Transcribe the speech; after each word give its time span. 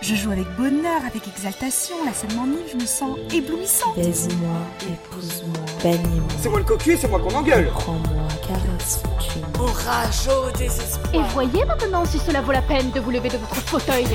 Je 0.00 0.14
joue 0.14 0.30
avec 0.30 0.46
bonheur, 0.58 1.00
avec 1.06 1.26
exaltation, 1.26 1.96
la 2.04 2.12
scène 2.12 2.34
m'ennuie, 2.34 2.64
je 2.70 2.76
me 2.76 2.84
sens 2.84 3.16
éblouissante. 3.32 3.96
Baise-moi, 3.96 4.58
épouse-moi, 4.82 5.64
bannis-moi. 5.82 6.28
C'est 6.42 6.50
moi 6.50 6.58
le 6.58 6.64
cocu, 6.66 6.96
c'est 7.00 7.08
moi 7.08 7.20
qu'on 7.20 7.34
engueule. 7.34 7.68
Prends-moi, 7.68 8.28
caresse, 8.46 9.02
tue 9.18 9.40
Orage 9.58 10.28
au 10.28 10.50
désespoir. 10.58 11.14
Et 11.14 11.32
voyez 11.32 11.64
maintenant 11.64 12.04
si 12.04 12.18
cela 12.18 12.42
vaut 12.42 12.52
la 12.52 12.60
peine 12.60 12.90
de 12.90 13.00
vous 13.00 13.10
lever 13.10 13.30
de 13.30 13.38
votre 13.38 13.56
fauteuil. 13.56 14.06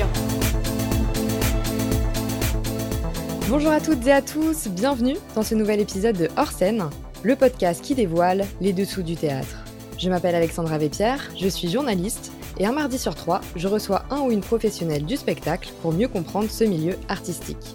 Bonjour 3.48 3.72
à 3.72 3.80
toutes 3.80 4.06
et 4.06 4.12
à 4.12 4.22
tous, 4.22 4.68
bienvenue 4.68 5.16
dans 5.34 5.42
ce 5.42 5.56
nouvel 5.56 5.80
épisode 5.80 6.16
de 6.16 6.28
Hors 6.36 6.52
scène, 6.52 6.88
le 7.24 7.34
podcast 7.34 7.82
qui 7.82 7.96
dévoile 7.96 8.46
les 8.60 8.72
dessous 8.72 9.02
du 9.02 9.16
théâtre. 9.16 9.64
Je 9.98 10.08
m'appelle 10.08 10.36
Alexandra 10.36 10.78
Vépierre, 10.78 11.30
je 11.36 11.48
suis 11.48 11.68
journaliste 11.68 12.30
et 12.60 12.66
un 12.66 12.72
mardi 12.72 12.98
sur 12.98 13.14
trois, 13.14 13.40
je 13.56 13.66
reçois 13.66 14.04
un 14.10 14.20
ou 14.20 14.30
une 14.30 14.42
professionnelle 14.42 15.06
du 15.06 15.16
spectacle 15.16 15.72
pour 15.80 15.92
mieux 15.92 16.08
comprendre 16.08 16.50
ce 16.50 16.62
milieu 16.62 16.94
artistique. 17.08 17.74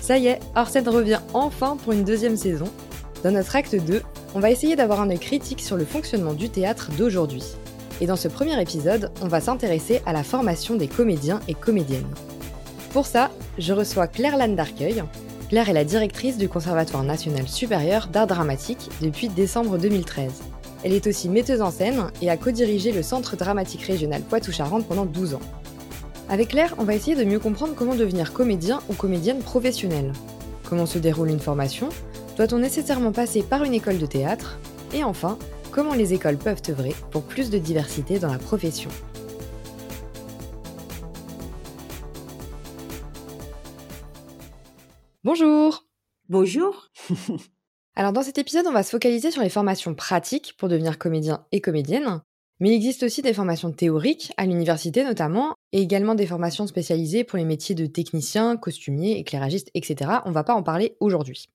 Ça 0.00 0.18
y 0.18 0.26
est, 0.26 0.40
Hors 0.56 0.68
scène 0.68 0.88
revient 0.88 1.20
enfin 1.32 1.76
pour 1.76 1.92
une 1.92 2.04
deuxième 2.04 2.36
saison. 2.36 2.66
Dans 3.22 3.30
notre 3.30 3.54
acte 3.54 3.76
2, 3.76 4.02
on 4.34 4.40
va 4.40 4.50
essayer 4.50 4.74
d'avoir 4.74 5.00
un 5.00 5.10
œil 5.10 5.20
critique 5.20 5.60
sur 5.60 5.76
le 5.76 5.84
fonctionnement 5.84 6.32
du 6.32 6.50
théâtre 6.50 6.90
d'aujourd'hui. 6.98 7.44
Et 8.00 8.06
dans 8.06 8.16
ce 8.16 8.26
premier 8.26 8.60
épisode, 8.60 9.12
on 9.22 9.28
va 9.28 9.40
s'intéresser 9.40 10.02
à 10.06 10.12
la 10.12 10.24
formation 10.24 10.74
des 10.74 10.88
comédiens 10.88 11.38
et 11.46 11.54
comédiennes. 11.54 12.12
Pour 12.92 13.06
ça, 13.06 13.30
je 13.58 13.72
reçois 13.72 14.08
Claire 14.08 14.36
Lanne 14.36 14.56
d'Arcueil. 14.56 15.04
Claire 15.50 15.68
est 15.68 15.74
la 15.74 15.84
directrice 15.84 16.36
du 16.36 16.48
Conservatoire 16.48 17.04
national 17.04 17.46
supérieur 17.46 18.08
d'art 18.08 18.26
dramatique 18.26 18.88
depuis 19.00 19.28
décembre 19.28 19.78
2013. 19.78 20.32
Elle 20.82 20.94
est 20.94 21.06
aussi 21.06 21.28
metteuse 21.28 21.60
en 21.60 21.70
scène 21.70 22.10
et 22.22 22.30
a 22.30 22.38
co-dirigé 22.38 22.90
le 22.90 23.02
Centre 23.02 23.36
dramatique 23.36 23.82
régional 23.82 24.22
Poitou-Charentes 24.22 24.86
pendant 24.86 25.04
12 25.04 25.34
ans. 25.34 25.40
Avec 26.30 26.48
Claire, 26.48 26.74
on 26.78 26.84
va 26.84 26.94
essayer 26.94 27.16
de 27.16 27.24
mieux 27.24 27.38
comprendre 27.38 27.74
comment 27.74 27.94
devenir 27.94 28.32
comédien 28.32 28.80
ou 28.88 28.94
comédienne 28.94 29.40
professionnelle. 29.40 30.12
Comment 30.68 30.86
se 30.86 30.98
déroule 30.98 31.28
une 31.28 31.40
formation? 31.40 31.90
Doit-on 32.36 32.58
nécessairement 32.58 33.12
passer 33.12 33.42
par 33.42 33.64
une 33.64 33.74
école 33.74 33.98
de 33.98 34.06
théâtre? 34.06 34.58
Et 34.94 35.04
enfin, 35.04 35.38
comment 35.70 35.92
les 35.92 36.14
écoles 36.14 36.38
peuvent 36.38 36.62
œuvrer 36.70 36.94
pour 37.10 37.24
plus 37.24 37.50
de 37.50 37.58
diversité 37.58 38.18
dans 38.18 38.32
la 38.32 38.38
profession? 38.38 38.90
Bonjour 45.24 45.84
Bonjour. 46.30 46.90
Alors 47.96 48.12
dans 48.12 48.22
cet 48.22 48.38
épisode, 48.38 48.66
on 48.66 48.72
va 48.72 48.82
se 48.82 48.90
focaliser 48.90 49.30
sur 49.30 49.42
les 49.42 49.48
formations 49.48 49.94
pratiques 49.94 50.54
pour 50.58 50.68
devenir 50.68 50.98
comédien 50.98 51.44
et 51.52 51.60
comédienne, 51.60 52.22
mais 52.60 52.68
il 52.68 52.74
existe 52.74 53.02
aussi 53.02 53.22
des 53.22 53.32
formations 53.32 53.72
théoriques, 53.72 54.32
à 54.36 54.46
l'université 54.46 55.02
notamment, 55.02 55.54
et 55.72 55.80
également 55.80 56.14
des 56.14 56.26
formations 56.26 56.66
spécialisées 56.66 57.24
pour 57.24 57.38
les 57.38 57.44
métiers 57.44 57.74
de 57.74 57.86
technicien, 57.86 58.56
costumier, 58.56 59.18
éclairagiste, 59.18 59.70
etc. 59.74 60.10
On 60.26 60.30
va 60.30 60.44
pas 60.44 60.54
en 60.54 60.62
parler 60.62 60.96
aujourd'hui. 61.00 61.46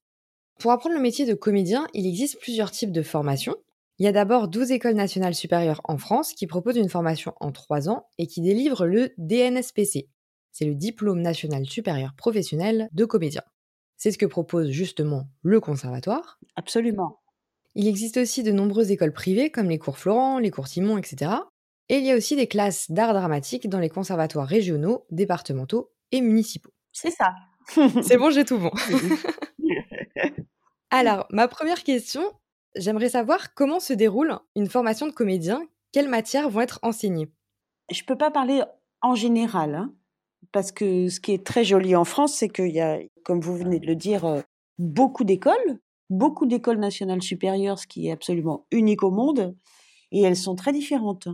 Pour 0.60 0.72
apprendre 0.72 0.96
le 0.96 1.02
métier 1.02 1.26
de 1.26 1.34
comédien, 1.34 1.88
il 1.94 2.08
existe 2.08 2.40
plusieurs 2.40 2.72
types 2.72 2.92
de 2.92 3.02
formations. 3.04 3.56
Il 4.00 4.06
y 4.06 4.08
a 4.08 4.12
d'abord 4.12 4.48
12 4.48 4.72
écoles 4.72 4.96
nationales 4.96 5.36
supérieures 5.36 5.82
en 5.84 5.98
France 5.98 6.34
qui 6.34 6.48
proposent 6.48 6.78
une 6.78 6.90
formation 6.90 7.34
en 7.40 7.52
3 7.52 7.88
ans 7.88 8.08
et 8.18 8.28
qui 8.28 8.42
délivrent 8.42 8.86
le 8.86 9.14
DNSPC. 9.18 10.10
C'est 10.52 10.66
le 10.66 10.76
diplôme 10.76 11.22
national 11.22 11.66
supérieur 11.66 12.14
professionnel 12.16 12.90
de 12.94 13.06
comédien. 13.06 13.44
C'est 14.06 14.12
ce 14.12 14.20
que 14.20 14.28
propose 14.28 14.70
justement 14.70 15.30
le 15.42 15.60
conservatoire. 15.60 16.38
Absolument. 16.56 17.24
Il 17.74 17.88
existe 17.88 18.18
aussi 18.18 18.44
de 18.44 18.52
nombreuses 18.52 18.92
écoles 18.92 19.12
privées 19.12 19.50
comme 19.50 19.68
les 19.68 19.80
cours 19.80 19.98
Florent, 19.98 20.38
les 20.38 20.52
cours 20.52 20.68
Simon, 20.68 21.00
etc. 21.00 21.32
Et 21.90 21.98
il 21.98 22.06
y 22.06 22.12
a 22.12 22.16
aussi 22.16 22.36
des 22.36 22.46
classes 22.46 22.92
d'art 22.92 23.16
dramatique 23.16 23.68
dans 23.68 23.80
les 23.80 23.90
conservatoires 23.90 24.48
régionaux, 24.48 25.08
départementaux 25.10 25.92
et 26.12 26.22
municipaux. 26.22 26.70
C'est 26.92 27.10
ça. 27.10 27.34
C'est 28.04 28.18
bon, 28.18 28.30
j'ai 28.30 28.46
tout 28.46 28.60
bon. 28.60 28.70
Alors, 30.92 31.26
ma 31.32 31.48
première 31.48 31.82
question, 31.84 32.32
j'aimerais 32.76 33.10
savoir 33.10 33.56
comment 33.56 33.80
se 33.80 33.94
déroule 33.94 34.38
une 34.56 34.70
formation 34.70 35.08
de 35.08 35.14
comédien, 35.14 35.68
quelles 35.92 36.10
matières 36.10 36.52
vont 36.52 36.62
être 36.62 36.78
enseignées? 36.84 37.32
Je 37.90 38.04
ne 38.04 38.06
peux 38.06 38.20
pas 38.20 38.30
parler 38.30 38.62
en 39.02 39.16
général, 39.16 39.74
hein, 39.74 39.96
parce 40.52 40.72
que 40.72 41.10
ce 41.10 41.20
qui 41.20 41.32
est 41.34 41.46
très 41.46 41.64
joli 41.64 41.96
en 41.96 42.06
France, 42.06 42.34
c'est 42.34 42.50
qu'il 42.50 42.72
y 42.72 42.82
a, 42.82 43.00
comme 43.24 43.42
vous 43.42 43.56
venez 43.56 43.80
de 43.80 43.88
le 43.88 43.96
dire, 43.96 44.26
euh, 44.26 44.42
beaucoup 44.78 45.24
d'écoles, 45.24 45.80
beaucoup 46.10 46.46
d'écoles 46.46 46.80
nationales 46.80 47.22
supérieures, 47.22 47.80
ce 47.80 47.88
qui 47.88 48.08
est 48.08 48.12
absolument 48.12 48.66
unique 48.72 49.04
au 49.04 49.12
monde, 49.12 49.56
et 50.12 50.22
elles 50.22 50.36
sont 50.36 50.56
très 50.56 50.72
différentes. 50.72 51.28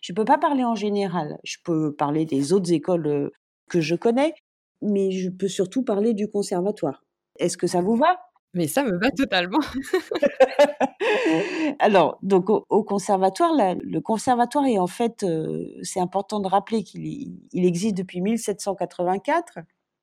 Je 0.00 0.12
ne 0.12 0.16
peux 0.16 0.24
pas 0.24 0.38
parler 0.38 0.64
en 0.64 0.74
général, 0.74 1.38
je 1.44 1.56
peux 1.64 1.94
parler 1.94 2.24
des 2.24 2.52
autres 2.52 2.72
écoles 2.72 3.06
euh, 3.06 3.30
que 3.68 3.80
je 3.80 3.94
connais, 3.94 4.34
mais 4.82 5.10
je 5.10 5.28
peux 5.28 5.48
surtout 5.48 5.82
parler 5.84 6.14
du 6.14 6.28
conservatoire. 6.28 7.04
Est-ce 7.38 7.56
que 7.56 7.66
ça 7.66 7.82
vous 7.82 7.96
va? 7.96 8.18
Mais 8.52 8.66
ça 8.66 8.82
me 8.82 8.98
va 8.98 9.10
totalement. 9.10 9.60
Alors, 11.78 12.18
donc 12.22 12.50
au, 12.50 12.82
conservatoire, 12.82 13.52
le 13.80 14.00
conservatoire 14.00 14.66
est 14.66 14.78
en 14.78 14.88
fait, 14.88 15.22
euh, 15.22 15.68
c'est 15.82 16.00
important 16.00 16.40
de 16.40 16.48
rappeler 16.48 16.82
qu'il 16.82 17.38
il 17.52 17.64
existe 17.64 17.96
depuis 17.96 18.20
1784 18.20 19.60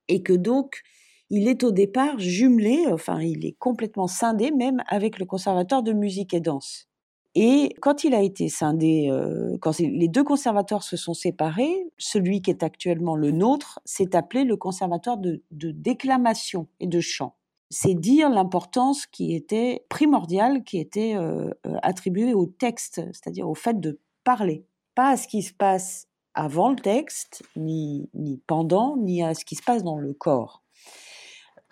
et 0.08 0.22
que 0.22 0.32
donc 0.32 0.80
il 1.28 1.46
est 1.46 1.62
au 1.62 1.72
départ 1.72 2.18
jumelé, 2.18 2.86
enfin 2.90 3.20
il 3.20 3.44
est 3.44 3.56
complètement 3.58 4.06
scindé 4.06 4.50
même 4.50 4.82
avec 4.88 5.18
le 5.18 5.26
conservatoire 5.26 5.82
de 5.82 5.92
musique 5.92 6.32
et 6.32 6.40
danse. 6.40 6.88
Et 7.34 7.74
quand 7.82 8.04
il 8.04 8.14
a 8.14 8.22
été 8.22 8.48
scindé, 8.48 9.08
euh, 9.10 9.58
quand 9.60 9.78
les 9.78 10.08
deux 10.08 10.24
conservatoires 10.24 10.82
se 10.82 10.96
sont 10.96 11.12
séparés, 11.12 11.76
celui 11.98 12.40
qui 12.40 12.50
est 12.50 12.62
actuellement 12.62 13.14
le 13.14 13.30
nôtre 13.30 13.78
s'est 13.84 14.16
appelé 14.16 14.44
le 14.44 14.56
conservatoire 14.56 15.18
de 15.18 15.42
déclamation 15.50 16.66
et 16.80 16.86
de 16.86 17.00
chant 17.00 17.34
c'est 17.70 17.94
dire 17.94 18.30
l'importance 18.30 19.06
qui 19.06 19.34
était 19.34 19.84
primordiale, 19.88 20.64
qui 20.64 20.78
était 20.78 21.14
euh, 21.16 21.50
euh, 21.66 21.74
attribuée 21.82 22.34
au 22.34 22.46
texte, 22.46 23.02
c'est-à-dire 23.12 23.48
au 23.48 23.54
fait 23.54 23.78
de 23.78 24.00
parler, 24.24 24.64
pas 24.94 25.10
à 25.10 25.16
ce 25.16 25.28
qui 25.28 25.42
se 25.42 25.52
passe 25.52 26.08
avant 26.34 26.70
le 26.70 26.76
texte, 26.76 27.42
ni, 27.56 28.08
ni 28.14 28.38
pendant, 28.46 28.96
ni 28.96 29.22
à 29.22 29.34
ce 29.34 29.44
qui 29.44 29.54
se 29.54 29.62
passe 29.62 29.82
dans 29.82 29.98
le 29.98 30.14
corps. 30.14 30.62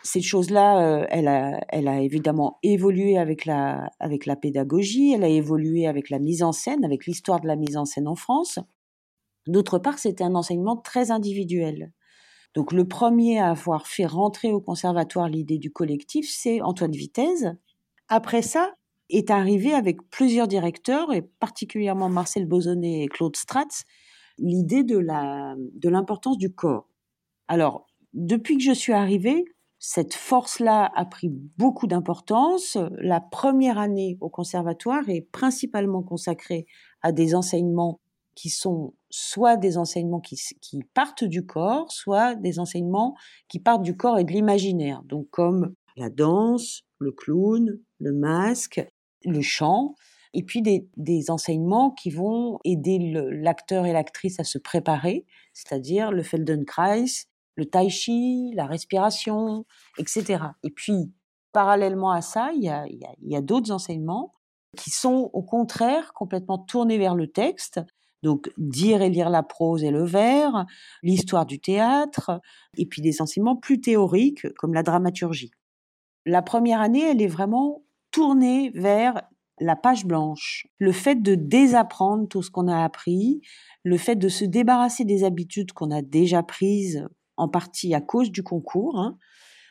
Cette 0.03 0.23
chose-là, 0.23 1.01
euh, 1.01 1.07
elle, 1.09 1.29
a, 1.29 2.01
évidemment 2.01 2.59
évolué 2.63 3.19
avec 3.19 3.45
la, 3.45 3.91
avec 3.99 4.27
la 4.27 4.37
pédagogie, 4.37 5.13
elle 5.13 5.25
a 5.25 5.28
évolué 5.28 5.87
avec 5.87 6.11
la 6.11 6.19
mise 6.19 6.43
en 6.43 6.53
scène, 6.53 6.84
avec 6.84 7.07
l'histoire 7.07 7.41
de 7.41 7.47
la 7.47 7.57
mise 7.57 7.77
en 7.77 7.84
scène 7.84 8.07
en 8.07 8.15
France. 8.15 8.59
D'autre 9.47 9.78
part, 9.78 9.99
c'était 9.99 10.25
un 10.25 10.34
enseignement 10.34 10.77
très 10.77 11.11
individuel. 11.11 11.93
Donc 12.56 12.72
le 12.72 12.89
premier 12.89 13.39
à 13.39 13.50
avoir 13.50 13.87
fait 13.87 14.06
rentrer 14.06 14.50
au 14.50 14.62
conservatoire 14.62 15.28
l'idée 15.28 15.59
du 15.59 15.71
collectif, 15.71 16.27
c'est 16.28 16.62
Antoine 16.62 16.91
Vitesse. 16.91 17.44
Après 18.09 18.41
ça, 18.41 18.72
est 19.11 19.31
arrivé 19.31 19.75
avec 19.75 19.99
plusieurs 20.09 20.49
directeurs, 20.49 21.12
et 21.12 21.21
particulièrement 21.21 22.09
Marcel 22.09 22.47
Bozonnet 22.47 23.03
et 23.03 23.09
Claude 23.09 23.37
Stratz, 23.37 23.84
l'idée 24.39 24.84
de 24.84 24.99
de 24.99 25.89
l'importance 25.89 26.39
du 26.39 26.53
corps. 26.53 26.89
Alors, 27.47 27.87
depuis 28.15 28.56
que 28.56 28.65
je 28.65 28.72
suis 28.72 28.95
arrivée, 28.95 29.45
cette 29.78 30.15
force-là 30.15 30.91
a 30.95 31.05
pris 31.05 31.28
beaucoup 31.59 31.87
d'importance. 31.87 32.78
La 32.99 33.21
première 33.21 33.78
année 33.78 34.16
au 34.22 34.31
conservatoire 34.31 35.06
est 35.09 35.28
principalement 35.31 36.03
consacrée 36.03 36.66
à 37.03 37.12
des 37.12 37.34
enseignements 37.34 38.00
qui 38.36 38.50
sont 38.50 38.94
soit 39.10 39.56
des 39.56 39.78
enseignements 39.78 40.20
qui, 40.20 40.38
partent 40.94 41.24
du 41.24 41.44
corps, 41.44 41.91
soit 41.91 42.36
des 42.36 42.60
enseignements 42.60 43.16
qui 43.48 43.58
partent 43.58 43.82
du 43.82 43.97
corps 43.97 44.19
et 44.19 44.24
de 44.24 44.32
l'imaginaire, 44.32 45.02
donc 45.04 45.28
comme 45.30 45.74
la 45.97 46.10
danse, 46.10 46.82
le 46.98 47.10
clown, 47.10 47.80
le 47.98 48.12
masque, 48.12 48.86
le 49.24 49.41
chant, 49.41 49.94
et 50.34 50.42
puis 50.42 50.60
des, 50.60 51.30
enseignements 51.30 51.91
qui 51.91 52.10
vont 52.10 52.60
aider 52.64 52.98
l'acteur 53.32 53.86
et 53.86 53.94
l'actrice 53.94 54.39
à 54.39 54.44
se 54.44 54.59
préparer, 54.59 55.24
c'est-à-dire 55.54 56.12
le 56.12 56.22
Feldenkrais, 56.22 57.06
le 57.56 57.65
tai 57.65 57.89
chi, 57.89 58.53
la 58.54 58.66
respiration, 58.66 59.65
etc. 59.97 60.44
Et 60.62 60.71
puis, 60.71 61.10
parallèlement 61.53 62.10
à 62.10 62.21
ça, 62.21 62.50
il 62.54 62.62
y 62.62 63.36
a 63.36 63.41
d'autres 63.41 63.72
enseignements 63.72 64.34
qui 64.77 64.91
sont 64.91 65.30
au 65.32 65.42
contraire 65.42 66.12
complètement 66.12 66.59
tournés 66.59 66.98
vers 66.98 67.15
le 67.15 67.28
texte 67.28 67.80
donc, 68.27 68.51
dire 68.59 69.03
et 69.03 69.09
lire 69.09 69.31
la 69.31 69.45
prose 69.45 69.84
et 69.84 69.93
le 69.93 70.05
vers, 70.05 70.67
l'histoire 71.05 71.47
du 71.47 71.61
théâtre, 71.61 72.41
et 72.77 72.84
puis 72.84 73.01
des 73.01 73.23
enseignements 73.23 73.55
plus 73.55 73.81
théoriques 73.81 74.53
comme 74.55 74.75
la 74.75 74.83
dramaturgie. 74.83 75.53
La 76.25 76.43
première 76.43 76.81
année, 76.81 77.09
elle 77.09 77.23
est 77.23 77.28
vraiment 77.28 77.84
tournée 78.11 78.73
vers 78.75 79.23
la 79.61 79.77
page 79.77 80.05
blanche, 80.05 80.67
le 80.78 80.91
fait 80.91 81.23
de 81.23 81.37
désapprendre 81.37 82.27
tout 82.27 82.43
ce 82.43 82.51
qu'on 82.51 82.67
a 82.67 82.83
appris, 82.83 83.43
le 83.84 83.97
fait 83.97 84.17
de 84.17 84.28
se 84.28 84.45
débarrasser 84.45 85.05
des 85.05 85.23
habitudes 85.23 85.71
qu'on 85.71 85.93
a 85.93 86.03
déjà 86.03 86.43
prises 86.43 87.07
en 87.37 87.49
partie 87.49 87.95
à 87.95 88.01
cause 88.01 88.33
du 88.33 88.43
concours, 88.43 88.99
hein, 88.99 89.17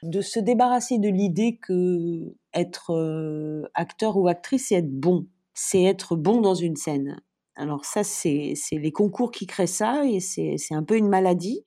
de 0.01 0.21
se 0.21 0.39
débarrasser 0.39 0.97
de 0.97 1.09
l'idée 1.09 1.57
que 1.61 2.37
être 2.53 2.91
euh, 2.93 3.69
acteur 3.73 4.15
ou 4.15 4.29
actrice, 4.29 4.67
c'est 4.69 4.75
être 4.75 4.93
bon, 4.93 5.27
c'est 5.53 5.83
être 5.83 6.15
bon 6.15 6.39
dans 6.39 6.55
une 6.55 6.77
scène 6.77 7.17
Alors 7.55 7.85
ça, 7.85 8.03
c'est 8.03 8.55
les 8.71 8.91
concours 8.91 9.31
qui 9.31 9.47
créent 9.47 9.67
ça 9.67 10.03
et 10.05 10.19
c'est 10.19 10.57
un 10.71 10.83
peu 10.83 10.97
une 10.97 11.07
maladie. 11.09 11.63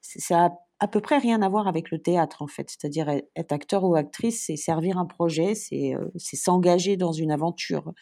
Ça 0.00 0.46
a 0.46 0.50
à 0.82 0.88
peu 0.88 1.00
près 1.00 1.18
rien 1.18 1.42
à 1.42 1.48
voir 1.48 1.68
avec 1.68 1.90
le 1.90 1.98
théâtre 2.00 2.42
en 2.42 2.46
fait. 2.46 2.70
C'est-à-dire 2.70 3.08
être 3.08 3.52
acteur 3.52 3.84
ou 3.84 3.94
actrice, 3.94 4.44
c'est 4.46 4.56
servir 4.56 4.98
un 4.98 5.06
projet, 5.06 5.54
c'est 5.54 5.94
s'engager 6.16 6.96
dans 6.96 7.12
une 7.12 7.30
aventure. 7.30 7.92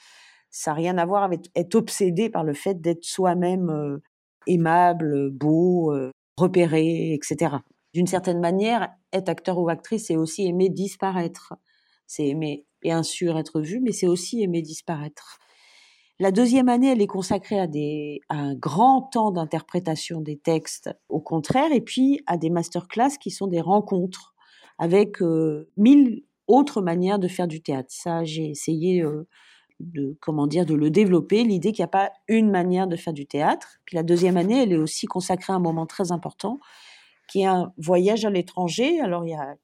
Ça 0.51 0.71
n'a 0.71 0.77
rien 0.77 0.99
à 0.99 1.07
voir 1.07 1.23
avec 1.23 1.51
être 1.55 1.75
obsédé 1.75 2.31
par 2.31 2.45
le 2.45 2.55
fait 2.55 2.81
d'être 2.81 3.05
soi-même 3.05 4.01
aimable, 4.47 5.31
beau, 5.31 5.93
repéré, 6.37 7.13
etc. 7.15 7.57
D'une 7.95 8.07
certaine 8.07 8.41
manière, 8.41 8.89
être 9.13 9.29
acteur 9.29 9.59
ou 9.59 9.69
actrice, 9.69 10.07
c'est 10.07 10.17
aussi 10.17 10.47
aimer 10.47 10.69
disparaître. 10.69 11.55
C'est 12.07 12.29
aimer, 12.29 12.65
bien 12.81 13.03
sûr, 13.03 13.39
être 13.39 13.61
vu, 13.61 13.81
mais 13.81 13.93
c'est 13.93 14.07
aussi 14.07 14.43
aimer 14.43 14.63
disparaître. 14.63 15.39
La 16.21 16.33
deuxième 16.33 16.69
année, 16.69 16.91
elle 16.91 17.01
est 17.01 17.07
consacrée 17.07 17.61
à, 17.61 17.69
un 18.29 18.55
grand 18.57 19.03
temps 19.03 19.31
d'interprétation 19.31 20.21
des 20.21 20.37
textes, 20.37 20.91
au 21.09 21.21
contraire, 21.21 21.71
et 21.73 21.81
puis 21.81 22.21
à 22.27 22.37
des 22.37 22.51
masterclass 22.51 23.19
qui 23.21 23.31
sont 23.31 23.47
des 23.47 23.61
rencontres 23.61 24.35
avec 24.79 25.23
euh, 25.23 25.71
mille 25.77 26.25
autres 26.49 26.83
manières 26.83 27.21
de 27.21 27.29
faire 27.29 27.47
du 27.47 27.61
théâtre. 27.61 27.91
Ça, 27.93 28.25
j'ai 28.25 28.51
essayé 28.51 29.01
euh, 29.01 29.29
de 29.79 30.17
comment 30.21 30.49
dire 30.49 30.67
de 30.67 30.75
le 30.75 30.91
développer, 30.91 31.45
l'idée 31.45 31.71
qu'il 31.71 31.83
n'y 31.83 31.89
a 31.89 31.89
pas 31.89 32.11
une 32.27 32.51
manière 32.51 32.89
de 32.89 32.97
faire 32.97 33.13
du 33.13 33.27
théâtre. 33.27 33.79
Puis 33.85 33.95
la 33.95 34.03
deuxième 34.03 34.37
année, 34.37 34.61
elle 34.61 34.73
est 34.73 34.77
aussi 34.77 35.07
consacrée 35.07 35.53
à 35.53 35.57
un 35.57 35.61
moment 35.61 35.87
très 35.87 36.11
important, 36.11 36.59
qui 37.29 37.43
est 37.43 37.47
un 37.47 37.73
voyage 37.79 38.25
à 38.25 38.31
l'étranger. 38.31 39.01
Alors 39.01 39.25
il 39.25 39.31
y 39.31 39.35
a 39.35 39.55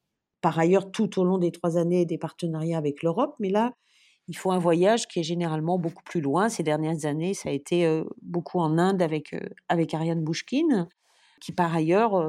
par 0.40 0.56
ailleurs 0.56 0.92
tout 0.92 1.18
au 1.18 1.24
long 1.24 1.38
des 1.38 1.50
trois 1.50 1.78
années 1.78 2.04
des 2.06 2.18
partenariats 2.18 2.78
avec 2.78 3.02
l'Europe, 3.02 3.34
mais 3.40 3.48
là 3.48 3.72
il 4.29 4.37
faut 4.37 4.50
un 4.50 4.59
voyage 4.59 5.06
qui 5.06 5.21
est 5.21 5.25
généralement 5.25 5.79
beaucoup 5.79 6.03
plus 6.03 6.21
loin. 6.21 6.49
Ces 6.49 6.62
dernières 6.62 7.05
années, 7.05 7.35
ça 7.35 7.50
a 7.50 7.53
été 7.53 8.03
beaucoup 8.23 8.59
en 8.59 8.79
Inde 8.79 9.03
avec, 9.03 9.35
avec 9.69 9.93
Ariane 9.93 10.23
Bouchkine, 10.23 10.88
qui 11.41 11.53
par 11.53 11.75
ailleurs, 11.75 12.26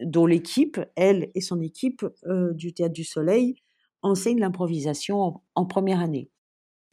dont 0.00 0.26
l'équipe, 0.26 0.80
elle 0.94 1.30
et 1.34 1.40
son 1.40 1.60
équipe 1.60 2.06
du 2.52 2.72
Théâtre 2.72 2.94
du 2.94 3.04
Soleil, 3.04 3.56
enseignent 4.02 4.40
l'improvisation 4.40 5.40
en, 5.54 5.66
première 5.66 6.00
année. 6.00 6.30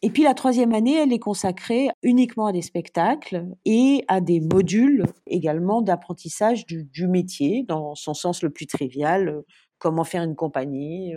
Et 0.02 0.10
puis 0.10 0.24
la 0.24 0.34
troisième 0.34 0.74
année, 0.74 0.96
elle 0.96 1.14
est 1.14 1.20
consacrée 1.20 1.90
uniquement 2.02 2.48
à 2.48 2.52
des 2.52 2.62
spectacles 2.62 3.46
et 3.66 4.04
à 4.08 4.20
des 4.20 4.42
modules 4.42 5.06
également 5.28 5.82
d'apprentissage 5.82 6.66
du, 6.66 6.84
du, 6.84 7.08
métier, 7.08 7.64
dans 7.68 7.96
son 7.96 8.14
sens 8.14 8.42
le 8.42 8.50
plus 8.50 8.68
trivial, 8.68 9.44
comment 9.78 10.04
faire 10.04 10.24
une 10.24 10.36
compagnie, 10.36 11.14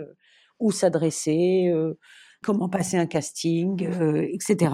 où 0.59 0.71
s'adresser, 0.71 1.73
comment 2.43 2.69
passer 2.69 2.97
un 2.97 3.05
casting, 3.05 3.85
euh, 3.85 4.27
etc. 4.31 4.73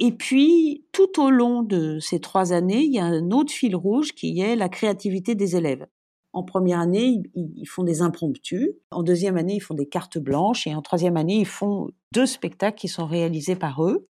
Et 0.00 0.12
puis, 0.12 0.84
tout 0.92 1.20
au 1.20 1.30
long 1.30 1.62
de 1.62 1.98
ces 2.00 2.20
trois 2.20 2.52
années, 2.52 2.82
il 2.82 2.92
y 2.92 2.98
a 2.98 3.04
un 3.04 3.30
autre 3.30 3.52
fil 3.52 3.76
rouge 3.76 4.12
qui 4.12 4.40
est 4.40 4.56
la 4.56 4.68
créativité 4.68 5.34
des 5.34 5.56
élèves. 5.56 5.86
En 6.32 6.42
première 6.42 6.80
année, 6.80 7.22
ils 7.34 7.68
font 7.68 7.84
des 7.84 8.02
impromptus. 8.02 8.70
En 8.90 9.04
deuxième 9.04 9.36
année, 9.36 9.54
ils 9.54 9.62
font 9.62 9.74
des 9.74 9.86
cartes 9.86 10.18
blanches. 10.18 10.66
Et 10.66 10.74
en 10.74 10.82
troisième 10.82 11.16
année, 11.16 11.38
ils 11.38 11.46
font 11.46 11.90
deux 12.12 12.26
spectacles 12.26 12.76
qui 12.76 12.88
sont 12.88 13.06
réalisés 13.06 13.54
par 13.54 13.84
eux. 13.84 14.08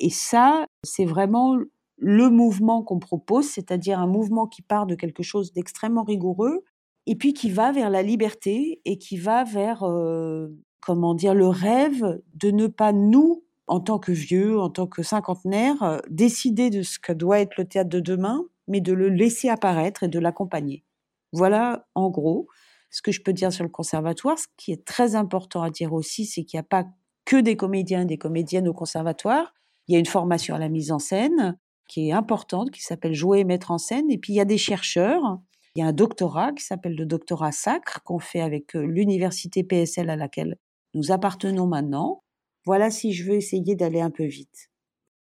Et 0.00 0.10
ça, 0.10 0.64
c'est 0.82 1.04
vraiment 1.04 1.56
le 1.96 2.28
mouvement 2.28 2.82
qu'on 2.82 2.98
propose, 2.98 3.46
c'est-à-dire 3.46 4.00
un 4.00 4.08
mouvement 4.08 4.48
qui 4.48 4.62
part 4.62 4.86
de 4.86 4.96
quelque 4.96 5.22
chose 5.22 5.52
d'extrêmement 5.52 6.02
rigoureux 6.02 6.64
et 7.06 7.14
puis 7.14 7.34
qui 7.34 7.50
va 7.50 7.70
vers 7.70 7.90
la 7.90 8.02
liberté 8.02 8.80
et 8.84 8.98
qui 8.98 9.16
va 9.16 9.44
vers 9.44 9.84
euh, 9.84 10.48
comment 10.80 11.14
dire, 11.14 11.34
le 11.34 11.48
rêve 11.48 12.20
de 12.34 12.50
ne 12.50 12.66
pas 12.66 12.92
nous, 12.92 13.44
en 13.66 13.80
tant 13.80 13.98
que 13.98 14.12
vieux, 14.12 14.58
en 14.58 14.70
tant 14.70 14.86
que 14.86 15.02
cinquantenaire, 15.02 15.82
euh, 15.82 15.98
décider 16.08 16.70
de 16.70 16.82
ce 16.82 16.98
que 16.98 17.12
doit 17.12 17.40
être 17.40 17.56
le 17.56 17.66
théâtre 17.66 17.90
de 17.90 18.00
demain, 18.00 18.44
mais 18.66 18.80
de 18.80 18.92
le 18.92 19.08
laisser 19.08 19.48
apparaître 19.48 20.02
et 20.02 20.08
de 20.08 20.18
l'accompagner. 20.18 20.84
Voilà, 21.32 21.86
en 21.94 22.10
gros, 22.10 22.48
ce 22.90 23.02
que 23.02 23.12
je 23.12 23.22
peux 23.22 23.32
dire 23.32 23.52
sur 23.52 23.64
le 23.64 23.70
conservatoire. 23.70 24.38
Ce 24.38 24.46
qui 24.56 24.72
est 24.72 24.84
très 24.84 25.14
important 25.14 25.62
à 25.62 25.70
dire 25.70 25.92
aussi, 25.92 26.26
c'est 26.26 26.44
qu'il 26.44 26.58
n'y 26.58 26.60
a 26.60 26.68
pas 26.68 26.84
que 27.24 27.36
des 27.36 27.56
comédiens 27.56 28.02
et 28.02 28.06
des 28.06 28.18
comédiennes 28.18 28.68
au 28.68 28.74
conservatoire. 28.74 29.54
Il 29.86 29.94
y 29.94 29.96
a 29.96 29.98
une 29.98 30.06
formation 30.06 30.54
à 30.54 30.58
la 30.58 30.68
mise 30.68 30.92
en 30.92 30.98
scène 30.98 31.56
qui 31.88 32.08
est 32.08 32.12
importante, 32.12 32.70
qui 32.70 32.82
s'appelle 32.82 33.14
Jouer 33.14 33.40
et 33.40 33.44
mettre 33.44 33.70
en 33.70 33.78
scène. 33.78 34.10
Et 34.10 34.18
puis, 34.18 34.32
il 34.32 34.36
y 34.36 34.40
a 34.40 34.44
des 34.44 34.58
chercheurs. 34.58 35.38
Il 35.74 35.80
y 35.80 35.82
a 35.82 35.86
un 35.86 35.92
doctorat 35.92 36.52
qui 36.52 36.64
s'appelle 36.64 36.96
le 36.96 37.06
doctorat 37.06 37.52
sacre 37.52 38.02
qu'on 38.02 38.18
fait 38.18 38.40
avec 38.40 38.74
euh, 38.74 38.84
l'université 38.84 39.62
PSL 39.62 40.10
à 40.10 40.16
laquelle 40.16 40.56
nous 40.94 41.12
appartenons 41.12 41.66
maintenant. 41.66 42.22
Voilà 42.66 42.90
si 42.90 43.12
je 43.12 43.24
veux 43.24 43.36
essayer 43.36 43.74
d'aller 43.76 44.00
un 44.00 44.10
peu 44.10 44.24
vite. 44.24 44.70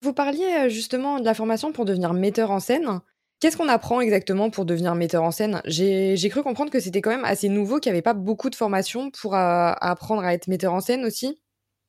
Vous 0.03 0.13
parliez 0.13 0.69
justement 0.71 1.21
de 1.21 1.25
la 1.25 1.35
formation 1.35 1.73
pour 1.73 1.85
devenir 1.85 2.13
metteur 2.15 2.51
en 2.51 2.61
scène. 2.61 3.01
Qu'est-ce 3.39 3.57
qu'on 3.57 3.69
apprend 3.69 4.01
exactement 4.01 4.51
pour 4.51 4.65
devenir 4.65 4.95
metteur 4.95 5.23
en 5.23 5.31
scène? 5.31 5.63
J'ai 5.65 6.29
cru 6.29 6.43
comprendre 6.43 6.71
que 6.71 6.81
c'était 6.81 7.01
quand 7.01 7.11
même 7.11 7.25
assez 7.25 7.49
nouveau, 7.49 7.79
qu'il 7.79 7.91
n'y 7.91 7.97
avait 7.97 8.03
pas 8.03 8.15
beaucoup 8.15 8.51
de 8.51 8.55
formations 8.55 9.11
pour 9.11 9.35
apprendre 9.35 10.23
à 10.23 10.35
être 10.35 10.49
metteur 10.49 10.75
en 10.75 10.81
scène 10.81 11.05
aussi. 11.05 11.41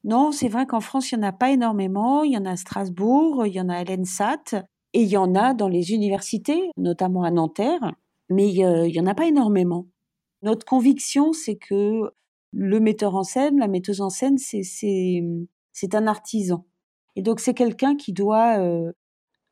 Non, 0.03 0.31
c'est 0.31 0.47
vrai 0.47 0.65
qu'en 0.65 0.79
France, 0.79 1.11
il 1.11 1.19
n'y 1.19 1.25
en 1.25 1.27
a 1.27 1.31
pas 1.31 1.51
énormément. 1.51 2.23
Il 2.23 2.31
y 2.31 2.37
en 2.37 2.45
a 2.45 2.51
à 2.51 2.55
Strasbourg, 2.55 3.45
il 3.45 3.53
y 3.53 3.61
en 3.61 3.69
a 3.69 3.75
à 3.77 3.83
l'ENSAT, 3.83 4.65
et 4.93 5.01
il 5.01 5.07
y 5.07 5.17
en 5.17 5.35
a 5.35 5.53
dans 5.53 5.67
les 5.67 5.91
universités, 5.91 6.69
notamment 6.77 7.23
à 7.23 7.31
Nanterre, 7.31 7.93
mais 8.29 8.49
il 8.49 8.91
n'y 8.91 8.99
en 8.99 9.07
a 9.07 9.15
pas 9.15 9.27
énormément. 9.27 9.87
Notre 10.41 10.65
conviction, 10.65 11.33
c'est 11.33 11.55
que 11.55 12.11
le 12.51 12.79
metteur 12.79 13.15
en 13.15 13.23
scène, 13.23 13.59
la 13.59 13.67
metteuse 13.67 14.01
en 14.01 14.09
scène, 14.09 14.37
c'est 14.37 15.95
un 15.95 16.07
artisan. 16.07 16.65
Et 17.15 17.21
donc 17.21 17.39
c'est 17.39 17.53
quelqu'un 17.53 17.95
qui 17.95 18.13
doit 18.13 18.59
euh, 18.59 18.91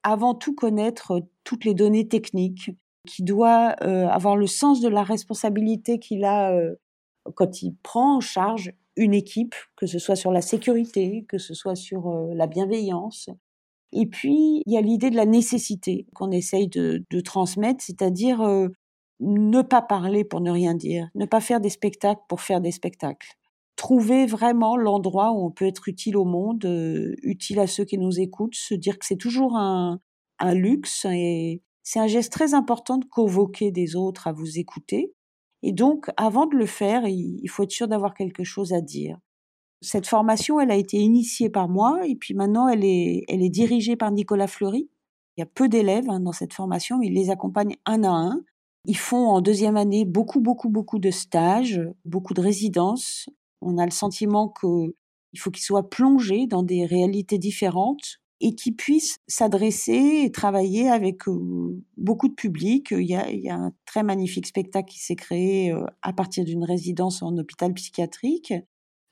avant 0.03 0.33
tout 0.33 0.55
connaître 0.55 1.21
toutes 1.43 1.65
les 1.65 1.73
données 1.73 2.07
techniques, 2.07 2.71
qui 3.07 3.23
doit 3.23 3.75
euh, 3.81 4.07
avoir 4.07 4.35
le 4.35 4.47
sens 4.47 4.81
de 4.81 4.89
la 4.89 5.03
responsabilité 5.03 5.99
qu'il 5.99 6.23
a 6.25 6.53
euh, 6.53 6.75
quand 7.35 7.61
il 7.61 7.75
prend 7.83 8.17
en 8.17 8.19
charge 8.19 8.73
une 8.95 9.13
équipe, 9.13 9.55
que 9.77 9.87
ce 9.87 9.99
soit 9.99 10.15
sur 10.15 10.31
la 10.31 10.41
sécurité, 10.41 11.25
que 11.29 11.37
ce 11.37 11.53
soit 11.53 11.75
sur 11.75 12.11
la 12.33 12.47
bienveillance. 12.47 13.29
Et 13.93 14.05
puis, 14.07 14.61
il 14.65 14.73
y 14.73 14.77
a 14.77 14.81
l'idée 14.81 15.09
de 15.09 15.15
la 15.15 15.25
nécessité 15.25 16.05
qu'on 16.13 16.31
essaye 16.31 16.67
de, 16.67 17.05
de 17.09 17.19
transmettre, 17.21 17.83
c'est-à-dire 17.83 18.41
ne 19.19 19.61
pas 19.61 19.81
parler 19.81 20.23
pour 20.23 20.41
ne 20.41 20.51
rien 20.51 20.75
dire, 20.75 21.09
ne 21.15 21.25
pas 21.25 21.41
faire 21.41 21.59
des 21.59 21.69
spectacles 21.69 22.21
pour 22.27 22.41
faire 22.41 22.61
des 22.61 22.71
spectacles. 22.71 23.33
Trouver 23.75 24.25
vraiment 24.25 24.77
l'endroit 24.77 25.31
où 25.31 25.45
on 25.45 25.51
peut 25.51 25.65
être 25.65 25.87
utile 25.87 26.17
au 26.17 26.25
monde, 26.25 26.65
euh, 26.65 27.15
utile 27.23 27.59
à 27.59 27.67
ceux 27.67 27.85
qui 27.85 27.97
nous 27.97 28.19
écoutent, 28.19 28.55
se 28.55 28.73
dire 28.73 28.99
que 28.99 29.05
c'est 29.05 29.17
toujours 29.17 29.55
un, 29.57 29.99
un 30.39 30.53
luxe 30.53 31.05
et 31.05 31.61
c'est 31.83 31.99
un 31.99 32.07
geste 32.07 32.31
très 32.31 32.53
important 32.53 32.97
de 32.97 33.05
convoquer 33.05 33.71
des 33.71 33.95
autres 33.95 34.27
à 34.27 34.31
vous 34.31 34.59
écouter. 34.59 35.13
Et 35.63 35.73
donc, 35.73 36.09
avant 36.17 36.45
de 36.45 36.55
le 36.55 36.65
faire, 36.65 37.07
il 37.07 37.47
faut 37.49 37.63
être 37.63 37.71
sûr 37.71 37.87
d'avoir 37.87 38.13
quelque 38.13 38.43
chose 38.43 38.73
à 38.73 38.81
dire. 38.81 39.17
Cette 39.81 40.07
formation, 40.07 40.59
elle 40.59 40.71
a 40.71 40.75
été 40.75 40.97
initiée 40.97 41.49
par 41.49 41.69
moi 41.69 42.05
et 42.05 42.15
puis 42.15 42.33
maintenant, 42.33 42.67
elle 42.67 42.83
est, 42.83 43.23
elle 43.27 43.41
est 43.41 43.49
dirigée 43.49 43.95
par 43.95 44.11
Nicolas 44.11 44.47
Fleury. 44.47 44.89
Il 45.37 45.41
y 45.41 45.43
a 45.43 45.45
peu 45.45 45.69
d'élèves 45.69 46.09
hein, 46.09 46.19
dans 46.19 46.33
cette 46.33 46.53
formation, 46.53 46.97
mais 46.97 47.07
il 47.07 47.13
les 47.13 47.29
accompagne 47.29 47.75
un 47.85 48.03
à 48.03 48.09
un. 48.09 48.41
Ils 48.85 48.97
font 48.97 49.27
en 49.27 49.41
deuxième 49.41 49.77
année 49.77 50.05
beaucoup, 50.05 50.39
beaucoup, 50.39 50.69
beaucoup 50.69 50.99
de 50.99 51.11
stages, 51.11 51.81
beaucoup 52.05 52.33
de 52.33 52.41
résidences. 52.41 53.29
On 53.61 53.77
a 53.77 53.85
le 53.85 53.91
sentiment 53.91 54.47
qu'il 54.49 55.39
faut 55.39 55.51
qu'ils 55.51 55.63
soient 55.63 55.89
plongés 55.89 56.47
dans 56.47 56.63
des 56.63 56.85
réalités 56.85 57.37
différentes 57.37 58.19
et 58.41 58.55
qu'ils 58.55 58.75
puissent 58.75 59.17
s'adresser 59.27 60.21
et 60.23 60.31
travailler 60.31 60.89
avec 60.89 61.23
beaucoup 61.97 62.29
de 62.29 62.33
public. 62.33 62.91
Il 62.91 63.09
y, 63.09 63.15
a, 63.15 63.29
il 63.29 63.41
y 63.41 63.49
a 63.49 63.55
un 63.55 63.73
très 63.85 64.01
magnifique 64.01 64.47
spectacle 64.47 64.89
qui 64.91 64.99
s'est 64.99 65.17
créé 65.17 65.75
à 66.01 66.13
partir 66.13 66.45
d'une 66.45 66.63
résidence 66.63 67.21
en 67.21 67.37
hôpital 67.37 67.73
psychiatrique. 67.73 68.53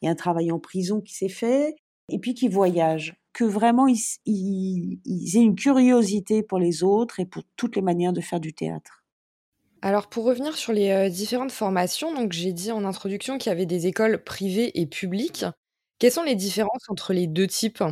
Il 0.01 0.05
y 0.05 0.07
a 0.07 0.11
un 0.11 0.15
travail 0.15 0.49
en 0.51 0.59
prison 0.59 1.01
qui 1.01 1.13
s'est 1.13 1.27
fait. 1.27 1.75
Et 2.09 2.19
puis 2.19 2.33
qu'ils 2.35 2.51
voyagent. 2.51 3.15
Que 3.33 3.43
vraiment 3.43 3.85
ils, 3.85 3.99
ils 4.25 5.37
aient 5.37 5.41
une 5.41 5.55
curiosité 5.55 6.41
pour 6.41 6.57
les 6.57 6.83
autres 6.83 7.19
et 7.19 7.25
pour 7.25 7.43
toutes 7.57 7.75
les 7.75 7.81
manières 7.81 8.13
de 8.13 8.21
faire 8.21 8.39
du 8.39 8.53
théâtre. 8.53 9.03
Alors 9.81 10.07
pour 10.07 10.25
revenir 10.25 10.55
sur 10.55 10.73
les 10.73 10.89
euh, 10.89 11.09
différentes 11.09 11.51
formations, 11.51 12.13
donc 12.13 12.31
j'ai 12.31 12.53
dit 12.53 12.71
en 12.71 12.83
introduction 12.83 13.37
qu'il 13.37 13.49
y 13.49 13.53
avait 13.53 13.65
des 13.65 13.87
écoles 13.87 14.23
privées 14.23 14.79
et 14.79 14.85
publiques. 14.87 15.45
Quelles 15.99 16.11
sont 16.11 16.23
les 16.23 16.35
différences 16.35 16.89
entre 16.89 17.13
les 17.13 17.27
deux 17.27 17.47
types? 17.47 17.83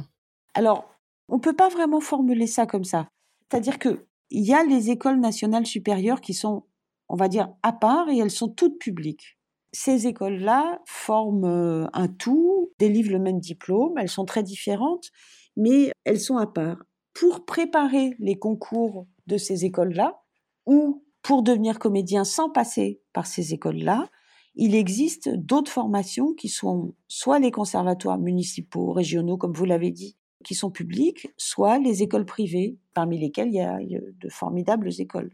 Alors, 0.53 0.89
on 1.27 1.35
ne 1.35 1.41
peut 1.41 1.55
pas 1.55 1.69
vraiment 1.69 2.01
formuler 2.01 2.47
ça 2.47 2.65
comme 2.65 2.83
ça. 2.83 3.07
C'est-à-dire 3.49 3.79
qu'il 3.79 3.99
y 4.31 4.53
a 4.53 4.63
les 4.63 4.89
écoles 4.89 5.19
nationales 5.19 5.65
supérieures 5.65 6.21
qui 6.21 6.33
sont, 6.33 6.63
on 7.09 7.15
va 7.15 7.27
dire, 7.27 7.49
à 7.63 7.73
part 7.73 8.09
et 8.09 8.17
elles 8.17 8.31
sont 8.31 8.49
toutes 8.49 8.79
publiques. 8.79 9.37
Ces 9.71 10.07
écoles-là 10.07 10.81
forment 10.85 11.45
euh, 11.45 11.87
un 11.93 12.07
tout, 12.07 12.71
délivrent 12.79 13.11
le 13.11 13.19
même 13.19 13.39
diplôme, 13.39 13.97
elles 13.97 14.09
sont 14.09 14.25
très 14.25 14.43
différentes, 14.43 15.09
mais 15.57 15.91
elles 16.03 16.19
sont 16.19 16.37
à 16.37 16.47
part. 16.47 16.77
Pour 17.13 17.45
préparer 17.45 18.15
les 18.19 18.37
concours 18.37 19.07
de 19.27 19.37
ces 19.37 19.65
écoles-là, 19.65 20.21
ou 20.65 21.04
pour 21.25 21.41
devenir 21.41 21.79
comédien 21.79 22.23
sans 22.23 22.51
passer 22.51 23.01
par 23.11 23.25
ces 23.25 23.51
écoles-là, 23.51 24.09
il 24.53 24.75
existe 24.75 25.27
d'autres 25.29 25.71
formations 25.71 26.35
qui 26.35 26.49
sont 26.49 26.93
soit 27.07 27.39
les 27.39 27.49
conservatoires 27.49 28.19
municipaux, 28.19 28.91
régionaux, 28.91 29.35
comme 29.35 29.53
vous 29.53 29.65
l'avez 29.65 29.89
dit, 29.89 30.17
qui 30.43 30.53
sont 30.53 30.69
publiques, 30.69 31.27
soit 31.35 31.79
les 31.79 32.03
écoles 32.03 32.27
privées, 32.27 32.77
parmi 32.93 33.17
lesquelles 33.17 33.47
il 33.47 33.55
y 33.55 33.59
a 33.59 33.79
de 33.79 34.29
formidables 34.29 34.91
écoles. 34.99 35.31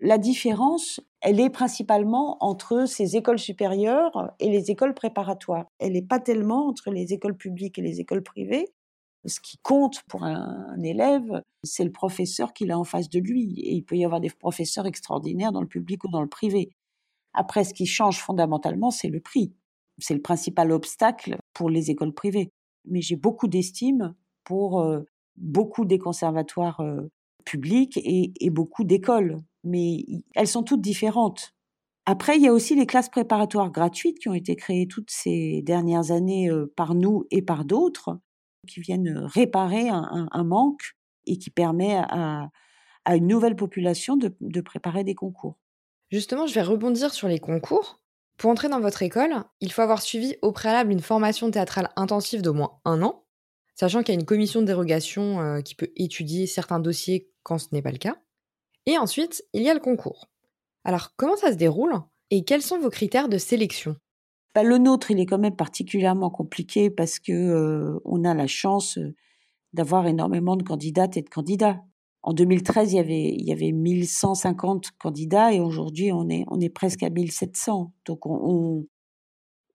La 0.00 0.16
différence, 0.16 1.00
elle 1.20 1.38
est 1.40 1.50
principalement 1.50 2.38
entre 2.42 2.88
ces 2.88 3.14
écoles 3.16 3.38
supérieures 3.38 4.32
et 4.40 4.48
les 4.48 4.70
écoles 4.70 4.94
préparatoires. 4.94 5.66
Elle 5.78 5.92
n'est 5.92 6.00
pas 6.00 6.20
tellement 6.20 6.68
entre 6.68 6.90
les 6.90 7.12
écoles 7.12 7.36
publiques 7.36 7.78
et 7.78 7.82
les 7.82 8.00
écoles 8.00 8.22
privées. 8.22 8.72
Ce 9.26 9.40
qui 9.40 9.58
compte 9.58 10.02
pour 10.08 10.24
un, 10.24 10.80
élève, 10.82 11.42
c'est 11.62 11.84
le 11.84 11.92
professeur 11.92 12.52
qu'il 12.52 12.70
a 12.70 12.78
en 12.78 12.84
face 12.84 13.08
de 13.08 13.18
lui. 13.18 13.60
Et 13.60 13.74
il 13.74 13.82
peut 13.82 13.96
y 13.96 14.04
avoir 14.04 14.20
des 14.20 14.30
professeurs 14.30 14.86
extraordinaires 14.86 15.52
dans 15.52 15.62
le 15.62 15.66
public 15.66 16.04
ou 16.04 16.08
dans 16.08 16.22
le 16.22 16.28
privé. 16.28 16.70
Après, 17.32 17.64
ce 17.64 17.74
qui 17.74 17.86
change 17.86 18.18
fondamentalement, 18.18 18.90
c'est 18.90 19.08
le 19.08 19.20
prix. 19.20 19.54
C'est 19.98 20.14
le 20.14 20.22
principal 20.22 20.72
obstacle 20.72 21.38
pour 21.52 21.70
les 21.70 21.90
écoles 21.90 22.12
privées. 22.12 22.50
Mais 22.84 23.00
j'ai 23.00 23.16
beaucoup 23.16 23.48
d'estime 23.48 24.14
pour 24.44 24.80
euh, 24.80 25.00
beaucoup 25.36 25.84
des 25.84 25.98
conservatoires 25.98 26.80
euh, 26.80 27.10
publics 27.44 27.98
et, 28.02 28.50
beaucoup 28.50 28.84
d'écoles. 28.84 29.38
Mais 29.64 30.04
elles 30.34 30.48
sont 30.48 30.62
toutes 30.62 30.82
différentes. 30.82 31.54
Après, 32.06 32.36
il 32.36 32.42
y 32.42 32.48
a 32.48 32.52
aussi 32.52 32.74
les 32.74 32.86
classes 32.86 33.08
préparatoires 33.08 33.70
gratuites 33.70 34.18
qui 34.18 34.28
ont 34.28 34.34
été 34.34 34.56
créées 34.56 34.86
toutes 34.86 35.10
ces 35.10 35.62
dernières 35.62 36.10
années 36.10 36.50
euh, 36.50 36.70
par 36.76 36.94
nous 36.94 37.24
et 37.30 37.40
par 37.40 37.64
d'autres, 37.64 38.18
qui 38.64 38.80
viennent 38.80 39.18
réparer 39.18 39.88
un, 39.88 40.44
manque 40.44 40.96
et 41.26 41.38
qui 41.38 41.50
permet 41.50 41.96
à, 41.96 42.50
à 43.04 43.16
une 43.16 43.26
nouvelle 43.26 43.56
population 43.56 44.16
de, 44.16 44.34
de 44.40 44.60
préparer 44.60 45.04
des 45.04 45.14
concours. 45.14 45.58
Justement, 46.10 46.46
je 46.46 46.54
vais 46.54 46.62
rebondir 46.62 47.12
sur 47.12 47.28
les 47.28 47.38
concours. 47.38 48.00
Pour 48.36 48.50
entrer 48.50 48.68
dans 48.68 48.80
votre 48.80 49.02
école, 49.02 49.44
il 49.60 49.72
faut 49.72 49.82
avoir 49.82 50.02
suivi 50.02 50.36
au 50.42 50.52
préalable 50.52 50.92
une 50.92 51.00
formation 51.00 51.50
théâtrale 51.50 51.90
intensive 51.96 52.42
d'au 52.42 52.52
moins 52.52 52.80
un 52.84 53.02
an, 53.02 53.24
sachant 53.74 54.02
qu'il 54.02 54.14
y 54.14 54.16
a 54.16 54.20
une 54.20 54.26
commission 54.26 54.60
de 54.60 54.66
dérogation 54.66 55.62
qui 55.62 55.74
peut 55.74 55.92
étudier 55.96 56.46
certains 56.46 56.80
dossiers 56.80 57.30
quand 57.42 57.58
ce 57.58 57.68
n'est 57.72 57.82
pas 57.82 57.92
le 57.92 57.98
cas. 57.98 58.16
Et 58.86 58.98
ensuite, 58.98 59.44
il 59.52 59.62
y 59.62 59.70
a 59.70 59.74
le 59.74 59.80
concours. 59.80 60.28
Alors, 60.84 61.14
comment 61.16 61.36
ça 61.36 61.52
se 61.52 61.56
déroule 61.56 61.94
et 62.30 62.44
quels 62.44 62.62
sont 62.62 62.78
vos 62.78 62.90
critères 62.90 63.28
de 63.28 63.38
sélection? 63.38 63.96
Bah, 64.54 64.62
Le 64.62 64.78
nôtre, 64.78 65.10
il 65.10 65.20
est 65.20 65.26
quand 65.26 65.38
même 65.38 65.56
particulièrement 65.56 66.30
compliqué 66.30 66.90
parce 66.90 67.18
que 67.18 67.32
euh, 67.32 68.00
on 68.04 68.24
a 68.24 68.34
la 68.34 68.46
chance 68.46 68.98
euh, 68.98 69.14
d'avoir 69.72 70.06
énormément 70.06 70.56
de 70.56 70.62
candidates 70.62 71.16
et 71.16 71.22
de 71.22 71.28
candidats. 71.28 71.80
En 72.22 72.32
2013, 72.32 72.92
il 72.92 72.96
y 72.96 72.98
avait, 73.00 73.28
il 73.28 73.44
y 73.44 73.52
avait 73.52 73.72
1150 73.72 74.92
candidats 74.98 75.52
et 75.52 75.60
aujourd'hui, 75.60 76.10
on 76.12 76.28
est, 76.30 76.44
on 76.48 76.60
est 76.60 76.70
presque 76.70 77.02
à 77.02 77.10
1700. 77.10 77.92
Donc, 78.06 78.24
on, 78.24 78.40
on, 78.42 78.86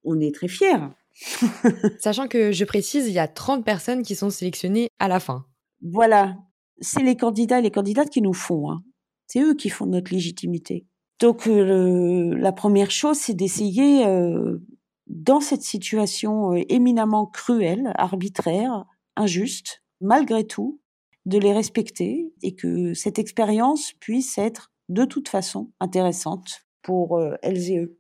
on 0.04 0.20
est 0.20 0.34
très 0.34 0.48
fiers. 0.48 0.90
Sachant 2.00 2.28
que, 2.28 2.52
je 2.52 2.66
précise, 2.66 3.08
il 3.08 3.14
y 3.14 3.20
a 3.20 3.28
30 3.28 3.64
personnes 3.64 4.04
qui 4.04 4.16
sont 4.16 4.30
sélectionnées 4.30 4.90
à 5.00 5.08
la 5.08 5.20
fin. 5.20 5.46
Voilà. 5.82 6.38
C'est 6.82 7.04
les 7.04 7.18
candidats 7.18 7.60
et 7.60 7.62
les 7.62 7.72
candidates 7.72 8.10
qui 8.10 8.22
nous 8.22 8.34
font. 8.34 8.72
Hein. 8.72 8.84
C'est 9.28 9.42
eux 9.42 9.54
qui 9.54 9.70
font 9.70 9.86
notre 9.86 10.12
légitimité. 10.12 10.88
Donc, 11.20 11.48
euh, 11.48 12.36
la 12.38 12.52
première 12.52 12.92
chose, 12.92 13.18
c'est 13.18 13.34
d'essayer, 13.34 14.06
euh, 14.06 14.60
dans 15.08 15.42
cette 15.42 15.64
situation 15.64 16.54
euh, 16.54 16.62
éminemment 16.70 17.26
cruelle, 17.26 17.92
arbitraire, 17.96 18.86
injuste, 19.16 19.84
malgré 20.00 20.46
tout, 20.46 20.80
de 21.26 21.38
les 21.38 21.54
respecter 21.54 22.34
et 22.42 22.56
que 22.56 22.94
cette 22.94 23.20
expérience 23.20 23.94
puisse 24.00 24.38
être 24.38 24.72
de 24.88 25.06
toute 25.06 25.30
façon 25.30 25.72
intéressante 25.80 26.66
pour 26.82 27.18
euh, 27.18 27.36
elles 27.42 27.70
et 27.72 27.80
eux. 27.80 27.98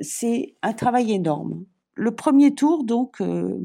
C'est 0.00 0.54
un 0.62 0.72
travail 0.72 1.12
énorme. 1.12 1.64
Le 1.94 2.14
premier 2.14 2.54
tour, 2.54 2.84
donc, 2.84 3.20
euh, 3.20 3.58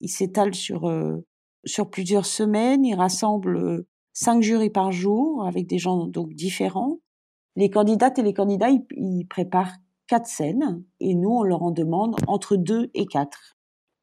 il 0.00 0.08
s'étale 0.08 0.54
sur, 0.54 0.88
euh, 0.88 1.24
sur 1.64 1.90
plusieurs 1.90 2.26
semaines, 2.26 2.84
il 2.84 2.94
rassemble 2.94 3.84
cinq 4.12 4.42
jurys 4.42 4.70
par 4.70 4.92
jour 4.92 5.46
avec 5.46 5.66
des 5.66 5.78
gens 5.78 6.06
donc 6.06 6.34
différents. 6.34 6.98
Les 7.56 7.70
candidates 7.70 8.18
et 8.18 8.22
les 8.22 8.34
candidats, 8.34 8.70
ils 8.70 9.26
préparent 9.26 9.76
quatre 10.06 10.26
scènes 10.26 10.82
et 10.98 11.14
nous, 11.14 11.30
on 11.30 11.42
leur 11.42 11.62
en 11.62 11.70
demande 11.70 12.16
entre 12.26 12.56
deux 12.56 12.90
et 12.94 13.06
quatre. 13.06 13.56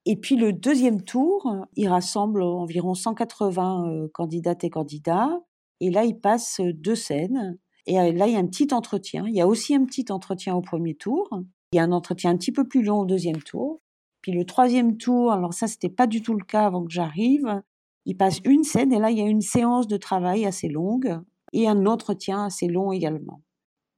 Et 0.06 0.16
puis 0.16 0.38
le 0.38 0.54
deuxième 0.54 1.04
tour, 1.04 1.54
il 1.76 1.90
rassemble 1.90 2.42
environ 2.42 2.94
180 2.94 3.90
euh, 3.90 4.08
candidates 4.14 4.64
et 4.64 4.70
candidats. 4.70 5.42
Et 5.82 5.92
là, 5.92 6.06
il 6.06 6.18
passe 6.18 6.62
deux 6.62 6.96
scènes. 6.96 7.60
Et 7.88 8.00
euh, 8.00 8.14
là, 8.14 8.28
il 8.28 8.34
y 8.34 8.36
a 8.38 8.40
un 8.40 8.48
petit 8.48 8.74
entretien. 8.74 9.26
Il 9.28 9.36
y 9.36 9.42
a 9.42 9.48
aussi 9.48 9.76
un 9.76 9.84
petit 9.84 10.06
entretien 10.10 10.56
au 10.56 10.62
premier 10.62 10.96
tour. 10.96 11.28
Il 11.74 11.76
y 11.76 11.80
a 11.80 11.84
un 11.84 11.92
entretien 11.92 12.32
un 12.32 12.38
petit 12.38 12.54
peu 12.54 12.66
plus 12.66 12.84
long 12.84 13.00
au 13.00 13.06
deuxième 13.06 13.44
tour. 13.44 13.82
Puis 14.22 14.32
le 14.32 14.46
troisième 14.46 14.96
tour, 14.96 15.34
alors 15.34 15.54
ça, 15.54 15.68
c'était 15.68 15.90
pas 15.90 16.08
du 16.08 16.22
tout 16.22 16.36
le 16.36 16.46
cas 16.46 16.66
avant 16.66 16.86
que 16.86 16.92
j'arrive. 16.92 17.62
Il 18.06 18.16
passe 18.16 18.40
une 18.46 18.64
scène 18.64 18.94
et 18.94 19.00
là, 19.00 19.12
il 19.12 19.18
y 19.18 19.22
a 19.22 19.28
une 19.28 19.42
séance 19.42 19.88
de 19.88 19.98
travail 19.98 20.46
assez 20.46 20.70
longue 20.70 21.20
et 21.54 21.68
un 21.68 21.86
entretien 21.86 22.46
assez 22.46 22.68
long 22.68 22.92
également. 22.92 23.42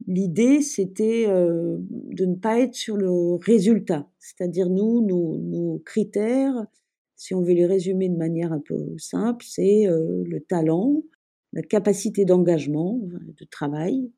L'idée, 0.07 0.61
c'était 0.61 1.25
euh, 1.27 1.77
de 1.79 2.25
ne 2.25 2.35
pas 2.35 2.59
être 2.59 2.73
sur 2.73 2.95
le 2.95 3.35
résultat. 3.35 4.07
C'est-à-dire, 4.17 4.69
nous, 4.69 5.01
nos, 5.01 5.79
critères, 5.85 6.55
si 7.15 7.33
on 7.35 7.41
veut 7.41 7.53
les 7.53 7.65
résumer 7.65 8.07
de 8.07 8.15
manière 8.15 8.53
un 8.53 8.61
peu 8.61 8.95
simple, 8.97 9.45
c'est 9.47 9.87
euh, 9.87 10.23
le 10.25 10.39
talent, 10.39 11.03
la 11.51 11.61
capacité 11.61 12.23
d'engagement, 12.23 12.99
de 13.03 13.45
travail, 13.45 14.11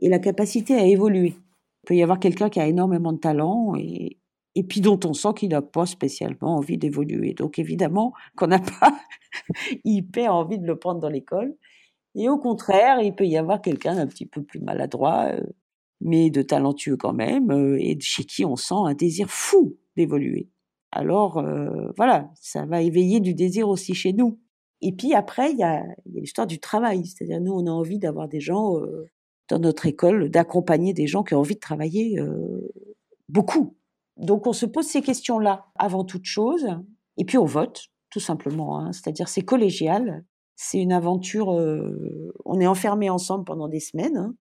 et 0.00 0.08
la 0.08 0.18
capacité 0.18 0.74
à 0.74 0.86
évoluer. 0.86 1.34
Il 1.36 1.86
peut 1.86 1.96
y 1.96 2.02
avoir 2.02 2.18
quelqu'un 2.18 2.48
qui 2.48 2.60
a 2.60 2.66
énormément 2.66 3.12
de 3.12 3.18
talent 3.18 3.74
et, 3.76 4.18
et 4.54 4.62
puis 4.62 4.80
dont 4.80 4.98
on 5.04 5.12
sent 5.12 5.34
qu'il 5.36 5.50
n'a 5.50 5.62
pas 5.62 5.86
spécialement 5.86 6.56
envie 6.56 6.78
d'évoluer. 6.78 7.34
Donc 7.34 7.58
évidemment 7.58 8.12
qu'on 8.36 8.48
n'a 8.48 8.58
pas 8.58 8.98
hyper 9.84 10.34
envie 10.34 10.58
de 10.58 10.66
le 10.66 10.78
prendre 10.78 11.00
dans 11.00 11.10
l'école. 11.10 11.54
Et 12.16 12.30
au 12.30 12.38
contraire, 12.38 13.00
il 13.02 13.14
peut 13.14 13.26
y 13.26 13.36
avoir 13.36 13.60
quelqu'un 13.60 13.96
d'un 13.96 14.06
petit 14.06 14.24
peu 14.24 14.42
plus 14.42 14.60
maladroit, 14.60 15.28
euh, 15.32 15.42
mais 16.00 16.30
de 16.30 16.40
talentueux 16.40 16.96
quand 16.96 17.12
même, 17.12 17.50
euh, 17.50 17.76
et 17.78 17.98
chez 18.00 18.24
qui 18.24 18.44
on 18.44 18.56
sent 18.56 18.74
un 18.86 18.94
désir 18.94 19.28
fou 19.28 19.76
d'évoluer. 19.96 20.48
Alors 20.92 21.36
euh, 21.36 21.92
voilà, 21.98 22.30
ça 22.40 22.64
va 22.64 22.80
éveiller 22.80 23.20
du 23.20 23.34
désir 23.34 23.68
aussi 23.68 23.92
chez 23.94 24.14
nous. 24.14 24.40
Et 24.80 24.92
puis 24.92 25.12
après, 25.12 25.52
il 25.52 25.58
y 25.58 25.62
a, 25.62 25.84
l'histoire 26.06 26.46
du 26.46 26.58
travail, 26.58 27.04
c'est-à-dire 27.04 27.40
nous, 27.40 27.52
on 27.52 27.66
a 27.66 27.70
envie 27.70 27.98
d'avoir 27.98 28.28
des 28.28 28.40
gens 28.40 28.76
dans 29.48 29.58
notre 29.58 29.86
école, 29.86 30.30
d'accompagner 30.30 30.92
des 30.92 31.06
gens 31.06 31.22
qui 31.22 31.34
ont 31.34 31.40
envie 31.40 31.54
de 31.54 31.60
travailler 31.60 32.18
beaucoup. 33.30 33.74
Donc 34.18 34.46
on 34.46 34.52
se 34.52 34.66
pose 34.66 34.86
ces 34.86 35.00
questions-là 35.00 35.66
avant 35.76 36.04
toute 36.04 36.26
chose, 36.26 36.66
et 37.16 37.24
puis 37.24 37.38
on 37.38 37.46
vote, 37.46 37.86
tout 38.10 38.20
simplement. 38.20 38.78
Hein. 38.78 38.92
C'est-à-dire 38.92 39.28
c'est 39.28 39.42
collégial. 39.42 40.24
C'est 40.56 40.80
une 40.80 40.92
aventure. 40.92 41.48
On 42.44 42.60
est 42.60 42.66
enfermés 42.66 43.10
ensemble 43.10 43.44
pendant 43.44 43.68
des 43.68 43.80
semaines. 43.80 44.16
Hein. 44.16 44.34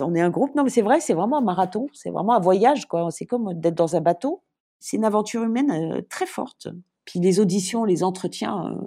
on 0.00 0.14
est 0.14 0.20
un 0.20 0.30
groupe. 0.30 0.54
Non, 0.54 0.62
mais 0.62 0.70
c'est 0.70 0.82
vrai, 0.82 1.00
c'est 1.00 1.14
vraiment 1.14 1.38
un 1.38 1.42
marathon. 1.42 1.88
C'est 1.94 2.10
vraiment 2.10 2.34
un 2.34 2.40
voyage, 2.40 2.86
quoi. 2.86 3.10
C'est 3.10 3.26
comme 3.26 3.54
d'être 3.54 3.74
dans 3.74 3.96
un 3.96 4.00
bateau. 4.00 4.42
C'est 4.78 4.98
une 4.98 5.04
aventure 5.04 5.42
humaine 5.42 6.02
très 6.10 6.26
forte. 6.26 6.68
Puis 7.06 7.18
les 7.18 7.40
auditions, 7.40 7.84
les 7.84 8.04
entretiens. 8.04 8.78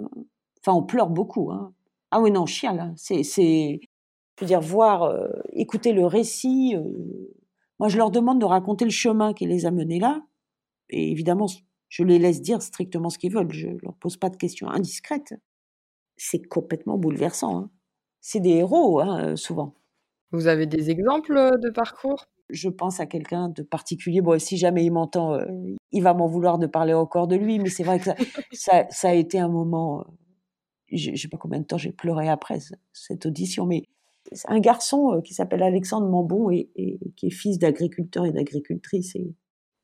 Enfin, 0.60 0.76
on 0.76 0.84
pleure 0.84 1.10
beaucoup. 1.10 1.50
Hein. 1.50 1.72
Ah 2.12 2.20
oui, 2.20 2.30
non, 2.30 2.46
chial. 2.46 2.78
Hein. 2.78 2.94
C'est, 2.96 3.24
c'est, 3.24 3.80
je 4.38 4.44
veux 4.44 4.46
dire, 4.46 4.60
voir, 4.60 5.12
écouter 5.52 5.92
le 5.92 6.06
récit. 6.06 6.76
moi, 7.80 7.88
je 7.88 7.98
leur 7.98 8.12
demande 8.12 8.40
de 8.40 8.46
raconter 8.46 8.84
le 8.84 8.92
chemin 8.92 9.34
qui 9.34 9.46
les 9.46 9.66
a 9.66 9.72
menés 9.72 9.98
là. 9.98 10.22
Et 10.90 11.10
évidemment, 11.10 11.46
je 11.88 12.04
les 12.04 12.20
laisse 12.20 12.40
dire 12.40 12.62
strictement 12.62 13.10
ce 13.10 13.18
qu'ils 13.18 13.32
veulent. 13.32 13.52
Je 13.52 13.68
leur 13.82 13.94
pose 13.94 14.16
pas 14.16 14.30
de 14.30 14.36
questions 14.36 14.68
indiscrètes 14.68 15.34
c'est 16.22 16.42
complètement 16.46 16.98
bouleversant. 16.98 17.58
Hein. 17.58 17.70
C'est 18.20 18.40
des 18.40 18.50
héros, 18.50 19.00
hein, 19.00 19.34
souvent. 19.36 19.74
Vous 20.30 20.46
avez 20.46 20.66
des 20.66 20.90
exemples 20.90 21.36
euh, 21.36 21.58
de 21.58 21.68
parcours? 21.68 22.26
Je 22.48 22.68
pense 22.68 23.00
à 23.00 23.06
quelqu'un 23.06 23.48
de 23.48 23.62
particulier. 23.62 24.20
Bon, 24.20 24.38
si 24.38 24.56
jamais 24.56 24.84
il 24.84 24.92
m'entend, 24.92 25.34
euh, 25.34 25.46
il 25.90 26.02
va 26.02 26.14
m'en 26.14 26.28
vouloir 26.28 26.58
de 26.58 26.66
parler 26.66 26.94
encore 26.94 27.26
de 27.26 27.34
lui, 27.34 27.58
mais 27.58 27.70
c'est 27.70 27.82
vrai 27.82 27.98
que 27.98 28.04
ça, 28.52 28.86
ça, 28.90 29.08
a 29.08 29.14
été 29.14 29.38
un 29.38 29.48
moment. 29.48 30.00
Euh, 30.00 30.04
je 30.92 31.10
ne 31.10 31.16
sais 31.16 31.28
pas 31.28 31.38
combien 31.38 31.58
de 31.58 31.64
temps 31.64 31.78
j'ai 31.78 31.92
pleuré 31.92 32.28
après 32.28 32.58
cette 32.92 33.26
audition, 33.26 33.66
mais 33.66 33.82
un 34.46 34.60
garçon 34.60 35.20
qui 35.24 35.34
s'appelle 35.34 35.62
Alexandre 35.62 36.06
Mambon 36.06 36.50
et, 36.50 36.70
qui 37.16 37.26
est 37.26 37.30
fils 37.30 37.58
d'agriculteur 37.58 38.26
et 38.26 38.30
d'agricultrice 38.30 39.16
et, 39.16 39.34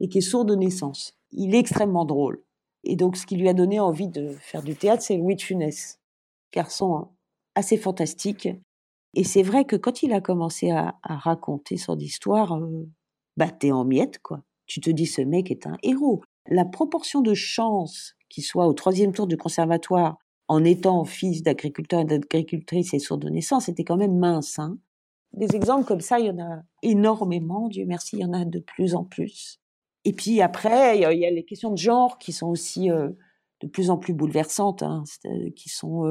et 0.01 0.09
qui 0.09 0.19
est 0.19 0.23
sourd 0.23 0.45
de 0.45 0.55
naissance. 0.55 1.15
Il 1.33 1.55
est 1.55 1.59
extrêmement 1.59 2.05
drôle. 2.05 2.43
Et 2.85 2.95
donc, 2.95 3.17
ce 3.17 3.27
qui 3.27 3.37
lui 3.37 3.49
a 3.49 3.55
donné 3.55 3.81
envie 3.81 4.09
de 4.09 4.29
faire 4.39 4.63
du 4.63 4.77
théâtre, 4.77 5.03
c'est 5.03 5.17
Louis 5.17 5.35
de 5.35 5.43
Funès 5.43 5.99
garçon 6.53 7.09
assez 7.55 7.77
fantastique. 7.77 8.49
Et 9.15 9.25
c'est 9.25 9.43
vrai 9.43 9.65
que 9.65 9.77
quand 9.77 10.03
il 10.03 10.13
a 10.13 10.21
commencé 10.21 10.71
à, 10.71 10.95
raconter 11.03 11.77
son 11.77 11.99
histoire, 11.99 12.55
euh, 12.57 12.89
bah 13.37 13.51
t'es 13.51 13.73
en 13.73 13.85
miettes, 13.85 14.21
quoi. 14.21 14.43
Tu 14.67 14.81
te 14.81 14.91
dis, 14.91 15.07
ce 15.07 15.23
mec 15.23 15.51
est 15.51 15.67
un 15.67 15.77
héros. 15.83 16.23
La 16.47 16.65
proportion 16.65 17.21
de 17.21 17.35
chance 17.35 18.15
qu'il 18.29 18.45
soit 18.45 18.67
au 18.67 18.75
troisième 18.75 19.13
tour 19.13 19.27
du 19.27 19.37
conservatoire 19.37 20.19
en 20.47 20.65
étant 20.65 21.05
fils 21.05 21.43
d'agriculteur 21.43 22.01
et 22.01 22.05
d'agricultrice 22.05 22.95
et 22.95 22.99
sourd 22.99 23.19
de 23.19 23.29
naissance 23.29 23.69
était 23.69 23.85
quand 23.85 23.97
même 23.97 24.19
mince. 24.19 24.59
Hein. 24.59 24.79
Des 25.33 25.55
exemples 25.57 25.87
comme 25.87 26.01
ça, 26.01 26.19
il 26.19 26.27
y 26.27 26.31
en 26.31 26.39
a 26.39 26.63
énormément, 26.83 27.69
Dieu 27.69 27.85
merci, 27.87 28.17
il 28.17 28.21
y 28.21 28.25
en 28.25 28.33
a 28.33 28.45
de 28.45 28.61
plus 28.61 28.95
en 28.95 29.05
plus. 29.05 29.61
Et 30.05 30.13
puis 30.13 30.41
après, 30.41 30.99
il 30.99 31.19
y 31.19 31.27
a 31.27 31.31
les 31.31 31.45
questions 31.45 31.71
de 31.71 31.77
genre 31.77 32.19
qui 32.19 32.33
sont 32.33 32.49
aussi 32.49 32.91
euh, 32.91 33.11
de 33.61 33.67
plus 33.67 33.91
en 33.91 33.99
plus 33.99 34.15
bouleversantes, 34.15 34.83
hein, 34.83 35.05
qui 35.57 35.69
sont 35.69 36.05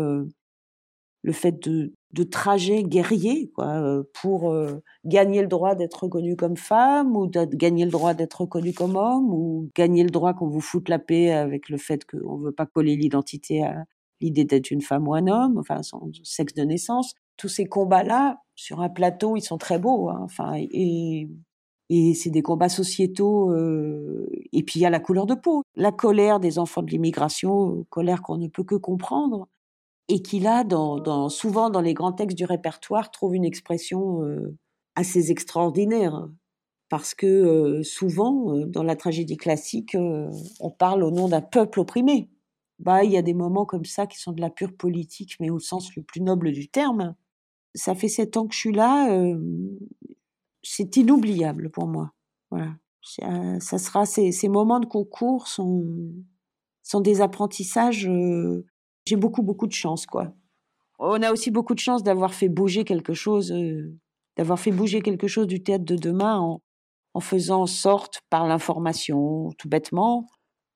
le 1.23 1.33
fait 1.33 1.59
de, 1.67 1.93
trajets 2.31 2.83
guerriers 2.83 3.51
quoi, 3.53 4.03
pour 4.21 4.53
gagner 5.05 5.41
le 5.41 5.47
droit 5.47 5.75
d'être 5.75 6.03
reconnu 6.03 6.35
comme 6.35 6.57
femme 6.57 7.15
ou 7.15 7.27
de 7.27 7.45
gagner 7.55 7.85
le 7.85 7.91
droit 7.91 8.13
d'être 8.13 8.41
reconnu 8.41 8.73
comme 8.73 8.95
homme 8.95 9.33
ou 9.33 9.69
gagner 9.75 10.03
le 10.03 10.09
droit 10.09 10.33
qu'on 10.33 10.47
vous 10.47 10.61
foute 10.61 10.89
la 10.89 10.99
paix 10.99 11.31
avec 11.31 11.69
le 11.69 11.77
fait 11.77 12.05
qu'on 12.05 12.37
ne 12.37 12.45
veut 12.45 12.51
pas 12.51 12.65
coller 12.65 12.95
l'identité 12.95 13.63
à 13.63 13.85
l'idée 14.21 14.45
d'être 14.45 14.71
une 14.71 14.81
femme 14.81 15.07
ou 15.07 15.13
un 15.13 15.27
homme, 15.27 15.57
enfin 15.57 15.83
son 15.83 16.11
sexe 16.23 16.53
de 16.53 16.63
naissance. 16.63 17.13
Tous 17.37 17.49
ces 17.49 17.65
combats-là, 17.65 18.41
sur 18.55 18.81
un 18.81 18.89
plateau, 18.89 19.35
ils 19.35 19.41
sont 19.41 19.57
très 19.57 19.79
beaux. 19.79 20.09
Hein, 20.09 20.19
enfin, 20.23 20.53
et, 20.55 21.29
et 21.89 22.13
c'est 22.13 22.29
des 22.29 22.41
combats 22.41 22.69
sociétaux. 22.69 23.51
Euh, 23.51 24.27
et 24.53 24.63
puis 24.63 24.79
il 24.79 24.83
y 24.83 24.85
a 24.85 24.89
la 24.89 24.99
couleur 24.99 25.25
de 25.25 25.35
peau, 25.35 25.63
la 25.75 25.91
colère 25.91 26.39
des 26.39 26.59
enfants 26.59 26.81
de 26.83 26.91
l'immigration, 26.91 27.85
colère 27.89 28.21
qu'on 28.21 28.37
ne 28.37 28.47
peut 28.47 28.63
que 28.63 28.75
comprendre 28.75 29.47
et 30.09 30.21
qui 30.21 30.39
là, 30.39 30.63
dans, 30.63 31.29
souvent 31.29 31.69
dans 31.69 31.81
les 31.81 31.93
grands 31.93 32.13
textes 32.13 32.37
du 32.37 32.45
répertoire, 32.45 33.11
trouve 33.11 33.35
une 33.35 33.45
expression 33.45 34.23
euh, 34.23 34.57
assez 34.95 35.31
extraordinaire. 35.31 36.27
Parce 36.89 37.13
que 37.13 37.25
euh, 37.25 37.83
souvent, 37.83 38.55
euh, 38.55 38.65
dans 38.65 38.83
la 38.83 38.95
tragédie 38.95 39.35
classique, 39.35 39.95
on 39.95 40.71
parle 40.71 41.03
au 41.03 41.11
nom 41.11 41.27
d'un 41.27 41.41
peuple 41.41 41.81
opprimé. 41.81 42.29
Bah, 42.79 43.03
il 43.03 43.11
y 43.11 43.17
a 43.17 43.21
des 43.21 43.33
moments 43.33 43.65
comme 43.65 43.85
ça 43.85 44.07
qui 44.07 44.17
sont 44.19 44.31
de 44.31 44.39
la 44.41 44.49
pure 44.49 44.75
politique, 44.77 45.35
mais 45.39 45.49
au 45.49 45.59
sens 45.59 45.93
le 45.95 46.03
plus 46.03 46.21
noble 46.21 46.51
du 46.51 46.69
terme. 46.69 47.15
Ça 47.75 47.95
fait 47.95 48.07
sept 48.07 48.37
ans 48.37 48.47
que 48.47 48.53
je 48.53 48.59
suis 48.59 48.71
là, 48.71 49.09
c'est 50.73 50.97
inoubliable 50.97 51.69
pour 51.69 51.87
moi. 51.87 52.11
Voilà. 52.51 52.75
Ça 53.59 53.77
sera 53.77 54.05
ces, 54.05 54.49
moments 54.49 54.79
de 54.79 54.85
concours 54.85 55.47
sont 55.47 56.13
sont 56.83 57.01
des 57.01 57.21
apprentissages 57.21 58.09
j'ai 59.07 59.15
beaucoup, 59.15 59.41
beaucoup 59.41 59.67
de 59.67 59.73
chance, 59.73 60.05
quoi. 60.05 60.33
On 60.99 61.21
a 61.21 61.31
aussi 61.31 61.49
beaucoup 61.49 61.73
de 61.73 61.79
chance 61.79 62.03
d'avoir 62.03 62.33
fait 62.33 62.49
bouger 62.49 62.83
quelque 62.83 63.13
chose, 63.13 63.51
euh, 63.51 63.95
d'avoir 64.35 64.59
fait 64.59 64.71
bouger 64.71 65.01
quelque 65.01 65.27
chose 65.27 65.47
du 65.47 65.63
théâtre 65.63 65.85
de 65.85 65.95
demain 65.95 66.39
en, 67.13 67.19
faisant 67.19 67.65
sorte, 67.65 68.21
par 68.29 68.45
l'information, 68.45 69.49
tout 69.57 69.69
bêtement, 69.69 70.27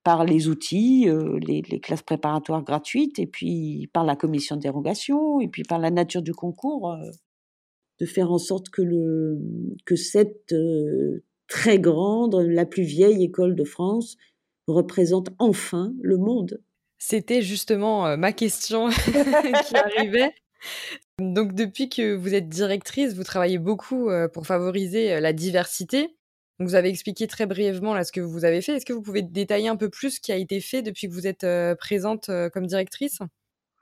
par 0.04 0.24
les 0.24 0.48
outils, 0.48 1.08
euh, 1.08 1.38
les, 1.40 1.62
les, 1.62 1.80
classes 1.80 2.02
préparatoires 2.02 2.64
gratuites, 2.64 3.20
et 3.20 3.28
puis 3.28 3.90
par 3.94 4.04
la 4.04 4.16
commission 4.16 4.56
de 4.56 4.62
dérogation, 4.62 5.40
et 5.40 5.48
puis 5.48 5.64
par 5.64 5.78
la 5.78 5.92
nature 5.92 6.24
du 6.24 6.34
concours, 6.34 6.92
euh, 6.92 7.12
de 8.02 8.06
faire 8.08 8.32
en 8.32 8.40
sorte 8.40 8.70
que, 8.70 8.82
le, 8.82 9.38
que 9.86 9.96
cette 9.96 10.54
très 11.48 11.80
grande, 11.80 12.36
la 12.36 12.66
plus 12.66 12.82
vieille 12.82 13.24
école 13.24 13.56
de 13.56 13.64
France 13.64 14.18
représente 14.68 15.30
enfin 15.38 15.94
le 16.02 16.18
monde. 16.18 16.62
C'était 16.98 17.44
justement 17.44 18.18
ma 18.18 18.34
question 18.34 18.90
qui 19.68 19.76
arrivait. 19.76 20.34
Donc 21.20 21.54
depuis 21.54 21.90
que 21.90 22.16
vous 22.16 22.34
êtes 22.34 22.50
directrice, 22.50 23.14
vous 23.14 23.24
travaillez 23.24 23.60
beaucoup 23.60 24.10
pour 24.34 24.48
favoriser 24.48 25.20
la 25.20 25.34
diversité. 25.34 26.16
vous 26.60 26.74
avez 26.74 26.90
expliqué 26.90 27.28
très 27.28 27.46
brièvement 27.46 27.94
là 27.94 28.04
ce 28.04 28.12
que 28.12 28.22
vous 28.22 28.46
avez 28.46 28.62
fait. 28.62 28.78
Est-ce 28.78 28.86
que 28.86 28.94
vous 28.94 29.02
pouvez 29.04 29.22
détailler 29.22 29.68
un 29.68 29.76
peu 29.76 29.90
plus 29.90 30.16
ce 30.16 30.20
qui 30.20 30.32
a 30.32 30.38
été 30.38 30.60
fait 30.60 30.82
depuis 30.82 31.08
que 31.08 31.14
vous 31.14 31.28
êtes 31.28 31.46
présente 31.78 32.32
comme 32.52 32.66
directrice? 32.66 33.20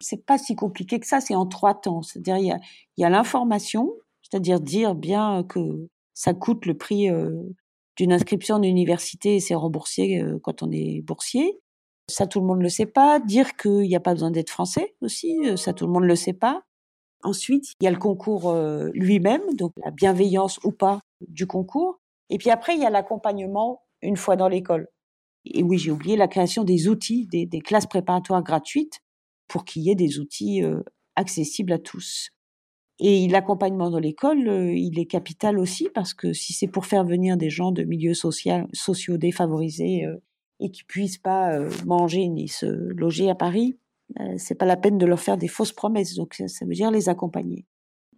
C'est 0.02 0.26
pas 0.26 0.38
si 0.38 0.56
compliqué 0.56 1.00
que 1.00 1.08
ça. 1.08 1.22
C'est 1.22 1.36
en 1.36 1.46
trois 1.46 1.80
temps. 1.80 2.02
C'est-à-dire 2.02 2.38
il 2.38 3.02
y 3.02 3.04
a, 3.04 3.10
l'information, 3.10 3.92
c'est-à-dire 4.30 4.60
dire 4.60 4.96
bien 4.96 5.44
que 5.44 5.88
ça 6.14 6.34
coûte 6.34 6.66
le 6.66 6.78
prix 6.78 7.10
d'une 7.96 8.14
inscription 8.14 8.56
en 8.56 8.64
université 8.64 9.36
et 9.36 9.40
c'est 9.40 9.56
remboursé 9.56 10.22
quand 10.44 10.64
on 10.64 10.72
est 10.72 11.02
boursier. 11.02 11.60
Ça, 12.10 12.28
tout 12.28 12.40
le 12.40 12.46
monde 12.46 12.60
ne 12.60 12.64
le 12.64 12.70
sait 12.70 12.86
pas. 12.86 13.20
Dire 13.20 13.56
qu'il 13.56 13.82
n'y 13.82 13.96
a 13.96 14.00
pas 14.00 14.14
besoin 14.14 14.32
d'être 14.32 14.50
français 14.50 14.96
aussi, 15.02 15.38
ça, 15.58 15.74
tout 15.74 15.86
le 15.86 15.94
monde 15.94 16.04
ne 16.04 16.08
le 16.08 16.16
sait 16.16 16.34
pas. 16.34 16.64
Ensuite, 17.24 17.74
il 17.82 17.86
y 17.86 17.88
a 17.88 17.92
le 17.92 17.98
concours 17.98 18.54
lui-même, 18.94 19.42
donc 19.56 19.72
la 19.84 19.92
bienveillance 19.92 20.60
ou 20.64 20.72
pas 20.72 21.00
du 21.28 21.48
concours. 21.48 22.00
Et 22.30 22.38
puis 22.38 22.50
après, 22.50 22.76
il 22.76 22.82
y 22.82 22.86
a 22.86 22.90
l'accompagnement 22.90 23.84
une 24.02 24.18
fois 24.18 24.36
dans 24.36 24.48
l'école. 24.48 24.88
Et 25.46 25.64
oui, 25.64 25.78
j'ai 25.78 25.92
oublié 25.92 26.16
la 26.16 26.28
création 26.28 26.64
des 26.64 26.88
outils, 26.88 27.28
des, 27.28 27.48
classes 27.62 27.88
préparatoires 27.88 28.44
gratuites 28.44 29.00
pour 29.48 29.66
qu'il 29.66 29.84
y 29.84 29.90
ait 29.90 29.96
des 29.96 30.20
outils 30.20 30.62
accessibles 31.16 31.74
à 31.74 31.80
tous. 31.80 32.30
Et 33.00 33.28
l'accompagnement 33.30 33.90
dans 33.90 34.00
l'école, 34.00 34.74
il 34.76 35.00
est 35.00 35.06
capital 35.06 35.58
aussi 35.58 35.88
parce 35.94 36.14
que 36.14 36.34
si 36.34 36.52
c'est 36.52 36.68
pour 36.68 36.86
faire 36.86 37.06
venir 37.06 37.38
des 37.38 37.50
gens 37.50 37.72
de 37.72 37.84
milieux 37.84 38.14
sociaux 38.14 39.18
défavorisés 39.18 40.06
et 40.60 40.70
qui 40.72 40.84
puissent 40.84 41.18
pas 41.18 41.54
euh, 41.54 41.70
manger 41.86 42.28
ni 42.28 42.48
se 42.48 42.66
loger 42.66 43.30
à 43.30 43.36
Paris, 43.36 43.78
euh, 44.20 44.34
c'est 44.38 44.56
pas 44.56 44.66
la 44.66 44.78
peine 44.78 44.98
de 44.98 45.06
leur 45.06 45.20
faire 45.20 45.38
des 45.38 45.48
fausses 45.48 45.72
promesses. 45.72 46.16
Donc 46.16 46.36
ça, 46.48 46.66
veut 46.66 46.74
dire 46.74 46.92
les 46.92 47.10
accompagner. 47.10 47.66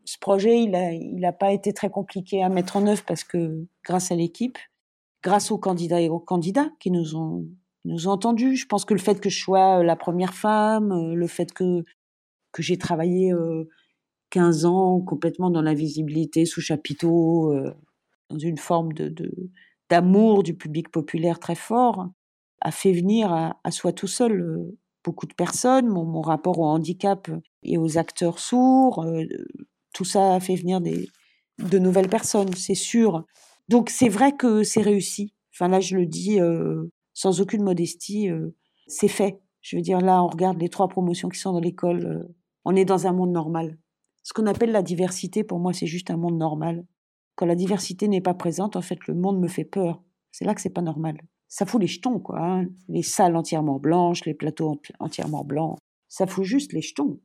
Ce 0.05 0.17
projet, 0.17 0.63
il 0.63 0.75
a, 0.75 0.91
il 0.91 1.23
a 1.25 1.31
pas 1.31 1.51
été 1.51 1.73
très 1.73 1.89
compliqué 1.89 2.43
à 2.43 2.49
mettre 2.49 2.77
en 2.77 2.87
œuvre 2.87 3.03
parce 3.05 3.23
que 3.23 3.65
grâce 3.85 4.11
à 4.11 4.15
l'équipe, 4.15 4.57
grâce 5.23 5.51
aux 5.51 5.59
candidats 5.59 6.01
et 6.01 6.09
aux 6.09 6.19
candidats 6.19 6.71
qui 6.79 6.89
nous 6.89 7.15
ont 7.15 7.47
entendus. 8.05 8.55
Je 8.55 8.65
pense 8.65 8.85
que 8.85 8.95
le 8.95 8.99
fait 8.99 9.19
que 9.19 9.29
je 9.29 9.39
sois 9.39 9.79
euh, 9.79 9.83
la 9.83 9.95
première 9.95 10.33
femme, 10.33 11.13
le 11.13 11.27
fait 11.27 11.53
que 11.53 11.83
j'ai 12.57 12.77
travaillé 12.77 13.31
15 14.31 14.65
ans 14.65 15.01
complètement 15.01 15.51
dans 15.51 15.61
l'invisibilité 15.61 16.45
sous 16.45 16.61
chapiteau, 16.61 17.53
dans 18.29 18.39
une 18.39 18.57
forme 18.57 18.89
d'amour 19.89 20.43
du 20.43 20.55
public 20.55 20.89
populaire 20.89 21.39
très 21.39 21.55
fort, 21.55 22.09
a 22.61 22.71
fait 22.71 22.93
venir 22.93 23.33
à, 23.33 23.71
soi 23.71 23.91
tout 23.91 24.07
seul 24.07 24.39
euh, 24.39 24.77
beaucoup 25.03 25.25
de 25.25 25.33
personnes, 25.33 25.87
mon, 25.87 26.21
rapport 26.21 26.59
au 26.59 26.65
handicap 26.65 27.29
et 27.63 27.77
aux 27.77 27.97
acteurs 27.97 28.39
sourds, 28.39 29.03
euh, 29.03 29.23
tout 29.93 30.05
ça 30.05 30.35
a 30.35 30.39
fait 30.39 30.55
venir 30.55 30.79
des, 30.79 31.09
de 31.57 31.79
nouvelles 31.79 32.07
personnes, 32.07 32.53
c'est 32.55 32.75
sûr. 32.75 33.25
Donc 33.67 33.89
c'est 33.89 34.09
vrai 34.09 34.35
que 34.35 34.63
c'est 34.63 34.81
réussi. 34.81 35.33
Enfin 35.53 35.67
là, 35.67 35.79
je 35.79 35.97
le 35.97 36.05
dis 36.05 36.39
euh, 36.39 36.83
sans 37.13 37.41
aucune 37.41 37.63
modestie, 37.63 38.29
c'est 38.87 39.07
fait. 39.07 39.41
Je 39.61 39.75
veux 39.75 39.81
dire, 39.81 39.99
là, 39.99 40.23
on 40.23 40.27
regarde 40.27 40.59
les 40.59 40.69
trois 40.69 40.87
promotions 40.87 41.29
qui 41.29 41.39
sont 41.39 41.51
dans 41.51 41.59
l'école, 41.59 42.27
on 42.63 42.75
est 42.75 42.85
dans 42.85 43.07
un 43.07 43.11
monde 43.11 43.31
normal. 43.31 43.77
Ce 44.23 44.33
qu'on 44.33 44.45
appelle 44.47 44.71
la 44.71 44.83
diversité, 44.83 45.43
pour 45.43 45.59
moi, 45.59 45.73
c'est 45.73 45.87
juste 45.87 46.11
un 46.11 46.17
monde 46.17 46.37
normal. 46.37 46.85
Quand 47.35 47.45
la 47.45 47.55
diversité 47.55 48.07
n'est 48.07 48.21
pas 48.21 48.33
présente, 48.33 48.75
en 48.75 48.81
fait, 48.81 48.99
le 49.07 49.15
monde 49.15 49.39
me 49.39 49.47
fait 49.47 49.65
peur. 49.65 50.03
C'est 50.31 50.45
là 50.45 50.53
que 50.53 50.61
c'est 50.61 50.69
pas 50.69 50.81
normal 50.81 51.17
ça 51.51 51.65
fout 51.65 51.81
les 51.81 51.87
jetons, 51.87 52.19
quoi. 52.19 52.39
Hein. 52.39 52.67
Les 52.87 53.03
salles 53.03 53.35
entièrement 53.35 53.77
blanches, 53.77 54.23
les 54.25 54.33
plateaux 54.33 54.79
entièrement 54.99 55.43
blancs. 55.43 55.77
Ça 56.07 56.25
fout 56.25 56.45
juste 56.45 56.71
les 56.71 56.81
jetons. 56.81 57.19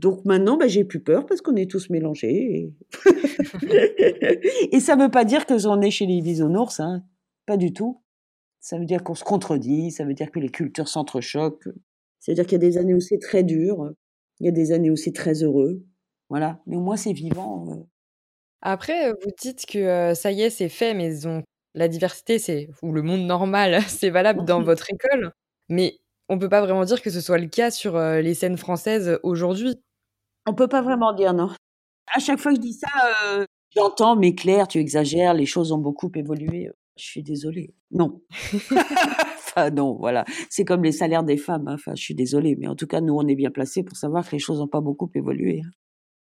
Donc 0.00 0.24
maintenant, 0.24 0.56
ben, 0.56 0.66
j'ai 0.66 0.84
plus 0.84 1.00
peur 1.00 1.26
parce 1.26 1.42
qu'on 1.42 1.56
est 1.56 1.70
tous 1.70 1.90
mélangés. 1.90 2.72
Et, 4.72 4.80
ça 4.80 4.96
ne 4.96 5.02
veut 5.02 5.10
pas 5.10 5.26
dire 5.26 5.44
que 5.44 5.58
j'en 5.58 5.80
ai 5.82 5.90
chez 5.90 6.06
les 6.06 6.22
bisounours, 6.22 6.80
hein. 6.80 7.04
pas 7.44 7.58
du 7.58 7.74
tout. 7.74 8.02
Ça 8.60 8.78
veut 8.78 8.86
dire 8.86 9.04
qu'on 9.04 9.14
se 9.14 9.24
contredit, 9.24 9.90
ça 9.90 10.04
veut 10.04 10.14
dire 10.14 10.30
que 10.30 10.38
les 10.38 10.48
cultures 10.48 10.88
s'entrechoquent. 10.88 11.68
Ça 12.18 12.32
veut 12.32 12.34
dire 12.34 12.46
qu'il 12.46 12.54
y 12.54 12.64
a 12.64 12.66
des 12.66 12.78
années 12.78 12.94
où 12.94 13.00
c'est 13.00 13.18
très 13.18 13.42
dur, 13.42 13.92
il 14.40 14.46
y 14.46 14.48
a 14.48 14.52
des 14.52 14.72
années 14.72 14.90
où 14.90 14.96
c'est 14.96 15.12
très 15.12 15.42
heureux. 15.42 15.84
Voilà. 16.28 16.60
Mais 16.66 16.76
au 16.76 16.80
moins, 16.80 16.96
c'est 16.96 17.12
vivant. 17.12 17.66
Euh. 17.70 17.84
Après, 18.62 19.10
vous 19.10 19.30
dites 19.40 19.66
que 19.66 20.14
ça 20.14 20.32
y 20.32 20.42
est, 20.42 20.50
c'est 20.50 20.68
fait, 20.68 20.94
mais 20.94 21.12
la 21.74 21.88
diversité, 21.88 22.38
c'est 22.38 22.68
ou 22.82 22.92
le 22.92 23.02
monde 23.02 23.22
normal, 23.22 23.80
c'est 23.88 24.10
valable 24.10 24.44
dans 24.44 24.62
votre 24.62 24.90
école, 24.90 25.32
mais 25.68 25.98
on 26.28 26.38
peut 26.38 26.48
pas 26.48 26.60
vraiment 26.60 26.84
dire 26.84 27.02
que 27.02 27.10
ce 27.10 27.20
soit 27.20 27.38
le 27.38 27.46
cas 27.46 27.70
sur 27.70 27.96
euh, 27.96 28.20
les 28.20 28.34
scènes 28.34 28.56
françaises 28.56 29.20
aujourd'hui. 29.22 29.76
On 30.46 30.54
peut 30.54 30.68
pas 30.68 30.82
vraiment 30.82 31.12
dire 31.12 31.34
non. 31.34 31.50
À 32.14 32.18
chaque 32.18 32.38
fois 32.38 32.52
que 32.52 32.56
je 32.56 32.62
dis 32.62 32.72
ça, 32.72 33.46
j'entends, 33.74 34.16
mais 34.16 34.34
Claire, 34.34 34.68
tu 34.68 34.78
exagères, 34.78 35.34
les 35.34 35.46
choses 35.46 35.72
ont 35.72 35.78
beaucoup 35.78 36.10
évolué. 36.14 36.70
Je 36.96 37.04
suis 37.04 37.22
désolée. 37.22 37.74
Non. 37.90 38.22
enfin, 38.72 39.70
non, 39.70 39.96
voilà. 39.98 40.24
C'est 40.48 40.64
comme 40.64 40.82
les 40.82 40.92
salaires 40.92 41.24
des 41.24 41.36
femmes. 41.36 41.68
Hein. 41.68 41.74
Enfin, 41.74 41.94
je 41.94 42.02
suis 42.02 42.14
désolée. 42.14 42.56
Mais 42.56 42.68
en 42.68 42.74
tout 42.74 42.86
cas, 42.86 43.00
nous, 43.00 43.14
on 43.14 43.26
est 43.26 43.34
bien 43.34 43.50
placés 43.50 43.82
pour 43.82 43.96
savoir 43.96 44.26
que 44.26 44.32
les 44.32 44.38
choses 44.38 44.60
n'ont 44.60 44.68
pas 44.68 44.80
beaucoup 44.80 45.10
évolué. 45.14 45.62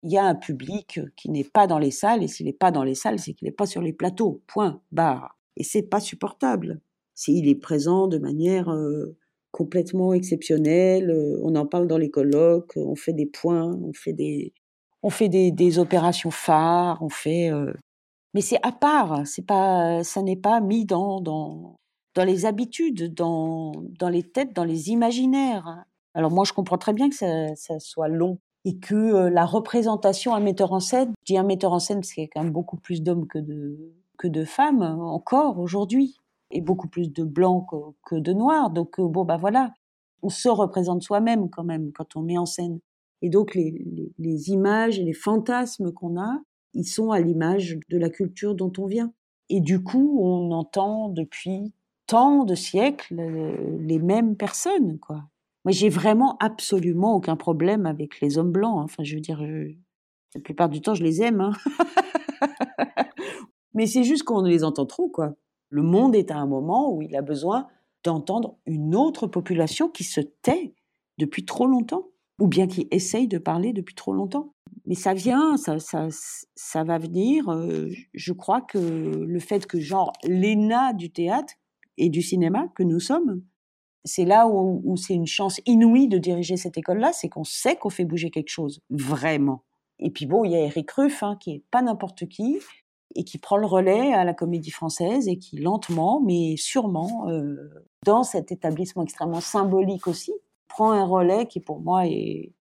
Il 0.03 0.11
y 0.11 0.17
a 0.17 0.25
un 0.25 0.35
public 0.35 0.99
qui 1.15 1.29
n'est 1.29 1.43
pas 1.43 1.67
dans 1.67 1.79
les 1.79 1.91
salles, 1.91 2.23
et 2.23 2.27
s'il 2.27 2.47
n'est 2.47 2.53
pas 2.53 2.71
dans 2.71 2.83
les 2.83 2.95
salles, 2.95 3.19
c'est 3.19 3.33
qu'il 3.33 3.47
n'est 3.47 3.53
pas 3.53 3.67
sur 3.67 3.81
les 3.81 3.93
plateaux. 3.93 4.41
Point. 4.47 4.81
Barre. 4.91 5.37
Et 5.57 5.63
c'est 5.63 5.83
pas 5.83 5.99
supportable. 5.99 6.81
S'il 7.13 7.47
est 7.47 7.55
présent 7.55 8.07
de 8.07 8.17
manière 8.17 8.69
euh, 8.69 9.17
complètement 9.51 10.13
exceptionnelle, 10.13 11.11
euh, 11.11 11.39
on 11.43 11.55
en 11.55 11.65
parle 11.67 11.87
dans 11.87 11.97
les 11.97 12.09
colloques, 12.09 12.73
on 12.77 12.95
fait 12.95 13.13
des 13.13 13.27
points, 13.27 13.77
on 13.83 13.93
fait 13.93 14.13
des, 14.13 14.53
on 15.03 15.09
fait 15.09 15.29
des, 15.29 15.79
opérations 15.79 16.31
phares, 16.31 17.01
on 17.03 17.09
fait. 17.09 17.51
Euh, 17.51 17.73
mais 18.33 18.41
c'est 18.41 18.59
à 18.63 18.71
part. 18.71 19.27
C'est 19.27 19.45
pas, 19.45 20.03
ça 20.03 20.21
n'est 20.23 20.35
pas 20.35 20.61
mis 20.61 20.85
dans 20.85 21.21
dans 21.21 21.75
dans 22.15 22.23
les 22.25 22.45
habitudes, 22.45 23.13
dans 23.13 23.71
dans 23.99 24.09
les 24.09 24.23
têtes, 24.23 24.53
dans 24.55 24.63
les 24.63 24.89
imaginaires. 24.89 25.85
Alors 26.13 26.31
moi, 26.31 26.43
je 26.45 26.53
comprends 26.53 26.77
très 26.77 26.93
bien 26.93 27.09
que 27.09 27.15
ça 27.15 27.79
soit 27.79 28.07
long 28.07 28.39
et 28.65 28.77
que 28.77 29.27
la 29.27 29.45
représentation, 29.45 30.33
un 30.33 30.39
metteur 30.39 30.73
en 30.73 30.79
scène, 30.79 31.13
je 31.23 31.33
dis 31.33 31.37
un 31.37 31.43
metteur 31.43 31.73
en 31.73 31.79
scène 31.79 31.99
parce 31.99 32.13
qu'il 32.13 32.23
y 32.23 32.27
a 32.27 32.29
quand 32.33 32.43
même 32.43 32.53
beaucoup 32.53 32.77
plus 32.77 33.01
d'hommes 33.01 33.27
que 33.27 33.39
de 33.39 33.93
que 34.17 34.27
de 34.27 34.45
femmes 34.45 34.83
encore 34.83 35.57
aujourd'hui, 35.57 36.15
et 36.51 36.61
beaucoup 36.61 36.87
plus 36.87 37.11
de 37.11 37.23
blancs 37.23 37.67
que, 38.05 38.15
de 38.15 38.33
noirs. 38.33 38.69
Donc 38.69 38.99
euh, 38.99 39.07
bon, 39.07 39.25
bah 39.25 39.37
voilà. 39.37 39.73
on 40.21 40.29
se 40.29 40.49
représente 40.49 41.01
soi-même 41.01 41.49
quand 41.49 41.63
même 41.63 41.91
quand 41.93 42.15
on 42.15 42.21
met 42.21 42.37
en 42.37 42.45
scène. 42.45 42.79
Et 43.21 43.29
donc 43.29 43.55
les, 43.55 44.11
les 44.17 44.49
images 44.49 44.99
et 44.99 45.03
les 45.03 45.13
fantasmes 45.13 45.91
qu'on 45.91 46.19
a, 46.19 46.39
ils 46.73 46.85
sont 46.85 47.11
à 47.11 47.19
l'image 47.19 47.79
de 47.89 47.97
la 47.97 48.09
culture 48.09 48.55
dont 48.55 48.71
on 48.77 48.85
vient. 48.85 49.13
Et 49.49 49.59
du 49.59 49.83
coup, 49.83 50.17
on 50.21 50.51
entend 50.51 51.09
depuis 51.09 51.73
tant 52.07 52.45
de 52.45 52.55
siècles 52.55 53.19
euh, 53.19 53.77
les 53.79 53.99
mêmes 53.99 54.35
personnes, 54.35 54.97
quoi. 54.99 55.23
Moi, 55.65 55.71
j'ai 55.71 55.89
vraiment 55.89 56.37
absolument 56.39 57.15
aucun 57.15 57.35
problème 57.35 57.85
avec 57.85 58.19
les 58.21 58.37
hommes 58.37 58.51
blancs. 58.51 58.79
Hein. 58.79 58.83
Enfin, 58.83 59.03
je 59.03 59.15
veux 59.15 59.21
dire, 59.21 59.43
la 60.35 60.41
plupart 60.41 60.69
du 60.69 60.81
temps, 60.81 60.93
je 60.93 61.03
les 61.03 61.21
aime. 61.21 61.41
Hein. 61.41 61.53
Mais 63.73 63.85
c'est 63.85 64.03
juste 64.03 64.23
qu'on 64.23 64.41
les 64.43 64.63
entend 64.63 64.85
trop, 64.85 65.09
quoi. 65.09 65.33
Le 65.69 65.83
monde 65.83 66.15
est 66.15 66.31
à 66.31 66.37
un 66.37 66.47
moment 66.47 66.93
où 66.93 67.01
il 67.01 67.15
a 67.15 67.21
besoin 67.21 67.67
d'entendre 68.03 68.57
une 68.65 68.95
autre 68.95 69.27
population 69.27 69.89
qui 69.89 70.03
se 70.03 70.19
tait 70.19 70.73
depuis 71.17 71.45
trop 71.45 71.67
longtemps, 71.67 72.09
ou 72.39 72.47
bien 72.47 72.67
qui 72.67 72.87
essaye 72.91 73.27
de 73.27 73.37
parler 73.37 73.73
depuis 73.73 73.95
trop 73.95 74.13
longtemps. 74.13 74.53
Mais 74.85 74.95
ça 74.95 75.13
vient, 75.13 75.57
ça, 75.57 75.79
ça, 75.79 76.07
ça 76.55 76.83
va 76.83 76.97
venir. 76.97 77.49
Euh, 77.49 77.89
je 78.13 78.33
crois 78.33 78.61
que 78.61 78.77
le 78.77 79.39
fait 79.39 79.65
que, 79.67 79.79
genre, 79.79 80.11
l'ENA 80.23 80.93
du 80.93 81.11
théâtre 81.11 81.53
et 81.97 82.09
du 82.09 82.21
cinéma 82.21 82.67
que 82.75 82.83
nous 82.83 82.99
sommes, 82.99 83.43
c'est 84.03 84.25
là 84.25 84.47
où, 84.47 84.95
c'est 84.97 85.13
une 85.13 85.27
chance 85.27 85.61
inouïe 85.65 86.07
de 86.07 86.17
diriger 86.17 86.57
cette 86.57 86.77
école-là, 86.77 87.13
c'est 87.13 87.29
qu'on 87.29 87.43
sait 87.43 87.75
qu'on 87.75 87.89
fait 87.89 88.05
bouger 88.05 88.31
quelque 88.31 88.49
chose, 88.49 88.81
vraiment. 88.89 89.63
Et 89.99 90.09
puis 90.09 90.25
bon, 90.25 90.43
il 90.43 90.51
y 90.51 90.55
a 90.55 90.59
Eric 90.59 90.89
Ruff, 90.91 91.21
hein, 91.23 91.37
qui 91.39 91.51
est 91.51 91.63
pas 91.69 91.81
n'importe 91.81 92.27
qui, 92.27 92.59
et 93.15 93.23
qui 93.23 93.37
prend 93.37 93.57
le 93.57 93.67
relais 93.67 94.13
à 94.13 94.23
la 94.23 94.33
Comédie 94.33 94.71
Française 94.71 95.27
et 95.27 95.37
qui 95.37 95.57
lentement, 95.57 96.21
mais 96.21 96.55
sûrement, 96.57 97.29
euh, 97.29 97.55
dans 98.05 98.23
cet 98.23 98.51
établissement 98.51 99.03
extrêmement 99.03 99.41
symbolique 99.41 100.07
aussi, 100.07 100.33
prend 100.67 100.91
un 100.91 101.05
relais 101.05 101.45
qui 101.45 101.59
pour 101.59 101.81
moi 101.81 102.07
est, 102.07 102.53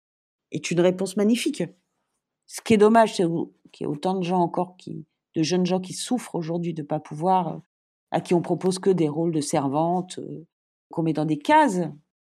est 0.51 0.71
une 0.71 0.81
réponse 0.81 1.17
magnifique. 1.17 1.63
Ce 2.45 2.61
qui 2.61 2.73
est 2.73 2.77
dommage, 2.77 3.15
c'est 3.15 3.23
qu'il 3.71 3.85
y 3.85 3.87
a 3.87 3.89
autant 3.89 4.15
de 4.15 4.23
gens 4.23 4.41
encore 4.41 4.75
qui, 4.77 5.05
de 5.35 5.43
jeunes 5.43 5.65
gens 5.65 5.79
qui 5.79 5.93
souffrent 5.93 6.35
aujourd'hui 6.35 6.73
de 6.73 6.81
ne 6.81 6.87
pas 6.87 6.99
pouvoir, 6.99 7.61
à 8.11 8.19
qui 8.19 8.33
on 8.33 8.41
propose 8.41 8.77
que 8.79 8.89
des 8.89 9.07
rôles 9.07 9.31
de 9.31 9.41
servante, 9.41 10.19
euh, 10.19 10.45
qu'on 10.91 11.03
met 11.03 11.13
dans 11.13 11.25
des 11.25 11.39
cases. 11.39 11.79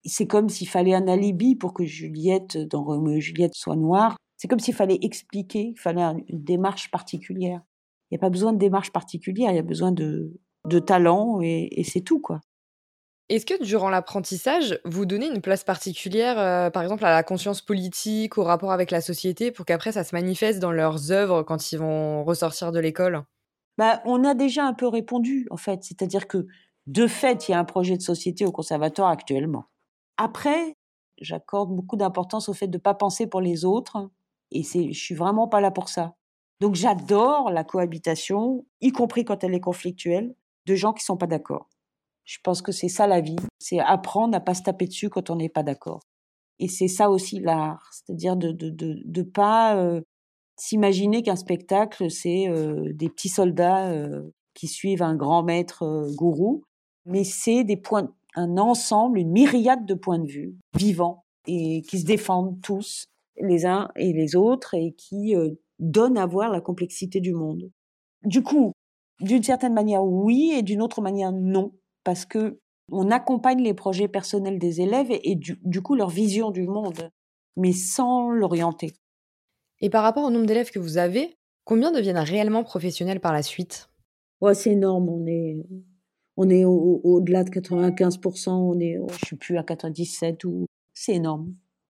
C'est 0.03 0.27
comme 0.27 0.49
s'il 0.49 0.67
fallait 0.67 0.93
un 0.93 1.07
alibi 1.07 1.55
pour 1.55 1.73
que 1.73 1.85
Juliette, 1.85 2.57
dans 2.57 2.83
Roméo 2.83 3.15
et 3.15 3.21
Juliette, 3.21 3.55
soit 3.55 3.75
noire. 3.75 4.17
C'est 4.37 4.47
comme 4.47 4.59
s'il 4.59 4.75
fallait 4.75 4.99
expliquer, 5.01 5.73
il 5.75 5.79
fallait 5.79 6.03
une 6.27 6.43
démarche 6.43 6.91
particulière. 6.91 7.61
Il 8.11 8.15
n'y 8.15 8.17
a 8.17 8.21
pas 8.21 8.29
besoin 8.29 8.53
de 8.53 8.59
démarche 8.59 8.91
particulière, 8.91 9.51
il 9.51 9.55
y 9.55 9.59
a 9.59 9.63
besoin 9.63 9.91
de, 9.91 10.33
de 10.65 10.79
talent 10.79 11.39
et, 11.41 11.83
c'est 11.83 12.01
tout, 12.01 12.19
quoi. 12.19 12.41
Est-ce 13.27 13.47
que 13.47 13.63
durant 13.63 13.89
l'apprentissage, 13.89 14.79
vous 14.85 15.07
donnez 15.07 15.27
une 15.27 15.41
place 15.41 15.63
particulière, 15.63 16.37
euh, 16.37 16.69
par 16.69 16.83
exemple, 16.83 17.05
à 17.05 17.09
la 17.09 17.23
conscience 17.23 17.61
politique, 17.61 18.37
au 18.37 18.43
rapport 18.43 18.71
avec 18.71 18.91
la 18.91 19.01
société, 19.01 19.51
pour 19.51 19.65
qu'après 19.65 19.91
ça 19.91 20.03
se 20.03 20.13
manifeste 20.13 20.59
dans 20.59 20.71
leurs 20.71 21.11
œuvres 21.11 21.41
quand 21.41 21.71
ils 21.71 21.79
vont 21.79 22.23
ressortir 22.23 22.71
de 22.71 22.79
l'école? 22.79 23.23
Bah, 23.79 24.01
On 24.05 24.23
a 24.23 24.35
déjà 24.35 24.63
un 24.63 24.73
peu 24.73 24.87
répondu, 24.87 25.47
en 25.49 25.57
fait. 25.57 25.83
C'est-à-dire 25.83 26.27
que 26.27 26.45
de 26.87 27.07
fait, 27.07 27.47
il 27.47 27.51
y 27.51 27.53
a 27.55 27.59
un 27.59 27.65
projet 27.65 27.97
de 27.97 28.01
société 28.01 28.45
au 28.45 28.51
conservatoire 28.51 29.09
actuellement. 29.09 29.65
Après, 30.17 30.75
j'accorde 31.19 31.75
beaucoup 31.75 31.95
d'importance 31.95 32.49
au 32.49 32.53
fait 32.53 32.67
de 32.67 32.77
ne 32.77 32.81
pas 32.81 32.93
penser 32.93 33.27
pour 33.27 33.41
les 33.41 33.65
autres, 33.65 34.09
et 34.51 34.63
c'est, 34.63 34.91
je 34.91 34.99
suis 34.99 35.15
vraiment 35.15 35.47
pas 35.47 35.61
là 35.61 35.71
pour 35.71 35.89
ça. 35.89 36.15
Donc 36.61 36.75
j'adore 36.75 37.49
la 37.49 37.63
cohabitation, 37.63 38.65
y 38.81 38.91
compris 38.91 39.25
quand 39.25 39.43
elle 39.43 39.53
est 39.53 39.59
conflictuelle, 39.59 40.35
de 40.65 40.75
gens 40.75 40.93
qui 40.93 41.03
sont 41.03 41.17
pas 41.17 41.27
d'accord. 41.27 41.69
Je 42.23 42.37
pense 42.43 42.61
que 42.61 42.71
c'est 42.71 42.89
ça 42.89 43.07
la 43.07 43.21
vie, 43.21 43.35
c'est 43.59 43.79
apprendre 43.79 44.35
à 44.35 44.39
pas 44.39 44.53
se 44.53 44.63
taper 44.63 44.87
dessus 44.87 45.09
quand 45.09 45.29
on 45.29 45.35
n'est 45.35 45.49
pas 45.49 45.63
d'accord. 45.63 46.01
Et 46.59 46.67
c'est 46.67 46.87
ça 46.87 47.09
aussi 47.09 47.39
l'art, 47.39 47.89
c'est-à-dire 47.91 48.35
de 48.37 48.51
de 48.51 48.69
de, 48.69 49.01
de 49.03 49.21
pas 49.21 49.75
euh, 49.77 50.01
s'imaginer 50.57 51.21
qu'un 51.21 51.35
spectacle 51.35 52.09
c'est 52.09 52.47
euh, 52.47 52.93
des 52.93 53.09
petits 53.09 53.29
soldats 53.29 53.89
euh, 53.91 54.31
qui 54.53 54.67
suivent 54.67 55.03
un 55.03 55.15
grand 55.15 55.43
maître 55.43 56.07
gourou 56.15 56.63
mais 57.05 57.23
c'est 57.23 57.63
des 57.63 57.77
points, 57.77 58.13
un 58.35 58.57
ensemble, 58.57 59.19
une 59.19 59.31
myriade 59.31 59.85
de 59.85 59.93
points 59.93 60.19
de 60.19 60.27
vue 60.27 60.55
vivants 60.75 61.23
et 61.47 61.81
qui 61.83 61.99
se 61.99 62.05
défendent 62.05 62.59
tous 62.61 63.05
les 63.37 63.65
uns 63.65 63.89
et 63.95 64.13
les 64.13 64.35
autres 64.35 64.73
et 64.73 64.93
qui 64.93 65.35
euh, 65.35 65.51
donnent 65.79 66.17
à 66.17 66.25
voir 66.25 66.51
la 66.51 66.61
complexité 66.61 67.19
du 67.19 67.33
monde. 67.33 67.69
Du 68.23 68.41
coup, 68.41 68.71
d'une 69.19 69.43
certaine 69.43 69.73
manière, 69.73 70.03
oui, 70.03 70.53
et 70.55 70.63
d'une 70.63 70.81
autre 70.81 71.01
manière, 71.01 71.31
non, 71.31 71.73
parce 72.03 72.25
que 72.25 72.59
on 72.91 73.09
accompagne 73.11 73.61
les 73.63 73.73
projets 73.73 74.07
personnels 74.07 74.59
des 74.59 74.81
élèves 74.81 75.07
et, 75.09 75.35
du, 75.35 75.59
du, 75.63 75.81
coup 75.81 75.95
leur 75.95 76.09
vision 76.09 76.51
du 76.51 76.67
monde, 76.67 77.09
mais 77.57 77.71
sans 77.73 78.29
l'orienter. 78.29 78.93
Et 79.81 79.89
par 79.89 80.03
rapport 80.03 80.23
au 80.23 80.29
nombre 80.29 80.45
d'élèves 80.45 80.69
que 80.69 80.79
vous 80.79 80.97
avez, 80.97 81.35
combien 81.63 81.91
deviennent 81.91 82.17
réellement 82.17 82.63
professionnels 82.63 83.19
par 83.19 83.33
la 83.33 83.41
suite? 83.41 83.89
Ouais, 84.39 84.53
C'est 84.53 84.71
énorme, 84.71 85.09
on 85.09 85.25
est 85.25 85.65
on 86.37 86.49
est 86.49 86.65
au-delà 86.65 87.43
de 87.43 87.49
95%, 87.49 88.49
on 88.49 88.79
est, 88.79 88.99
je 89.19 89.25
suis 89.25 89.35
plus 89.35 89.57
à 89.57 89.63
97 89.63 90.43
ou 90.43 90.65
c'est 90.93 91.15
énorme. 91.15 91.53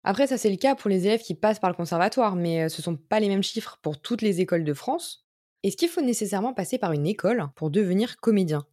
Après, 0.08 0.28
ça 0.28 0.38
c'est 0.38 0.52
le 0.52 0.56
cas 0.56 0.76
pour 0.76 0.90
les 0.90 1.08
élèves 1.08 1.22
qui 1.22 1.34
passent 1.34 1.60
par 1.60 1.72
le 1.72 1.76
conservatoire, 1.76 2.36
mais 2.36 2.64
euh, 2.64 2.70
ce 2.70 2.84
sont 2.84 2.96
pas 2.96 3.20
les 3.20 3.28
mêmes 3.28 3.42
chiffres 3.42 3.80
pour 3.82 4.00
toutes 4.00 4.22
les 4.22 4.40
écoles 4.40 4.64
de 4.64 4.74
France. 4.74 5.26
Est-ce 5.64 5.76
qu'il 5.76 5.90
faut 5.90 6.02
nécessairement 6.02 6.54
passer 6.54 6.78
par 6.78 6.92
une 6.92 7.08
école 7.08 7.48
pour 7.56 7.72
devenir 7.72 8.18
comédien? 8.18 8.66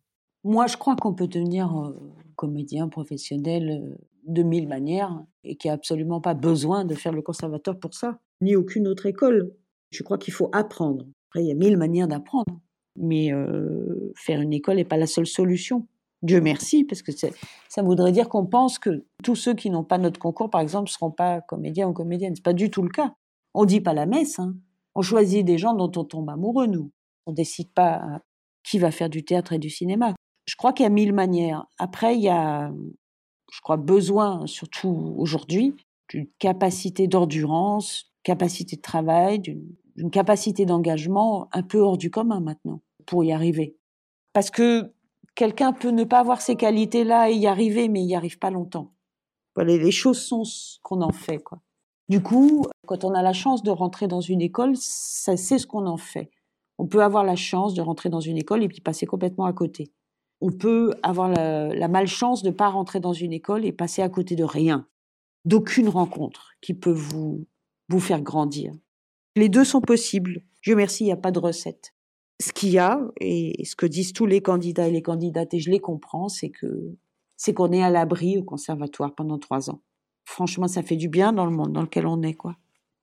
Moi, 0.44 0.66
je 0.66 0.77
crois 0.77 0.94
qu'on 0.94 1.14
peut 1.14 1.29
devenir 1.29 1.75
euh, 1.75 1.98
comédien 2.37 2.88
professionnel 2.88 3.70
euh, 3.70 3.96
de 4.27 4.42
mille 4.42 4.68
manières 4.68 5.25
et 5.42 5.57
qu'il 5.57 5.68
n'y 5.68 5.72
a 5.72 5.75
absolument 5.75 6.20
pas 6.20 6.35
besoin 6.35 6.85
de 6.85 6.94
faire 6.94 7.12
le 7.12 7.22
conservatoire 7.22 7.79
pour 7.79 7.94
ça, 7.94 8.18
ni 8.42 8.55
aucune 8.55 8.87
autre 8.87 9.07
école. 9.07 9.55
Je 9.90 10.03
crois 10.03 10.18
qu'il 10.18 10.35
faut 10.35 10.51
apprendre. 10.53 11.07
Après, 11.31 11.42
il 11.42 11.48
y 11.48 11.51
a 11.51 11.55
mille 11.55 11.79
manières 11.79 12.09
d'apprendre. 12.09 12.61
Mais 12.96 13.33
euh, 13.33 14.12
faire 14.16 14.40
une 14.40 14.52
école 14.52 14.76
n'est 14.76 14.85
pas 14.85 14.96
la 14.96 15.07
seule 15.07 15.26
solution. 15.26 15.87
Dieu 16.22 16.40
merci, 16.40 16.85
parce 16.85 17.02
que 17.02 17.11
ça 17.11 17.83
voudrait 17.83 18.12
dire 18.12 18.28
qu'on 18.28 18.46
pense 18.46 18.78
que 18.78 19.05
tous 19.24 19.35
ceux 19.35 19.55
qui 19.55 19.70
n'ont 19.70 19.83
pas 19.83 19.98
notre 19.98 20.20
concours, 20.20 20.50
par 20.50 20.61
exemple, 20.61 20.88
ne 20.88 20.92
seront 20.92 21.11
pas 21.11 21.40
comédiens 21.40 21.88
ou 21.88 21.92
comédiennes. 21.92 22.37
C'est 22.37 22.44
pas 22.44 22.52
du 22.52 22.70
tout 22.70 22.83
le 22.83 22.90
cas. 22.90 23.14
On 23.55 23.64
dit 23.64 23.81
pas 23.81 23.92
la 23.92 24.07
messe. 24.07 24.38
Hein. 24.38 24.55
On 24.94 25.02
choisit 25.02 25.44
des 25.44 25.59
gens 25.59 25.74
dont 25.74 25.90
on 25.96 26.05
tombe 26.05 26.31
amoureux, 26.31 26.66
nous. 26.66 26.92
On 27.26 27.33
décide 27.33 27.72
pas 27.72 28.20
qui 28.62 28.78
va 28.78 28.90
faire 28.90 29.11
du 29.11 29.24
théâtre 29.24 29.52
et 29.52 29.59
du 29.59 29.70
cinéma. 29.70 30.14
Je 30.46 30.57
crois 30.57 30.72
qu'il 30.72 30.85
y 30.85 30.87
a 30.87 30.90
mille 30.90 31.12
manières. 31.12 31.66
Après, 31.78 32.16
il 32.16 32.22
y 32.22 32.28
a, 32.28 32.72
je 33.52 33.61
crois, 33.61 33.76
besoin, 33.76 34.46
surtout 34.46 35.14
aujourd'hui, 35.16 35.74
d'une 36.09 36.26
capacité 36.38 37.09
d'endurance, 37.09 38.12
capacité 38.22 38.76
de 38.76 38.83
travail, 38.83 39.40
d'une 39.40 39.74
une 39.96 40.11
capacité 40.11 40.66
d'engagement 40.66 41.48
un 41.52 41.62
peu 41.62 41.78
hors 41.78 41.98
du 41.98 42.11
commun 42.11 42.40
maintenant 42.40 42.81
pour 43.07 43.24
y 43.24 43.33
arriver. 43.33 43.76
Parce 44.33 44.50
que 44.50 44.92
quelqu'un 45.35 45.72
peut 45.72 45.90
ne 45.90 46.05
pas 46.05 46.20
avoir 46.20 46.40
ces 46.40 46.57
qualités-là 46.57 47.31
et 47.31 47.35
y 47.35 47.46
arriver, 47.46 47.88
mais 47.88 48.00
il 48.00 48.07
n'y 48.07 48.16
arrive 48.16 48.38
pas 48.38 48.50
longtemps. 48.50 48.92
les 49.57 49.90
choses 49.90 50.20
sont 50.20 50.44
ce 50.44 50.78
qu'on 50.83 51.02
en 51.02 51.12
fait. 51.12 51.38
Quoi. 51.38 51.61
Du 52.09 52.22
coup, 52.22 52.66
quand 52.87 53.05
on 53.05 53.14
a 53.14 53.22
la 53.22 53.33
chance 53.33 53.62
de 53.62 53.70
rentrer 53.70 54.09
dans 54.09 54.20
une 54.20 54.40
école, 54.40 54.72
c'est 54.76 55.37
ce 55.37 55.66
qu'on 55.66 55.87
en 55.87 55.96
fait. 55.96 56.31
On 56.78 56.87
peut 56.87 57.02
avoir 57.02 57.24
la 57.24 57.37
chance 57.37 57.74
de 57.74 57.83
rentrer 57.83 58.09
dans 58.09 58.20
une 58.20 58.38
école 58.38 58.62
et 58.62 58.68
puis 58.68 58.81
passer 58.81 59.07
complètement 59.07 59.44
à 59.44 59.52
côté. 59.52 59.92
On 60.40 60.50
peut 60.50 60.94
avoir 61.02 61.28
la, 61.28 61.68
la 61.68 61.88
malchance 61.88 62.42
de 62.42 62.48
ne 62.48 62.55
pas 62.55 62.68
rentrer 62.68 62.98
dans 62.98 63.12
une 63.12 63.33
école 63.33 63.64
et 63.64 63.72
passer 63.72 64.02
à 64.02 64.09
côté 64.09 64.35
de 64.35 64.44
rien, 64.44 64.88
d'aucune 65.44 65.88
rencontre 65.88 66.50
qui 66.61 66.74
peut 66.74 66.92
vous, 66.92 67.46
vous 67.88 68.00
faire 68.00 68.20
grandir. 68.20 68.72
Les 69.36 69.48
deux 69.48 69.64
sont 69.64 69.80
possibles. 69.80 70.42
Dieu 70.62 70.76
merci, 70.76 71.04
il 71.04 71.06
n'y 71.06 71.12
a 71.12 71.16
pas 71.16 71.30
de 71.30 71.38
recette. 71.38 71.94
Ce 72.40 72.52
qu'il 72.52 72.70
y 72.70 72.78
a, 72.78 73.00
et 73.20 73.64
ce 73.64 73.76
que 73.76 73.86
disent 73.86 74.12
tous 74.12 74.26
les 74.26 74.42
candidats 74.42 74.88
et 74.88 74.90
les 74.90 75.02
candidates, 75.02 75.54
et 75.54 75.60
je 75.60 75.70
les 75.70 75.80
comprends, 75.80 76.28
c'est 76.28 76.50
que 76.50 76.96
c'est 77.36 77.54
qu'on 77.54 77.72
est 77.72 77.82
à 77.82 77.90
l'abri 77.90 78.38
au 78.38 78.44
conservatoire 78.44 79.14
pendant 79.14 79.38
trois 79.38 79.70
ans. 79.70 79.80
Franchement, 80.24 80.68
ça 80.68 80.82
fait 80.82 80.96
du 80.96 81.08
bien 81.08 81.32
dans 81.32 81.46
le 81.46 81.50
monde 81.50 81.72
dans 81.72 81.82
lequel 81.82 82.06
on 82.06 82.22
est, 82.22 82.34
quoi. 82.34 82.56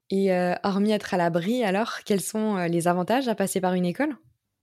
Et 0.09 0.33
euh, 0.33 0.55
hormis 0.63 0.91
être 0.91 1.13
à 1.13 1.17
l'abri, 1.17 1.63
alors, 1.63 1.99
quels 2.05 2.21
sont 2.21 2.57
euh, 2.57 2.67
les 2.67 2.87
avantages 2.87 3.27
à 3.27 3.35
passer 3.35 3.61
par 3.61 3.73
une 3.73 3.85
école? 3.85 4.15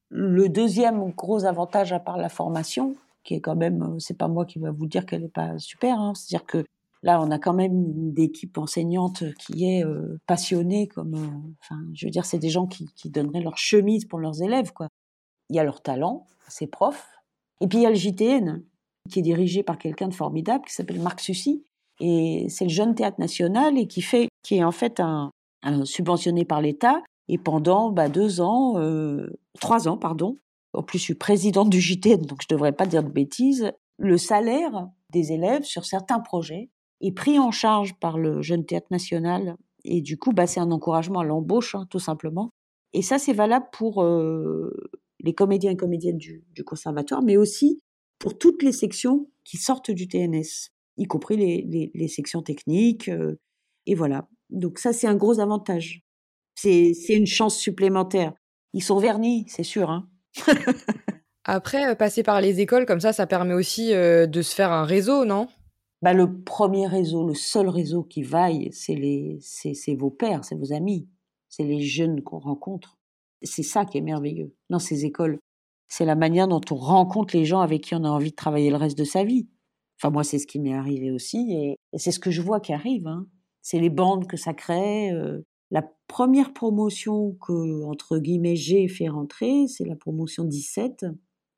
Le 0.09 0.49
deuxième 0.49 1.11
gros 1.11 1.45
avantage, 1.45 1.93
à 1.93 2.01
part 2.01 2.17
la 2.17 2.29
formation, 2.29 2.97
qui 3.23 3.35
est 3.35 3.41
quand 3.41 3.57
même, 3.57 3.83
euh, 3.83 3.99
c'est 3.99 4.17
pas 4.17 4.29
moi 4.29 4.45
qui 4.45 4.59
va 4.59 4.71
vous 4.71 4.87
dire 4.87 5.07
qu'elle 5.07 5.23
n'est 5.23 5.29
pas 5.29 5.59
super, 5.59 5.99
hein, 5.99 6.15
c'est-à-dire 6.15 6.47
que 6.47 6.65
Là, 7.07 7.23
on 7.23 7.31
a 7.31 7.39
quand 7.39 7.55
même 7.55 7.73
une 7.73 8.19
équipe 8.19 8.59
enseignante 8.59 9.23
qui 9.39 9.65
est 9.65 9.85
euh, 9.85 10.19
passionnée, 10.27 10.89
comme, 10.89 11.15
euh, 11.15 11.55
enfin, 11.63 11.81
je 11.95 12.05
veux 12.05 12.11
dire, 12.11 12.25
c'est 12.25 12.41
des 12.41 12.49
gens 12.49 12.67
qui, 12.67 12.89
donneraient 13.11 13.43
leur 13.43 13.59
chemise 13.59 14.07
pour 14.07 14.19
leurs 14.19 14.43
élèves, 14.43 14.73
quoi. 14.73 14.89
Il 15.49 15.55
y 15.55 15.61
a 15.61 15.65
leur 15.65 15.83
talent, 15.83 16.27
ces 16.49 16.67
profs, 16.67 17.09
et 17.61 17.69
puis 17.69 17.79
il 17.79 17.83
y 17.83 17.87
a 17.87 17.91
le 17.91 17.95
JTN, 17.95 18.65
qui 19.09 19.21
est 19.21 19.23
dirigé 19.23 19.63
par 19.63 19.79
quelqu'un 19.79 20.09
de 20.09 20.15
formidable 20.15 20.65
qui 20.67 20.75
s'appelle 20.75 21.01
Marc 21.01 21.21
Sucy, 21.21 21.63
et 22.01 22.49
c'est 22.49 22.65
le 22.65 22.71
jeune 22.71 22.97
théâtre 22.97 23.21
national 23.21 23.79
et 23.79 23.87
qui 23.87 24.03
fait, 24.03 24.29
qui 24.43 24.57
est 24.57 24.65
en 24.65 24.73
fait 24.73 24.99
un, 24.99 25.31
subventionné 25.85 26.45
par 26.45 26.61
l'État, 26.61 27.03
et 27.29 27.39
pendant 27.39 27.93
bah, 27.93 28.09
deux 28.09 28.41
ans, 28.41 28.81
euh, 28.81 29.29
trois 29.61 29.87
ans, 29.87 29.97
pardon. 29.97 30.39
En 30.73 30.83
plus, 30.83 30.99
je 30.99 31.05
suis 31.05 31.15
présidente 31.15 31.71
du 31.71 31.81
JTN, 31.81 32.23
donc 32.23 32.43
je 32.43 32.49
devrais 32.53 32.73
pas 32.73 32.87
dire 32.87 33.05
de 33.05 33.11
bêtises. 33.11 33.71
Le 33.97 34.19
salaire 34.19 34.89
des 35.13 35.31
élèves 35.31 35.63
sur 35.63 35.85
certains 35.85 36.19
projets 36.19 36.69
est 37.01 37.13
pris 37.13 37.39
en 37.39 37.51
charge 37.51 37.95
par 37.99 38.19
le 38.19 38.43
Jeune 38.43 38.65
Théâtre 38.65 38.89
National. 38.91 39.57
Et 39.85 40.01
du 40.01 40.17
coup, 40.17 40.33
bah, 40.33 40.47
c'est 40.47 40.61
un 40.61 40.71
encouragement 40.71 41.21
à 41.21 41.25
l'embauche, 41.25 41.75
hein, 41.75 41.87
tout 41.91 41.99
simplement. 41.99 42.51
Et 42.93 43.03
ça, 43.03 43.19
c'est 43.19 43.33
valable 43.33 43.67
pour 43.73 44.03
euh, 44.03 44.73
les 45.21 45.35
comédiens 45.35 45.71
et 45.71 45.77
comédiennes 45.77 46.19
du, 46.19 46.45
conservatoire, 46.65 47.23
mais 47.23 47.37
aussi 47.37 47.81
pour 48.19 48.39
toutes 48.39 48.63
les 48.63 48.73
sections 48.73 49.29
qui 49.45 49.59
sortent 49.59 49.91
du 49.91 50.09
TNS, 50.09 50.71
y 50.97 51.05
compris 51.05 51.37
les, 51.37 52.09
sections 52.09 52.43
techniques. 52.43 53.09
Euh, 53.09 53.39
et 53.87 53.95
voilà. 53.95 54.29
Donc 54.51 54.79
ça, 54.79 54.93
c'est 54.93 55.07
un 55.07 55.15
gros 55.15 55.41
avantage. 55.41 56.03
C'est 56.55 56.95
une 57.11 57.27
chance 57.27 57.57
supplémentaire. 57.59 58.33
Ils 58.73 58.83
sont 58.83 58.99
vernis, 58.99 59.45
c'est 59.49 59.63
sûr. 59.63 59.91
Hein 59.91 60.09
Après, 61.45 61.91
euh, 61.91 61.95
passer 61.95 62.23
par 62.23 62.41
les 62.41 62.61
écoles 62.61 62.87
comme 62.87 63.01
ça, 63.01 63.13
ça 63.13 63.27
permet 63.27 63.55
aussi 63.55 63.91
de 63.91 64.43
se 64.43 64.55
faire 64.55 64.73
un 64.73 64.85
réseau, 64.85 65.25
non? 65.25 65.49
Bah, 66.07 66.13
le 66.13 66.41
premier 66.41 66.87
réseau, 66.87 67.27
le 67.27 67.35
seul 67.35 67.69
réseau 67.69 68.05
qui 68.05 68.23
vaille, 68.23 68.69
c'est 68.71 68.95
vos 69.97 70.11
pères, 70.11 70.45
c'est 70.45 70.55
vos 70.55 70.73
amis, 70.73 71.09
c'est 71.49 71.65
les 71.65 71.81
jeunes 71.81 72.23
qu'on 72.23 72.39
rencontre. 72.39 72.97
C'est 73.43 73.65
ça 73.65 73.85
qui 73.85 73.99
est 73.99 74.03
merveilleux 74.03 74.55
dans 74.71 74.79
ces 74.79 75.05
écoles. 75.05 75.41
C'est 75.89 76.05
la 76.05 76.15
manière 76.15 76.47
dont 76.47 76.61
on 76.71 76.77
rencontre 76.77 77.37
les 77.37 77.45
gens 77.45 77.59
avec 77.59 77.83
qui 77.83 77.97
on 77.97 78.05
a 78.05 78.09
envie 78.09 78.31
de 78.31 78.37
travailler 78.37 78.71
le 78.71 78.77
reste 78.77 78.97
de 78.97 79.03
sa 79.03 79.25
vie. 79.25 79.49
Enfin, 79.99 80.11
moi, 80.11 80.23
c'est 80.23 80.39
ce 80.39 80.47
qui 80.47 80.61
m'est 80.61 80.75
arrivé 80.75 81.11
aussi, 81.11 81.53
et, 81.55 81.77
c'est 81.99 82.13
ce 82.13 82.21
que 82.21 82.31
je 82.31 82.41
vois 82.41 82.61
qui 82.61 82.73
arrive. 82.73 83.09
Hein. 83.09 83.27
C'est 83.63 83.81
les 83.81 83.91
bandes 83.91 84.29
que 84.29 84.37
ça 84.37 84.55
crée. 84.55 85.11
Euh. 85.11 85.41
la 85.73 85.83
première 86.07 86.53
promotion 86.53 87.37
que, 87.45 87.83
entre 87.83 88.19
guillemets, 88.19 88.55
j'ai 88.55 88.87
fait 88.87 89.09
rentrer, 89.09 89.67
c'est 89.67 89.85
la 89.85 89.97
promotion 89.97 90.45
17. 90.45 91.05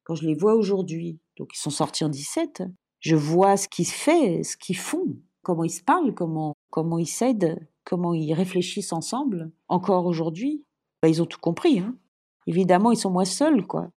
Quand 0.05 0.15
je 0.15 0.27
les 0.27 0.35
vois 0.35 0.55
aujourd'hui, 0.55 1.19
donc 1.37 1.51
ils 1.55 1.61
sont 1.61 1.69
sortis 1.69 2.03
en 2.03 2.09
17, 2.09 2.63
je 3.01 3.17
vois 3.17 3.57
ce 3.57 3.69
qui 3.69 3.85
se 3.85 3.95
fait, 3.95 4.43
ce 4.43 4.57
qu'ils 4.57 4.77
font, 4.77 5.17
comment 5.43 5.65
ils 5.65 5.71
se 5.71 5.83
parlent, 5.83 6.15
comment, 6.15 6.55
comment 6.71 6.99
ils 6.99 7.07
s'aident, 7.07 7.59
comment 7.85 8.15
ils 8.15 8.35
réfléchissent 8.35 8.93
ensemble, 8.93 9.51
encore 9.69 10.07
aujourd'hui. 10.07 10.65
Bah, 11.03 11.09
ils 11.09 11.23
ont 11.23 11.27
tout 11.27 11.41
compris. 11.41 11.79
Hein. 11.79 11.97
Évidemment, 12.47 12.93
ils 12.93 12.97
sont 12.97 13.11
moins 13.11 13.25
seuls, 13.25 13.67
quoi. 13.67 13.91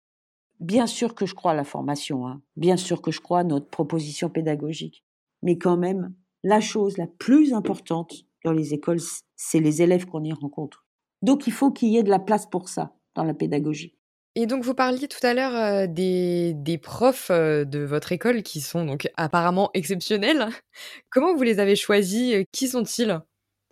Bien 0.60 0.86
sûr 0.86 1.16
que 1.16 1.26
je 1.26 1.34
crois 1.34 1.52
à 1.52 1.56
la 1.56 1.64
formation, 1.64 2.28
hein. 2.28 2.42
bien 2.56 2.78
sûr 2.78 3.02
que 3.02 3.10
je 3.10 3.20
crois 3.20 3.40
à 3.40 3.44
notre 3.44 3.68
proposition 3.68 4.30
pédagogique. 4.30 5.04
Mais 5.42 5.58
quand 5.58 5.78
même, 5.78 6.14
la 6.44 6.62
chose 6.62 6.98
la 6.98 7.08
plus 7.08 7.54
importante 7.54 8.14
dans 8.46 8.52
les 8.52 8.74
écoles, 8.74 9.00
c'est 9.36 9.60
les 9.60 9.82
élèves 9.82 10.06
qu'on 10.06 10.24
y 10.24 10.34
rencontre. 10.34 10.86
Donc 11.24 11.48
il 11.48 11.54
faut 11.54 11.72
qu'il 11.72 11.90
y 11.90 11.98
ait 11.98 12.04
de 12.04 12.10
la 12.10 12.20
place 12.20 12.46
pour 12.46 12.70
ça 12.70 12.94
dans 13.16 13.24
la 13.24 13.34
pédagogie. 13.34 13.96
Et 14.36 14.46
donc 14.46 14.64
vous 14.64 14.74
parliez 14.74 15.08
tout 15.08 15.26
à 15.26 15.34
l'heure 15.34 15.88
des, 15.90 16.54
des, 16.56 16.78
profs 16.78 17.32
de 17.32 17.80
votre 17.80 18.14
école 18.14 18.44
qui 18.44 18.62
sont 18.62 18.86
donc 18.86 19.10
apparemment 19.18 19.70
exceptionnels. 19.74 20.48
Comment 21.10 21.36
vous 21.36 21.44
les 21.44 21.60
avez 21.60 21.76
choisis 21.76 22.46
Qui 22.52 22.70
sont-ils? 22.70 23.20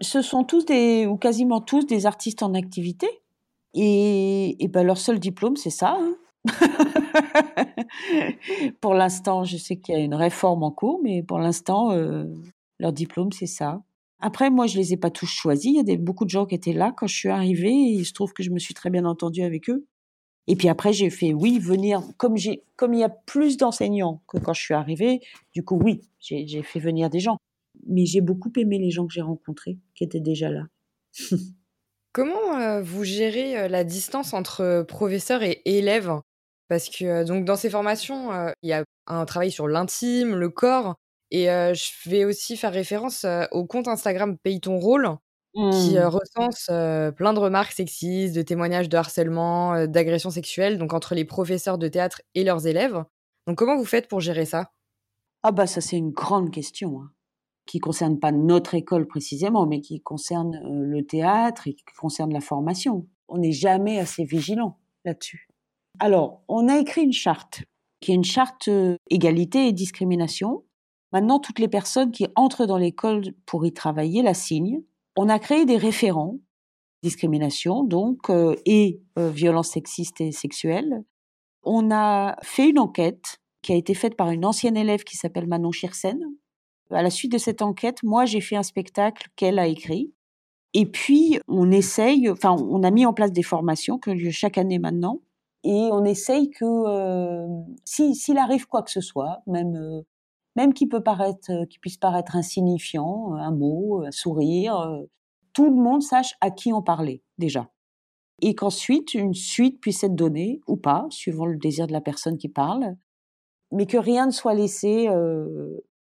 Ce 0.02 0.22
sont 0.22 0.44
tous 0.44 0.66
ou 1.08 1.18
quasiment 1.18 1.62
tous 1.62 1.86
des 1.86 2.06
artistes 2.06 2.44
en 2.44 2.54
activité. 2.54 3.08
Et, 3.74 4.64
et 4.64 4.68
ben 4.68 4.84
leur 4.84 4.98
seul 4.98 5.20
diplôme, 5.20 5.56
c'est 5.56 5.70
ça. 5.70 5.98
Hein. 6.00 6.16
pour 8.82 8.94
l'instant, 8.94 9.44
je 9.44 9.58
sais 9.58 9.78
qu'il 9.78 9.96
y 9.96 9.98
a 9.98 10.02
une 10.02 10.16
réforme 10.16 10.64
en 10.64 10.72
cours, 10.72 11.00
mais 11.04 11.24
pour 11.24 11.40
l'instant, 11.40 11.92
leur 12.80 12.94
diplôme, 12.94 13.32
c'est 13.32 13.46
ça. 13.46 13.82
Après, 14.22 14.50
moi, 14.50 14.68
je 14.68 14.78
les 14.78 14.94
ai 14.94 14.98
pas 14.98 15.12
tous 15.12 15.28
choisis. 15.28 15.72
Il 15.74 15.88
y 15.88 15.94
a 15.94 15.98
beaucoup 15.98 16.26
de 16.26 16.30
gens 16.30 16.46
qui 16.46 16.56
étaient 16.56 16.74
là 16.74 16.94
quand 16.96 17.08
je 17.08 17.16
suis 17.16 17.30
arrivée 17.30 17.72
et 17.72 17.94
il 17.94 18.06
se 18.06 18.14
trouve 18.14 18.34
que 18.34 18.44
je 18.44 18.50
me 18.50 18.60
suis 18.60 18.74
très 18.74 18.90
bien 18.90 19.06
entendue 19.06 19.44
avec 19.44 19.70
eux. 19.70 19.86
Et 20.50 20.56
puis 20.56 20.68
après, 20.68 20.94
j'ai 20.94 21.12
fait 21.12 21.32
oui, 21.32 21.60
venir, 21.60 22.02
comme, 22.18 22.36
j'ai, 22.36 22.64
comme 22.76 22.96
il 22.96 23.02
y 23.02 23.04
a 23.04 23.10
plus 23.10 23.56
d'enseignants 23.56 24.24
que 24.28 24.40
quand 24.40 24.54
je 24.54 24.62
suis 24.62 24.74
arrivée, 24.74 25.22
du 25.54 25.64
coup, 25.64 25.80
oui, 25.80 26.02
j'ai, 26.20 26.64
fait 26.64 26.80
venir 26.80 27.12
des 27.12 27.20
gens. 27.20 27.38
Mais 27.86 28.08
j'ai 28.08 28.20
beaucoup 28.20 28.52
aimé 28.58 28.80
les 28.80 28.90
gens 28.90 29.06
que 29.06 29.14
j'ai 29.14 29.22
rencontrés, 29.22 29.78
qui 29.94 30.04
étaient 30.04 30.20
déjà 30.20 30.50
là. 30.50 30.64
Comment 32.14 32.60
euh, 32.60 32.82
vous 32.82 33.04
gérez 33.04 33.60
euh, 33.60 33.68
la 33.68 33.84
distance 33.84 34.34
entre 34.34 34.62
euh, 34.62 34.84
professeurs 34.84 35.44
et 35.44 35.62
élèves? 35.66 36.12
Parce 36.68 36.90
que 36.90 37.24
donc 37.24 37.46
dans 37.46 37.56
ces 37.56 37.70
formations, 37.70 38.32
il 38.62 38.70
y 38.70 38.74
a 38.74 38.84
un 39.08 39.26
travail 39.26 39.52
sur 39.52 39.68
l'intime, 39.68 40.36
le 40.36 40.50
corps, 40.50 40.96
et 41.32 41.46
je 41.46 42.10
vais 42.10 42.26
aussi 42.26 42.58
faire 42.58 42.72
référence 42.72 43.26
au 43.50 43.66
compte 43.66 43.88
Instagram 43.88 44.38
Paye 44.38 44.60
ton 44.60 44.78
rôle, 44.78 45.10
qui 45.72 45.96
mmh. 45.96 46.04
recense 46.06 46.66
plein 47.16 47.34
de 47.34 47.40
remarques 47.40 47.74
sexistes, 47.74 48.36
de 48.36 48.42
témoignages 48.42 48.90
de 48.90 48.98
harcèlement, 48.98 49.88
d'agressions 49.88 50.30
sexuelles, 50.30 50.78
donc 50.78 50.94
entre 50.94 51.16
les 51.16 51.26
professeurs 51.26 51.78
de 51.78 51.88
théâtre 51.88 52.22
et 52.36 52.44
leurs 52.44 52.68
élèves. 52.68 53.04
Donc 53.48 53.58
comment 53.58 53.78
vous 53.78 53.86
faites 53.86 54.08
pour 54.08 54.20
gérer 54.20 54.46
ça? 54.46 54.72
Ah 55.44 55.52
bah 55.52 55.68
ça 55.68 55.82
c'est 55.82 55.98
une 55.98 56.12
grande 56.12 56.52
question, 56.52 57.02
hein, 57.02 57.12
qui 57.66 57.80
concerne 57.80 58.20
pas 58.20 58.32
notre 58.32 58.76
école 58.76 59.08
précisément, 59.08 59.66
mais 59.66 59.82
qui 59.82 60.02
concerne 60.02 60.60
le 60.64 61.06
théâtre 61.06 61.68
et 61.68 61.74
qui 61.74 61.84
concerne 61.98 62.34
la 62.34 62.42
formation. 62.42 63.08
On 63.28 63.38
n'est 63.38 63.52
jamais 63.52 64.00
assez 64.00 64.24
vigilant 64.24 64.78
là-dessus. 65.06 65.48
Alors, 66.00 66.44
on 66.48 66.68
a 66.68 66.78
écrit 66.78 67.04
une 67.04 67.14
charte, 67.14 67.64
qui 68.00 68.12
est 68.12 68.16
une 68.16 68.24
charte 68.24 68.70
égalité 69.10 69.68
et 69.68 69.74
discrimination. 69.74 70.64
Maintenant, 71.12 71.40
toutes 71.40 71.60
les 71.60 71.68
personnes 71.68 72.12
qui 72.12 72.28
entrent 72.36 72.66
dans 72.66 72.78
l'école 72.78 73.24
pour 73.46 73.66
y 73.66 73.74
travailler 73.74 74.22
la 74.22 74.34
signent 74.34 74.84
on 75.22 75.28
a 75.28 75.38
créé 75.38 75.66
des 75.66 75.76
référents, 75.76 76.38
discrimination 77.04 77.84
donc, 77.84 78.30
euh, 78.30 78.56
et 78.66 79.02
euh, 79.18 79.30
violences 79.30 79.72
sexistes 79.72 80.22
et 80.22 80.32
sexuelles. 80.32 81.04
On 81.64 81.92
a 81.92 82.38
fait 82.42 82.70
une 82.70 82.80
enquête 82.80 83.42
qui 83.62 83.74
a 83.74 83.76
été 83.76 83.94
faite 83.94 84.16
par 84.16 84.32
une 84.32 84.46
ancienne 84.46 84.78
élève 84.78 85.04
qui 85.04 85.18
s'appelle 85.18 85.46
Manon 85.46 85.74
Chirsen. 85.74 86.22
À 86.90 87.02
la 87.02 87.10
suite 87.10 87.34
de 87.34 87.38
cette 87.38 87.62
enquête, 87.62 88.02
moi, 88.02 88.24
j'ai 88.24 88.40
fait 88.40 88.56
un 88.56 88.64
spectacle 88.64 89.28
qu'elle 89.36 89.60
a 89.60 89.68
écrit. 89.68 90.14
Et 90.74 90.86
puis, 90.86 91.38
on 91.50 91.70
essaye, 91.70 92.30
enfin, 92.30 92.56
on 92.58 92.82
a 92.84 92.90
mis 92.90 93.06
en 93.06 93.12
place 93.12 93.34
des 93.34 93.44
formations 93.44 94.00
qui 94.00 94.12
ont 94.12 94.14
lieu 94.14 94.32
chaque 94.32 94.58
année 94.58 94.80
maintenant. 94.80 95.20
Et 95.66 95.90
on 95.92 96.06
essaye 96.06 96.50
que, 96.50 96.64
euh, 96.64 97.46
s'il 97.84 98.38
arrive 98.38 98.68
quoi 98.68 98.84
que 98.84 98.92
ce 98.92 99.02
soit, 99.02 99.42
même 99.48 100.06
même 100.60 100.74
qui 100.74 100.88
peut 100.88 101.02
paraître, 101.02 101.52
euh, 101.52 101.66
qui 101.66 101.80
puisse 101.80 101.98
paraître 101.98 102.36
insignifiant, 102.36 103.34
euh, 103.34 103.38
un 103.38 103.52
mot, 103.52 104.04
un 104.06 104.12
sourire, 104.12 104.78
euh, 104.78 105.04
tout 105.54 105.64
le 105.64 105.72
monde 105.72 106.04
sache 106.04 106.34
à 106.42 106.52
qui 106.52 106.74
en 106.74 106.82
parler 106.82 107.24
déjà. 107.38 107.70
Et 108.42 108.56
qu'ensuite, 108.56 109.14
une 109.14 109.34
suite 109.34 109.80
puisse 109.80 110.04
être 110.04 110.16
donnée 110.16 110.60
ou 110.68 110.76
pas, 110.76 111.08
suivant 111.12 111.46
le 111.46 111.58
désir 111.58 111.88
de 111.88 111.94
la 111.94 112.02
personne 112.02 112.38
qui 112.38 112.50
parle, 112.50 112.96
mais 113.72 113.86
que 113.86 113.98
rien 113.98 114.26
ne 114.26 114.32
soit 114.32 114.54
laissé, 114.54 115.08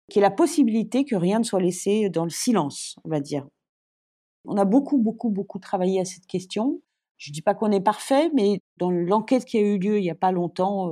qu'il 0.10 0.20
y 0.20 0.20
ait 0.20 0.22
la 0.22 0.32
possibilité 0.32 1.04
que 1.04 1.15
rien 1.15 1.39
ne 1.39 1.43
soit 1.43 1.62
laissé 1.62 2.10
dans 2.10 2.26
le 2.26 2.30
silence, 2.30 2.98
on 3.06 3.10
va 3.10 3.20
dire. 3.20 3.48
On 4.46 4.56
a 4.58 4.65
beaucoup, 4.65 5.00
beaucoup, 5.00 5.30
beaucoup 5.30 5.58
travaillé 5.58 6.00
à 6.00 6.06
cette 6.06 6.28
question. 6.28 6.80
Je 7.17 7.32
ne 7.32 7.34
dis 7.34 7.41
pas 7.41 7.56
qu'on 7.56 7.72
est 7.72 7.82
parfait, 7.82 8.30
mais 8.36 8.60
dans 8.78 8.91
l'enquête 8.91 9.46
qui 9.46 9.58
a 9.58 9.62
eu 9.62 9.80
lieu 9.80 9.98
il 9.98 10.04
n'y 10.04 10.12
a 10.12 10.15
pas 10.15 10.32
longtemps, 10.32 10.91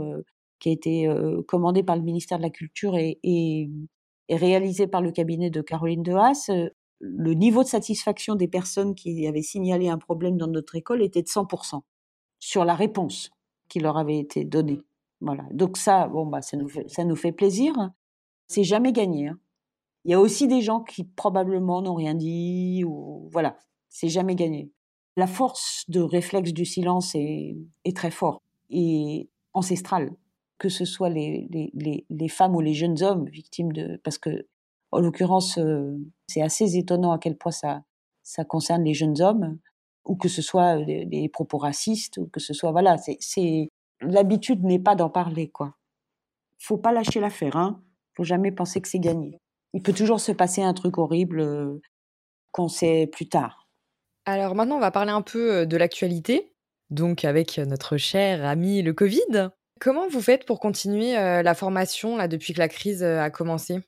qui 0.60 0.70
a 0.70 0.72
été 0.72 1.08
commandé 1.48 1.84
par 1.84 1.96
le 1.96 2.02
ministère 2.02 2.38
de 2.38 2.44
la 2.44 2.50
Culture 2.50 2.96
et, 2.96 3.20
et, 3.24 3.70
réalisé 4.30 4.88
par 4.88 5.02
le 5.02 5.12
cabinet 5.12 5.50
de 5.50 5.62
Caroline 5.62 6.02
de 6.02 6.13
Haas, 6.13 6.50
le 7.00 7.34
niveau 7.34 7.63
de 7.63 7.68
satisfaction 7.68 8.36
des 8.36 8.48
personnes 8.48 8.96
qui 8.96 9.28
avaient 9.28 9.41
signalé 9.41 9.89
un 9.89 9.98
problème 9.98 10.38
dans 10.38 10.48
notre 10.48 10.76
école 10.76 11.04
était 11.04 11.22
de 11.22 11.28
100% 11.28 11.82
sur 12.39 12.65
la 12.65 12.76
réponse 12.76 13.32
qui 13.68 13.80
leur 13.80 13.98
avait 13.98 14.18
été 14.18 14.46
donnée. 14.46 14.82
Voilà. 15.22 15.46
Donc 15.52 15.78
ça, 15.78 16.08
bon 16.08 16.26
bah 16.26 16.41
ça 16.41 16.58
nous 16.58 16.70
fait, 16.70 16.88
ça 16.89 17.04
nous 17.04 17.15
fait 17.15 17.32
plaisir. 17.32 17.74
C'est 18.48 18.63
jamais 18.63 18.91
gagné. 18.91 19.30
Hein. 19.30 19.39
Il 20.04 20.12
y 20.12 20.13
a 20.13 20.20
aussi 20.20 20.48
des 20.48 20.62
gens 20.62 20.82
qui 20.82 21.04
probablement 21.04 21.82
n'ont 21.82 21.96
rien 21.96 22.13
dit 22.13 22.84
ou 22.86 23.30
voilà, 23.32 23.58
c'est 23.89 24.10
jamais 24.10 24.36
gagné. 24.36 24.72
La 25.18 25.28
force 25.28 25.86
de 25.88 26.02
réflexe 26.02 26.54
du 26.54 26.65
silence 26.65 27.15
est, 27.15 27.58
est 27.86 27.96
très 27.96 28.12
forte 28.12 28.44
et 28.70 29.30
ancestrale 29.54 30.12
que 30.58 30.70
ce 30.70 30.86
soit 30.86 31.10
les, 31.10 31.48
les, 31.52 32.06
les, 32.10 32.30
femmes 32.30 32.56
ou 32.56 32.62
les 32.62 32.74
jeunes 32.74 33.02
hommes 33.04 33.28
victimes 33.30 33.72
de... 33.74 34.00
Parce 34.04 34.18
que, 34.18 34.48
en 34.91 35.00
l'occurrence, 35.00 35.58
euh, 35.58 35.98
c'est 36.28 36.41
assez 36.41 36.78
étonnant 36.78 37.12
à 37.12 37.20
quel 37.20 37.38
point 37.38 37.52
ça, 37.52 37.82
ça 38.24 38.46
concerne 38.46 38.84
les 38.84 38.94
jeunes 38.94 39.22
hommes, 39.22 39.58
ou 40.06 40.15
que 40.15 40.30
ce 40.30 40.41
soit 40.41 40.78
des, 40.84 41.30
propos 41.30 41.58
racistes, 41.58 42.18
ou 42.18 42.28
que 42.28 42.39
ce 42.39 42.54
soit... 42.54 42.72
Voilà, 42.72 42.98
c'est... 42.98 43.70
L'habitude 44.02 44.63
n'est 44.63 44.80
pas 44.80 44.96
d'en 44.96 45.10
parler, 45.10 45.50
quoi. 45.50 45.76
Faut 46.58 46.78
pas 46.78 46.91
lâcher 46.91 47.20
l'affaire, 47.20 47.56
hein. 47.56 47.82
Faut 48.13 48.24
jamais 48.24 48.52
penser 48.52 48.82
que 48.82 48.88
c'est 48.88 49.00
gagné. 49.00 49.39
Il 49.74 49.82
peut 49.82 49.94
toujours 49.94 50.20
se 50.20 50.32
passer 50.32 50.62
un 50.62 50.74
truc 50.74 50.98
horrible 50.98 51.41
euh, 51.41 51.82
qu'on 52.52 52.70
sait 52.70 53.08
plus 53.08 53.28
tard. 53.28 53.68
Alors 54.26 54.56
maintenant, 54.56 54.78
on 54.78 54.82
va 54.82 54.91
parler 54.91 55.12
un 55.12 55.22
peu 55.22 55.52
euh, 55.52 55.65
de 55.65 55.78
l'actualité. 55.78 56.54
Donc 56.89 57.26
avec 57.26 57.58
notre 57.58 57.98
cher 57.98 58.46
ami 58.46 58.82
le 58.82 58.94
Covid. 58.94 59.50
Comment 59.80 60.08
vous 60.08 60.22
faites 60.22 60.46
pour 60.46 60.60
continuer 60.60 61.18
euh, 61.18 61.44
la 61.44 61.54
formation 61.54 62.16
là, 62.16 62.28
depuis 62.28 62.54
que 62.54 62.60
la 62.60 62.70
crise 62.70 63.04
euh, 63.04 63.20
a 63.20 63.30
commencé? 63.30 63.80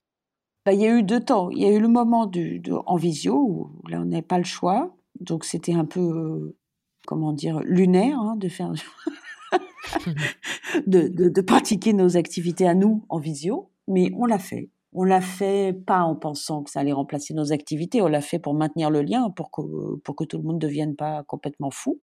Bah, 0.65 0.73
Il 0.73 0.81
y 0.81 0.85
a 0.85 0.89
eu 0.89 1.01
deux 1.01 1.21
temps. 1.21 1.49
Il 1.49 1.59
y 1.59 1.65
a 1.65 1.71
eu 1.71 1.79
le 1.79 1.87
moment 1.87 2.25
de, 2.25 2.61
en 2.85 2.97
visio, 2.97 3.35
où 3.35 3.89
là 3.89 4.01
on 4.01 4.05
n'avait 4.05 4.21
pas 4.21 4.37
le 4.37 4.43
choix. 4.43 4.97
Donc 5.21 5.45
c'était 5.45 5.73
un 5.73 5.85
peu, 5.85 6.01
euh, 6.01 6.57
comment 7.05 7.31
dire, 7.31 7.61
lunaire 7.61 8.19
hein, 8.19 8.35
de 8.37 8.49
faire... 8.49 8.73
de, 10.87 11.07
de, 11.07 11.41
pratiquer 11.41 11.93
nos 11.93 12.17
activités 12.17 12.67
à 12.67 12.73
nous 12.73 13.05
en 13.07 13.19
visio. 13.19 13.71
Mais 13.87 14.11
on 14.17 14.25
l'a 14.25 14.39
fait. 14.39 14.69
On 14.91 15.03
l'a 15.03 15.21
fait 15.21 15.73
pas 15.85 16.01
en 16.01 16.15
pensant 16.15 16.63
que 16.63 16.69
ça 16.69 16.81
allait 16.81 16.91
remplacer 16.91 17.33
nos 17.33 17.53
activités, 17.53 18.01
on 18.01 18.07
l'a 18.07 18.21
fait 18.21 18.39
pour 18.39 18.53
maintenir 18.53 18.89
le 18.89 19.01
lien, 19.01 19.29
pour 19.29 19.51
que, 19.51 19.95
pour 19.97 20.15
que 20.15 20.23
tout 20.23 20.37
le 20.37 20.43
monde 20.43 20.55
ne 20.55 20.67
devienne 20.67 20.95
pas 20.95 21.23
complètement 21.23 21.71
fou. 21.71 22.01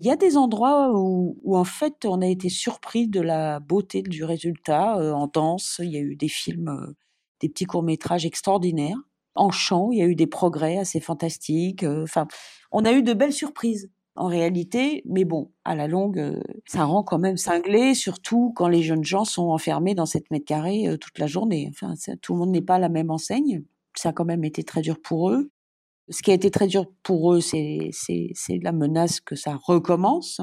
Il 0.00 0.06
y 0.06 0.10
a 0.10 0.16
des 0.16 0.36
endroits 0.36 0.90
où, 0.92 1.38
où, 1.42 1.56
en 1.56 1.64
fait 1.64 2.04
on 2.04 2.20
a 2.20 2.26
été 2.26 2.48
surpris 2.48 3.08
de 3.08 3.20
la 3.20 3.60
beauté 3.60 4.02
du 4.02 4.24
résultat 4.24 4.98
euh, 4.98 5.12
en 5.12 5.28
danse. 5.28 5.80
Il 5.82 5.90
y 5.90 5.96
a 5.96 6.00
eu 6.00 6.16
des 6.16 6.28
films, 6.28 6.68
euh, 6.68 6.96
des 7.40 7.48
petits 7.48 7.64
courts 7.64 7.82
métrages 7.82 8.26
extraordinaires. 8.26 8.98
En 9.36 9.50
chant, 9.50 9.90
il 9.92 9.98
y 9.98 10.02
a 10.02 10.06
eu 10.06 10.14
des 10.16 10.26
progrès 10.26 10.78
assez 10.78 11.00
fantastiques. 11.00 11.84
Euh, 11.84 12.04
enfin, 12.04 12.26
on 12.72 12.84
a 12.84 12.92
eu 12.92 13.02
de 13.02 13.12
belles 13.14 13.32
surprises 13.32 13.90
en 14.16 14.26
réalité, 14.28 15.02
mais 15.06 15.24
bon, 15.24 15.52
à 15.64 15.74
la 15.74 15.88
longue, 15.88 16.40
ça 16.66 16.84
rend 16.84 17.02
quand 17.02 17.18
même 17.18 17.36
cinglé, 17.36 17.94
surtout 17.94 18.52
quand 18.54 18.68
les 18.68 18.82
jeunes 18.82 19.04
gens 19.04 19.24
sont 19.24 19.48
enfermés 19.48 19.94
dans 19.96 20.06
7 20.06 20.30
mètres 20.30 20.44
carrés 20.44 20.86
toute 21.00 21.18
la 21.18 21.26
journée. 21.26 21.68
Enfin, 21.70 21.94
tout 22.22 22.34
le 22.34 22.38
monde 22.40 22.50
n'est 22.50 22.62
pas 22.62 22.76
à 22.76 22.78
la 22.78 22.88
même 22.88 23.10
enseigne. 23.10 23.64
Ça 23.96 24.10
a 24.10 24.12
quand 24.12 24.24
même 24.24 24.44
été 24.44 24.62
très 24.62 24.82
dur 24.82 25.00
pour 25.02 25.30
eux. 25.30 25.50
Ce 26.10 26.22
qui 26.22 26.30
a 26.30 26.34
été 26.34 26.50
très 26.50 26.66
dur 26.66 26.86
pour 27.02 27.32
eux, 27.34 27.40
c'est 27.40 27.90
la 28.62 28.72
menace 28.72 29.20
que 29.20 29.36
ça 29.36 29.58
recommence. 29.64 30.40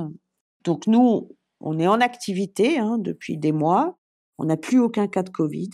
Donc 0.63 0.87
nous, 0.87 1.29
on 1.59 1.79
est 1.79 1.87
en 1.87 2.01
activité 2.01 2.79
hein, 2.79 2.97
depuis 2.97 3.37
des 3.37 3.51
mois. 3.51 3.97
On 4.37 4.45
n'a 4.45 4.57
plus 4.57 4.79
aucun 4.79 5.07
cas 5.07 5.23
de 5.23 5.29
Covid. 5.29 5.69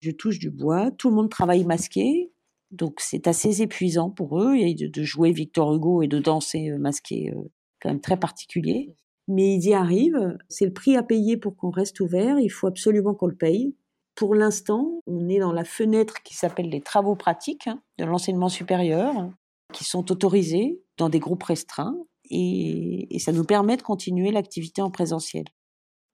Je 0.00 0.10
touche 0.10 0.38
du 0.38 0.50
bois. 0.50 0.90
Tout 0.92 1.10
le 1.10 1.16
monde 1.16 1.30
travaille 1.30 1.64
masqué. 1.64 2.32
Donc 2.70 3.00
c'est 3.00 3.26
assez 3.26 3.62
épuisant 3.62 4.10
pour 4.10 4.40
eux 4.40 4.56
et 4.56 4.74
de, 4.74 5.02
jouer 5.02 5.32
Victor 5.32 5.74
Hugo 5.74 6.02
et 6.02 6.08
de 6.08 6.18
danser 6.18 6.70
euh, 6.70 6.78
masqué, 6.78 7.30
euh, 7.30 7.42
quand 7.80 7.90
même 7.90 8.00
très 8.00 8.16
particulier. 8.16 8.96
Mais 9.28 9.54
ils 9.54 9.68
y 9.68 9.74
arrivent. 9.74 10.36
C'est 10.48 10.64
le 10.64 10.72
prix 10.72 10.96
à 10.96 11.02
payer 11.02 11.36
pour 11.36 11.56
qu'on 11.56 11.70
reste 11.70 12.00
ouvert. 12.00 12.38
Il 12.38 12.48
faut 12.48 12.66
absolument 12.66 13.14
qu'on 13.14 13.26
le 13.26 13.36
paye. 13.36 13.76
Pour 14.14 14.34
l'instant, 14.34 15.00
on 15.06 15.28
est 15.28 15.38
dans 15.38 15.52
la 15.52 15.64
fenêtre 15.64 16.22
qui 16.22 16.34
s'appelle 16.34 16.68
les 16.68 16.80
travaux 16.80 17.16
pratiques 17.16 17.66
hein, 17.66 17.80
de 17.98 18.04
l'enseignement 18.04 18.48
supérieur, 18.48 19.30
qui 19.72 19.84
sont 19.84 20.12
autorisés 20.12 20.82
dans 20.98 21.08
des 21.08 21.18
groupes 21.18 21.42
restreints, 21.42 21.96
et, 22.30 23.18
ça 23.18 23.32
nous 23.32 23.44
permet 23.44 23.76
de 23.76 23.82
continuer 23.82 24.30
l'activité 24.30 24.82
en 24.82 24.90
présentiel. 24.90 25.44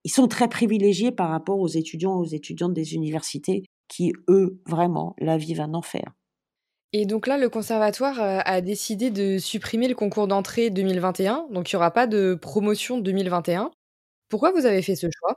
Ils 0.04 0.10
sont 0.10 0.28
très 0.28 0.48
privilégiés 0.48 1.12
par 1.12 1.30
rapport 1.30 1.58
aux 1.58 1.68
étudiants 1.68 2.16
aux 2.16 2.24
étudiantes 2.24 2.72
des 2.72 2.94
universités 2.94 3.64
qui, 3.88 4.12
eux, 4.28 4.60
vraiment, 4.66 5.14
la 5.18 5.36
vivent 5.36 5.60
un 5.60 5.74
enfer. 5.74 6.12
Et 6.92 7.04
donc 7.04 7.26
là, 7.26 7.36
le 7.36 7.50
conservatoire 7.50 8.20
euh, 8.20 8.40
a 8.44 8.60
décidé 8.60 9.10
de 9.10 9.38
supprimer 9.38 9.88
le 9.88 9.94
concours 9.94 10.26
d'entrée 10.26 10.70
2021, 10.70 11.48
donc 11.50 11.70
il 11.70 11.74
n'y 11.74 11.78
aura 11.78 11.90
pas 11.90 12.06
de 12.06 12.34
promotion 12.40 12.98
2021. 12.98 13.70
Pourquoi 14.28 14.52
vous 14.52 14.66
avez 14.66 14.82
fait 14.82 14.96
ce 14.96 15.08
choix? 15.18 15.34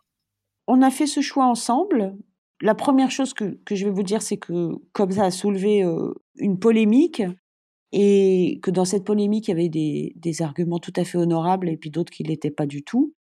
On 0.67 0.81
a 0.81 0.91
fait 0.91 1.07
ce 1.07 1.21
choix 1.21 1.45
ensemble 1.45 2.15
la 2.61 2.75
première 2.75 3.11
chose 3.11 3.33
que, 3.33 3.57
je 3.69 3.85
vais 3.85 3.91
vous 3.91 4.03
dire, 4.03 4.21
c'est 4.21 4.37
que 4.37 4.71
comme 4.93 5.11
ça 5.11 5.25
a 5.25 5.31
soulevé 5.31 5.83
euh, 5.83 6.13
une 6.35 6.59
polémique, 6.59 7.23
et 7.91 8.59
que 8.63 8.71
dans 8.71 8.85
cette 8.85 9.03
polémique, 9.03 9.47
il 9.47 9.51
y 9.51 9.53
avait 9.53 9.69
des, 9.69 10.41
arguments 10.41 10.79
tout 10.79 10.93
à 10.95 11.03
fait 11.03 11.17
honorables 11.17 11.67
et 11.69 11.77
puis 11.77 11.89
d'autres 11.89 12.11
qui 12.11 12.23
ne 12.23 12.29
l'étaient 12.29 12.51
pas 12.51 12.65
du 12.65 12.83
tout, 12.83 13.13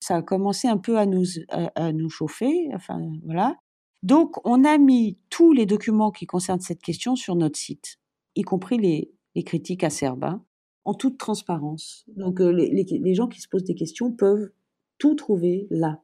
ça 0.00 0.16
a 0.16 0.22
commencé 0.22 0.66
un 0.68 0.78
peu 0.78 0.98
à 0.98 1.06
nous, 1.06 1.24
à, 1.48 1.92
nous 1.92 2.10
chauffer. 2.10 2.68
Enfin, 2.74 3.00
voilà. 3.24 3.56
Donc, 4.02 4.36
on 4.44 4.64
a 4.64 4.78
mis 4.78 5.18
tous 5.30 5.52
les 5.52 5.66
documents 5.66 6.10
qui 6.10 6.26
concernent 6.26 6.60
cette 6.60 6.82
question 6.82 7.14
sur 7.16 7.36
notre 7.36 7.58
site, 7.58 7.98
y 8.34 8.42
compris 8.42 8.78
les, 8.78 9.14
critiques 9.44 9.84
acerbes, 9.84 10.24
hein, 10.24 10.44
en 10.84 10.94
toute 10.94 11.16
transparence. 11.16 12.04
Donc, 12.16 12.40
euh, 12.40 12.50
les 12.50 13.14
gens 13.14 13.28
qui 13.28 13.40
se 13.40 13.46
posent 13.48 13.62
des 13.62 13.76
questions 13.76 14.10
peuvent 14.10 14.50
tout 14.98 15.14
trouver 15.14 15.68
là. 15.70 16.02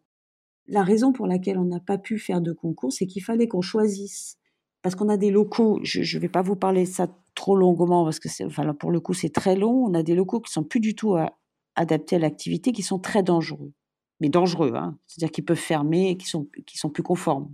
La 0.66 0.82
raison 0.82 1.12
pour 1.12 1.26
laquelle 1.26 1.58
on 1.58 1.64
n'a 1.64 1.80
pas 1.80 1.98
pu 1.98 2.18
faire 2.18 2.40
de 2.40 2.52
concours, 2.52 2.92
c'est 2.92 3.06
qu'il 3.06 3.22
fallait 3.22 3.48
qu'on 3.48 3.60
choisisse. 3.60 4.38
Parce 4.82 4.94
qu'on 4.94 5.08
a 5.08 5.16
des 5.16 5.30
locaux, 5.30 5.80
je 5.82 6.00
ne 6.00 6.20
vais 6.20 6.28
pas 6.28 6.42
vous 6.42 6.56
parler 6.56 6.84
de 6.84 6.88
ça 6.88 7.08
trop 7.34 7.56
longuement, 7.56 8.04
parce 8.04 8.18
que 8.18 8.28
enfin, 8.44 8.72
pour 8.74 8.90
le 8.90 9.00
coup, 9.00 9.14
c'est 9.14 9.32
très 9.32 9.56
long. 9.56 9.84
On 9.84 9.94
a 9.94 10.02
des 10.02 10.14
locaux 10.14 10.40
qui 10.40 10.52
sont 10.52 10.64
plus 10.64 10.80
du 10.80 10.94
tout 10.94 11.16
adaptés 11.74 12.16
à 12.16 12.18
l'activité, 12.18 12.72
qui 12.72 12.82
sont 12.82 12.98
très 12.98 13.22
dangereux. 13.22 13.72
Mais 14.20 14.28
dangereux, 14.28 14.72
hein. 14.74 14.96
c'est-à-dire 15.06 15.32
qu'ils 15.32 15.44
peuvent 15.44 15.56
fermer 15.56 16.10
et 16.10 16.16
qui 16.16 16.26
sont, 16.26 16.48
sont 16.74 16.90
plus 16.90 17.02
conformes. 17.02 17.50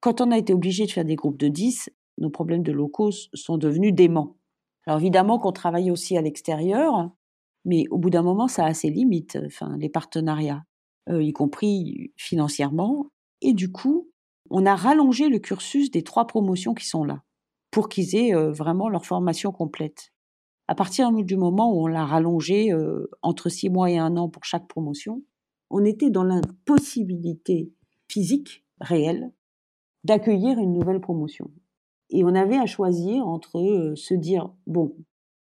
Quand 0.00 0.20
on 0.20 0.30
a 0.30 0.38
été 0.38 0.52
obligé 0.52 0.84
de 0.86 0.90
faire 0.90 1.04
des 1.04 1.14
groupes 1.14 1.38
de 1.38 1.48
10, 1.48 1.90
nos 2.18 2.30
problèmes 2.30 2.62
de 2.62 2.72
locaux 2.72 3.10
sont 3.12 3.56
devenus 3.56 3.94
déments. 3.94 4.36
Alors 4.86 4.98
évidemment 4.98 5.38
qu'on 5.38 5.52
travaille 5.52 5.90
aussi 5.90 6.16
à 6.16 6.22
l'extérieur, 6.22 7.10
mais 7.64 7.84
au 7.90 7.98
bout 7.98 8.10
d'un 8.10 8.22
moment, 8.22 8.48
ça 8.48 8.66
a 8.66 8.74
ses 8.74 8.90
limites, 8.90 9.38
enfin, 9.46 9.76
les 9.78 9.88
partenariats. 9.88 10.64
Euh, 11.08 11.22
y 11.22 11.32
compris 11.32 12.12
financièrement. 12.16 13.06
Et 13.40 13.54
du 13.54 13.72
coup, 13.72 14.08
on 14.50 14.66
a 14.66 14.76
rallongé 14.76 15.28
le 15.28 15.40
cursus 15.40 15.90
des 15.90 16.04
trois 16.04 16.26
promotions 16.26 16.74
qui 16.74 16.86
sont 16.86 17.04
là, 17.04 17.22
pour 17.72 17.88
qu'ils 17.88 18.14
aient 18.14 18.34
euh, 18.34 18.52
vraiment 18.52 18.88
leur 18.88 19.04
formation 19.04 19.50
complète. 19.50 20.12
À 20.68 20.76
partir 20.76 21.10
du 21.10 21.36
moment 21.36 21.74
où 21.74 21.82
on 21.82 21.86
l'a 21.88 22.06
rallongé 22.06 22.72
euh, 22.72 23.10
entre 23.20 23.48
six 23.48 23.68
mois 23.68 23.90
et 23.90 23.98
un 23.98 24.16
an 24.16 24.28
pour 24.28 24.44
chaque 24.44 24.68
promotion, 24.68 25.22
on 25.70 25.84
était 25.84 26.10
dans 26.10 26.22
l'impossibilité 26.22 27.72
physique 28.08 28.64
réelle 28.80 29.32
d'accueillir 30.04 30.58
une 30.58 30.72
nouvelle 30.72 31.00
promotion. 31.00 31.50
Et 32.10 32.24
on 32.24 32.34
avait 32.34 32.58
à 32.58 32.66
choisir 32.66 33.26
entre 33.26 33.92
se 33.96 34.14
dire, 34.14 34.52
bon, 34.66 34.94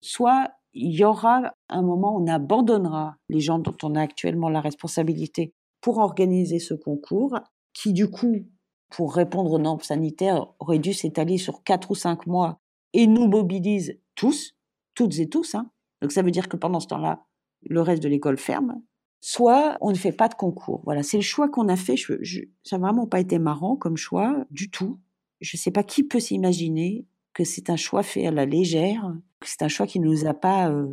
soit 0.00 0.52
il 0.74 0.94
y 0.94 1.04
aura 1.04 1.54
un 1.68 1.83
moment 1.83 2.16
où 2.16 2.22
on 2.22 2.26
abandonnera 2.26 3.16
les 3.28 3.40
gens 3.40 3.59
dont 3.59 3.76
on 3.83 3.94
a 3.94 4.02
actuellement 4.02 4.48
la 4.48 4.61
responsabilité 4.61 5.52
pour 5.81 5.98
organiser 5.98 6.59
ce 6.59 6.74
concours, 6.74 7.38
qui 7.72 7.92
du 7.92 8.11
coup, 8.11 8.46
pour 8.90 9.14
répondre 9.14 9.52
aux 9.52 9.59
normes 9.59 9.81
sanitaires, 9.81 10.46
aurait 10.59 10.78
dû 10.78 10.92
s'étaler 10.92 11.38
sur 11.38 11.62
quatre 11.62 11.90
ou 11.90 11.94
cinq 11.94 12.26
mois 12.26 12.61
et 12.92 13.07
nous 13.07 13.28
mobilise 13.28 13.98
tous, 14.14 14.54
toutes 14.94 15.18
et 15.18 15.28
tous. 15.28 15.54
Hein. 15.54 15.70
Donc 16.02 16.12
ça 16.12 16.22
veut 16.22 16.31
dire 16.31 16.48
que 16.48 16.57
pendant 16.57 16.81
ce 16.81 16.88
temps-là, 16.88 17.24
le 17.62 17.81
reste 17.81 18.02
de 18.02 18.09
l'école 18.09 18.38
ferme. 18.38 18.81
Soit 19.20 19.76
on 19.81 19.90
ne 19.90 19.96
fait 19.96 20.12
pas 20.12 20.28
de 20.28 20.35
concours. 20.35 20.81
Voilà, 20.85 21.02
c'est 21.02 21.16
le 21.16 21.22
choix 21.22 21.48
qu'on 21.48 21.68
a 21.68 21.76
fait. 21.76 21.96
ça 21.96 22.78
n'a 22.78 22.87
vraiment 22.87 23.07
pas 23.07 23.20
été 23.20 23.38
marrant 23.38 23.76
comme 23.76 23.96
choix 23.96 24.44
du 24.50 24.70
tout. 24.70 25.00
Je 25.40 25.57
ne 25.57 25.59
sais 25.59 25.70
pas 25.70 25.83
qui 25.83 26.04
peut 26.04 26.20
s'imaginer 26.20 27.04
que 27.38 27.44
c'est 27.44 27.70
un 27.70 27.77
choix 27.77 28.03
fait 28.03 28.27
à 28.27 28.33
la 28.33 28.46
légère, 28.46 29.14
que 29.38 29.48
c'est 29.48 29.62
un 29.62 29.68
choix 29.68 29.87
qui 29.87 30.01
ne 30.01 30.07
nous 30.07 30.27
a 30.27 30.35
pas 30.35 30.72
euh, 30.72 30.88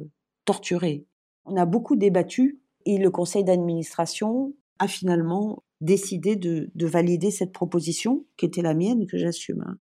torturés. 0.46 1.08
On 1.46 1.58
a 1.58 1.66
beaucoup 1.66 1.96
débattu 1.96 2.62
et 2.86 3.00
le 3.00 3.10
conseil 3.10 3.44
d'administration 3.44 4.54
a 4.78 4.88
finalement 4.88 5.64
décidé 5.82 6.36
de, 6.36 6.70
valider 6.86 7.32
cette 7.32 7.52
proposition, 7.52 8.28
qui 8.38 8.46
était 8.46 8.62
la 8.62 8.76
mienne, 8.76 9.08
que 9.08 9.18
j'assume. 9.18 9.78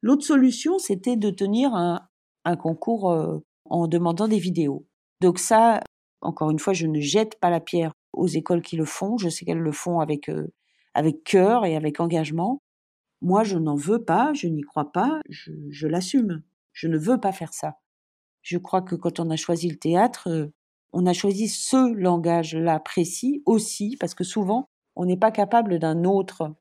L'autre 0.00 0.24
solution, 0.24 0.78
c'était 0.78 1.16
de 1.16 1.30
tenir 1.30 1.74
un, 1.74 2.06
concours 2.56 3.10
euh, 3.10 3.38
en 3.64 3.88
demandant 3.88 4.28
des 4.28 4.38
vidéos. 4.38 4.86
Donc 5.20 5.40
ça, 5.40 5.80
encore 6.20 6.52
une 6.52 6.60
fois, 6.60 6.72
je 6.72 6.86
ne 6.86 7.00
jette 7.00 7.40
pas 7.40 7.50
la 7.50 7.58
pierre 7.58 7.92
aux 8.12 8.28
écoles 8.28 8.62
qui 8.62 8.76
le 8.76 8.84
font. 8.84 9.18
Je 9.18 9.28
sais 9.28 9.44
qu'elles 9.44 9.58
le 9.58 9.72
font 9.72 9.98
avec, 9.98 10.28
euh, 10.28 10.46
avec 10.94 11.24
cœur 11.24 11.64
et 11.64 11.74
avec 11.74 11.98
engagement. 11.98 12.60
Moi, 13.22 13.44
je 13.44 13.58
n'en 13.58 13.74
veux 13.74 14.04
pas, 14.04 14.32
je 14.34 14.46
n'y 14.46 14.62
crois 14.62 14.92
pas, 14.92 15.20
je, 15.28 15.86
l'assume. 15.86 16.42
Je 16.72 16.88
ne 16.88 16.98
veux 16.98 17.18
pas 17.18 17.32
faire 17.32 17.52
ça. 17.52 17.78
Je 18.42 18.58
crois 18.58 18.82
que 18.82 18.94
quand 18.94 19.18
on 19.18 19.30
a 19.30 19.36
choisi 19.36 19.68
le 19.68 19.76
théâtre, 19.76 20.28
euh, 20.28 20.46
on 20.92 21.06
a 21.06 21.12
choisi 21.12 21.48
ce 21.48 21.94
langage-là 21.94 22.78
précis 22.80 23.42
aussi, 23.46 23.96
parce 23.98 24.14
que 24.14 24.24
souvent, 24.24 24.68
on 24.94 25.06
n'est 25.06 25.16
pas 25.16 25.30
capable 25.30 25.78
d'un 25.78 26.04
autre 26.04 26.54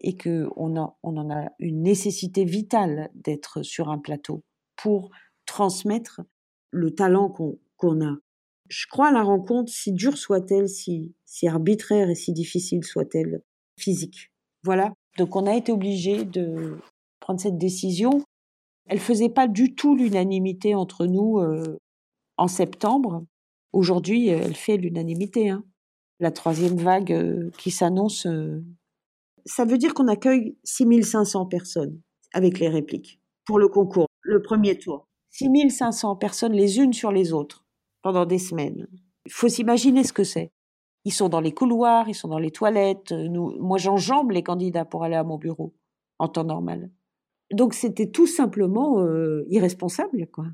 et 0.00 0.16
qu'on 0.16 0.94
on 1.02 1.16
en 1.16 1.30
a 1.30 1.48
une 1.58 1.82
nécessité 1.82 2.44
vitale 2.44 3.10
d'être 3.14 3.62
sur 3.62 3.88
un 3.88 3.98
plateau 3.98 4.44
pour 4.76 5.10
transmettre 5.46 6.20
le 6.70 6.94
talent 6.94 7.30
qu'on 7.30 8.04
a. 8.04 8.16
Je 8.68 8.86
crois 8.88 9.08
à 9.08 9.12
la 9.12 9.22
rencontre, 9.22 9.72
si 9.72 9.92
dure 9.92 10.16
soit-elle, 10.16 10.68
si, 10.68 11.14
si 11.24 11.46
arbitraire 11.48 12.10
et 12.10 12.14
si 12.14 12.32
difficile 12.32 12.84
soit-elle, 12.84 13.42
physique. 13.78 14.32
Voilà, 14.62 14.92
donc 15.16 15.36
on 15.36 15.46
a 15.46 15.54
été 15.54 15.72
obligé 15.72 16.24
de 16.24 16.78
prendre 17.20 17.40
cette 17.40 17.58
décision. 17.58 18.22
Elle 18.86 18.98
faisait 18.98 19.28
pas 19.28 19.48
du 19.48 19.74
tout 19.74 19.96
l'unanimité 19.96 20.74
entre 20.74 21.06
nous 21.06 21.38
euh, 21.38 21.78
en 22.36 22.48
septembre. 22.48 23.24
Aujourd'hui, 23.72 24.28
elle 24.28 24.54
fait 24.54 24.76
l'unanimité. 24.76 25.50
Hein. 25.50 25.64
La 26.20 26.30
troisième 26.30 26.76
vague 26.76 27.12
euh, 27.12 27.50
qui 27.58 27.70
s'annonce, 27.70 28.26
euh, 28.26 28.62
ça 29.46 29.64
veut 29.64 29.78
dire 29.78 29.94
qu'on 29.94 30.08
accueille 30.08 30.56
6500 30.64 31.46
personnes 31.46 32.00
avec 32.32 32.58
les 32.58 32.68
répliques 32.68 33.20
pour 33.46 33.58
le 33.58 33.68
concours, 33.68 34.08
le 34.22 34.42
premier 34.42 34.78
tour. 34.78 35.06
6500 35.30 36.16
personnes 36.16 36.52
les 36.52 36.78
unes 36.78 36.92
sur 36.92 37.10
les 37.10 37.32
autres 37.32 37.64
pendant 38.02 38.26
des 38.26 38.38
semaines. 38.38 38.86
Il 39.26 39.32
faut 39.32 39.48
s'imaginer 39.48 40.04
ce 40.04 40.12
que 40.12 40.24
c'est. 40.24 40.52
Ils 41.04 41.12
sont 41.12 41.28
dans 41.28 41.40
les 41.40 41.52
couloirs, 41.52 42.08
ils 42.08 42.14
sont 42.14 42.28
dans 42.28 42.38
les 42.38 42.50
toilettes. 42.50 43.12
Euh, 43.12 43.28
nous, 43.28 43.56
moi, 43.60 43.78
j'enjambe 43.78 44.30
les 44.30 44.42
candidats 44.42 44.84
pour 44.84 45.04
aller 45.04 45.16
à 45.16 45.24
mon 45.24 45.36
bureau 45.36 45.74
en 46.18 46.28
temps 46.28 46.44
normal. 46.44 46.90
Donc, 47.52 47.74
c'était 47.74 48.10
tout 48.10 48.26
simplement 48.26 49.00
euh, 49.00 49.44
irresponsable, 49.48 50.26
quoi. 50.28 50.46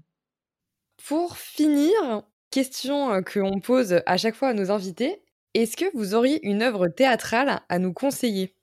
Pour 1.06 1.36
finir, 1.36 1.92
question 2.50 3.10
euh, 3.10 3.20
qu'on 3.22 3.60
pose 3.60 4.00
à 4.06 4.16
chaque 4.16 4.34
fois 4.34 4.48
à 4.48 4.54
nos 4.54 4.70
invités 4.70 5.22
est-ce 5.54 5.76
que 5.76 5.96
vous 5.96 6.14
auriez 6.14 6.46
une 6.46 6.62
œuvre 6.62 6.86
théâtrale 6.86 7.60
à 7.68 7.78
nous 7.80 7.92
conseiller? 7.92 8.54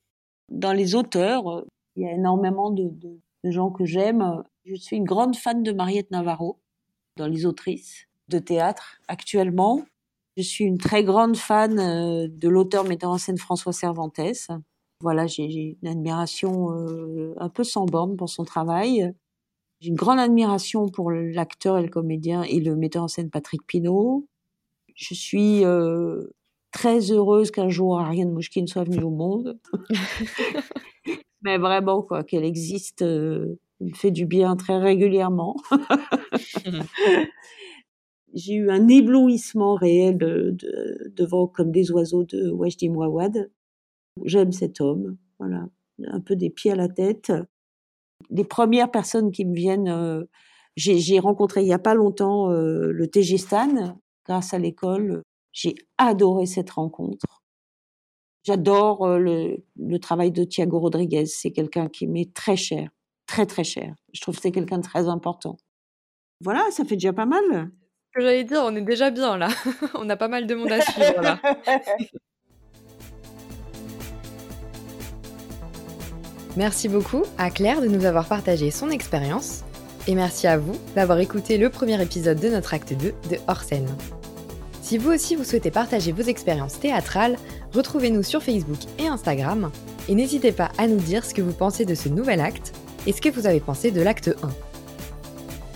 Dans 0.47 0.71
les 0.71 0.95
auteurs, 0.95 1.65
il 1.97 2.03
y 2.03 2.05
a 2.05 2.13
énormément 2.13 2.71
de, 2.71 2.89
de 3.43 3.51
gens 3.51 3.71
que 3.71 3.83
j'aime. 3.83 4.41
Je 4.63 4.75
suis 4.75 4.95
une 4.95 5.03
grande 5.03 5.35
fan 5.35 5.63
de 5.63 5.73
Mariette 5.73 6.11
Navarro 6.11 6.61
dans 7.17 7.27
les 7.27 7.45
autrices 7.45 8.07
de 8.29 8.39
théâtre 8.39 9.01
actuellement. 9.09 9.83
Je 10.38 10.43
suis 10.43 10.65
une 10.65 10.77
très 10.77 11.03
grande 11.03 11.35
fan 11.35 11.79
euh, 11.79 12.27
de 12.29 12.47
l'auteur 12.47 12.83
metteur 12.83 13.09
en 13.09 13.17
scène 13.17 13.39
François 13.39 13.73
Cervantes. 13.73 14.19
Voilà, 15.01 15.25
j'ai 15.25 15.77
une 15.81 15.88
admiration 15.88 16.71
euh, 16.71 17.33
un 17.38 17.49
peu 17.49 17.63
sans 17.63 17.85
borne 17.85 18.15
pour 18.15 18.29
son 18.29 18.43
travail. 18.43 19.11
J'ai 19.79 19.89
une 19.89 19.95
grande 19.95 20.19
admiration 20.19 20.89
pour 20.89 21.11
l'acteur 21.11 21.77
et 21.77 21.83
le 21.83 21.89
comédien 21.89 22.43
et 22.43 22.59
le 22.59 22.75
metteur 22.75 23.03
en 23.03 23.07
scène 23.07 23.29
Patrick 23.29 23.65
Pinault. 23.65 24.27
Je 24.95 25.13
suis 25.13 25.63
euh, 25.65 26.23
très 26.71 27.11
heureuse 27.11 27.51
qu'un 27.51 27.69
jour 27.69 27.99
Ariane 27.99 28.31
Mouchkine 28.31 28.67
soit 28.67 28.83
venue 28.83 29.03
au 29.03 29.11
monde. 29.11 29.59
Mais 31.43 31.57
vraiment, 31.57 32.01
quoi, 32.01 32.23
qu'elle 32.23 32.43
existe, 32.43 33.03
euh, 33.03 33.59
me 33.79 33.93
fait 33.93 34.11
du 34.11 34.25
bien 34.25 34.55
très 34.55 34.77
régulièrement. 34.77 35.55
J'ai 38.38 38.53
eu 38.53 38.69
un 38.69 38.88
éblouissement 38.88 39.73
réel 39.73 40.19
de, 40.19 40.55
devant 41.15 41.47
Comme 41.47 41.71
des 41.71 41.91
oiseaux 41.91 42.23
de 42.23 42.51
Wajdi 42.51 42.88
Mouawad. 42.88 43.49
J'aime 44.25 44.51
cet 44.51 44.79
homme, 44.79 45.17
voilà, 45.39 45.67
un 46.05 46.21
peu 46.21 46.35
des 46.35 46.51
pieds 46.51 46.71
à 46.71 46.75
la 46.75 46.88
tête. 46.88 47.33
Les 48.29 48.43
premières 48.43 48.91
personnes 48.91 49.31
qui 49.31 49.43
me 49.43 49.55
viennent, 49.55 49.88
euh, 49.88 50.23
j'ai 50.75 51.17
rencontré 51.17 51.63
il 51.63 51.67
y 51.67 51.73
a 51.73 51.79
pas 51.79 51.95
longtemps 51.95 52.51
euh, 52.51 52.91
le 52.91 53.07
TG 53.07 53.39
Stan 53.39 53.97
grâce 54.23 54.53
à 54.53 54.59
l'école. 54.59 55.23
J'ai 55.51 55.73
adoré 55.97 56.45
cette 56.45 56.69
rencontre. 56.69 57.41
J'adore 58.43 59.03
euh, 59.03 59.17
le, 59.17 59.57
le, 59.77 59.97
travail 59.97 60.31
de 60.31 60.43
Thiago 60.43 60.77
Rodriguez. 60.77 61.25
C'est 61.25 61.51
quelqu'un 61.51 61.89
qui 61.89 62.05
m'est 62.05 62.31
très 62.35 62.55
cher, 62.55 62.91
très 63.25 63.47
très 63.47 63.63
cher. 63.63 63.95
Je 64.13 64.21
trouve 64.21 64.35
que 64.35 64.41
c'est 64.43 64.51
quelqu'un 64.51 64.77
de 64.77 64.83
très 64.83 65.07
important. 65.07 65.57
Voilà, 66.41 66.69
ça 66.69 66.85
fait 66.85 66.97
déjà 66.97 67.13
pas 67.13 67.25
mal. 67.25 67.71
Que 68.13 68.21
j'allais 68.21 68.43
dire, 68.43 68.61
on 68.63 68.75
est 68.75 68.81
déjà 68.81 69.11
bien 69.11 69.37
là. 69.37 69.49
on 69.95 70.09
a 70.09 70.15
pas 70.15 70.27
mal 70.27 70.47
de 70.47 70.55
monde 70.55 70.71
à 70.71 70.81
suivre 70.81 71.21
là. 71.21 71.39
Merci 76.57 76.87
beaucoup 76.87 77.23
à 77.37 77.51
Claire 77.51 77.81
de 77.81 77.87
nous 77.87 78.05
avoir 78.05 78.27
partagé 78.27 78.71
son 78.71 78.89
expérience 78.89 79.63
et 80.07 80.15
merci 80.15 80.47
à 80.47 80.57
vous 80.57 80.75
d'avoir 80.95 81.19
écouté 81.19 81.59
le 81.59 81.69
premier 81.69 82.01
épisode 82.01 82.39
de 82.39 82.49
notre 82.49 82.73
acte 82.73 82.93
2 82.93 83.13
de 83.29 83.37
Hors 83.47 83.61
scène. 83.61 83.87
Si 84.81 84.97
vous 84.97 85.11
aussi 85.11 85.35
vous 85.35 85.43
souhaitez 85.43 85.69
partager 85.69 86.11
vos 86.13 86.23
expériences 86.23 86.79
théâtrales, 86.79 87.37
retrouvez-nous 87.73 88.23
sur 88.23 88.41
Facebook 88.41 88.79
et 88.97 89.07
Instagram 89.07 89.69
et 90.09 90.15
n'hésitez 90.15 90.51
pas 90.51 90.71
à 90.79 90.87
nous 90.87 90.97
dire 90.97 91.25
ce 91.25 91.35
que 91.35 91.43
vous 91.43 91.53
pensez 91.53 91.85
de 91.85 91.93
ce 91.93 92.09
nouvel 92.09 92.39
acte 92.39 92.73
et 93.05 93.11
ce 93.11 93.21
que 93.21 93.29
vous 93.29 93.45
avez 93.45 93.59
pensé 93.59 93.91
de 93.91 94.01
l'acte 94.01 94.35
1. 94.41 94.49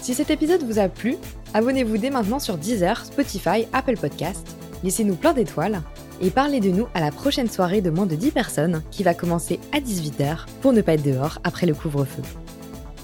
Si 0.01 0.15
cet 0.15 0.31
épisode 0.31 0.63
vous 0.63 0.79
a 0.79 0.87
plu, 0.87 1.17
abonnez-vous 1.53 1.97
dès 1.97 2.09
maintenant 2.09 2.39
sur 2.39 2.57
Deezer, 2.57 3.05
Spotify, 3.05 3.67
Apple 3.73 3.97
Podcast, 3.97 4.55
laissez-nous 4.83 5.15
plein 5.15 5.33
d'étoiles 5.33 5.81
et 6.21 6.29
parlez 6.29 6.59
de 6.59 6.69
nous 6.69 6.87
à 6.93 7.01
la 7.01 7.11
prochaine 7.11 7.49
soirée 7.49 7.81
de 7.81 7.89
moins 7.89 8.05
de 8.05 8.15
10 8.15 8.31
personnes 8.31 8.83
qui 8.91 9.03
va 9.03 9.13
commencer 9.13 9.59
à 9.73 9.79
18h 9.79 10.45
pour 10.61 10.73
ne 10.73 10.81
pas 10.81 10.93
être 10.93 11.03
dehors 11.03 11.39
après 11.43 11.65
le 11.65 11.73
couvre-feu. 11.73 12.21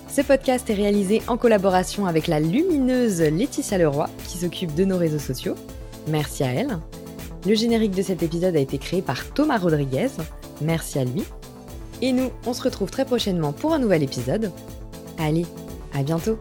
Ce 0.07 0.21
podcast 0.21 0.69
est 0.69 0.75
réalisé 0.75 1.21
en 1.27 1.37
collaboration 1.37 2.05
avec 2.05 2.27
la 2.27 2.39
lumineuse 2.39 3.21
Laetitia 3.21 3.77
Leroy 3.77 4.09
qui 4.27 4.39
s'occupe 4.39 4.73
de 4.73 4.85
nos 4.85 4.97
réseaux 4.97 5.19
sociaux. 5.19 5.55
Merci 6.07 6.43
à 6.43 6.53
elle. 6.53 6.79
Le 7.45 7.53
générique 7.53 7.91
de 7.91 8.01
cet 8.01 8.23
épisode 8.23 8.55
a 8.55 8.59
été 8.59 8.77
créé 8.77 9.01
par 9.01 9.31
Thomas 9.33 9.57
Rodriguez. 9.57 10.09
Merci 10.61 10.99
à 10.99 11.05
lui. 11.05 11.23
Et 12.01 12.13
nous, 12.13 12.31
on 12.45 12.53
se 12.53 12.63
retrouve 12.63 12.89
très 12.89 13.05
prochainement 13.05 13.53
pour 13.53 13.73
un 13.73 13.79
nouvel 13.79 14.03
épisode. 14.03 14.51
Allez, 15.19 15.45
à 15.93 16.03
bientôt 16.03 16.39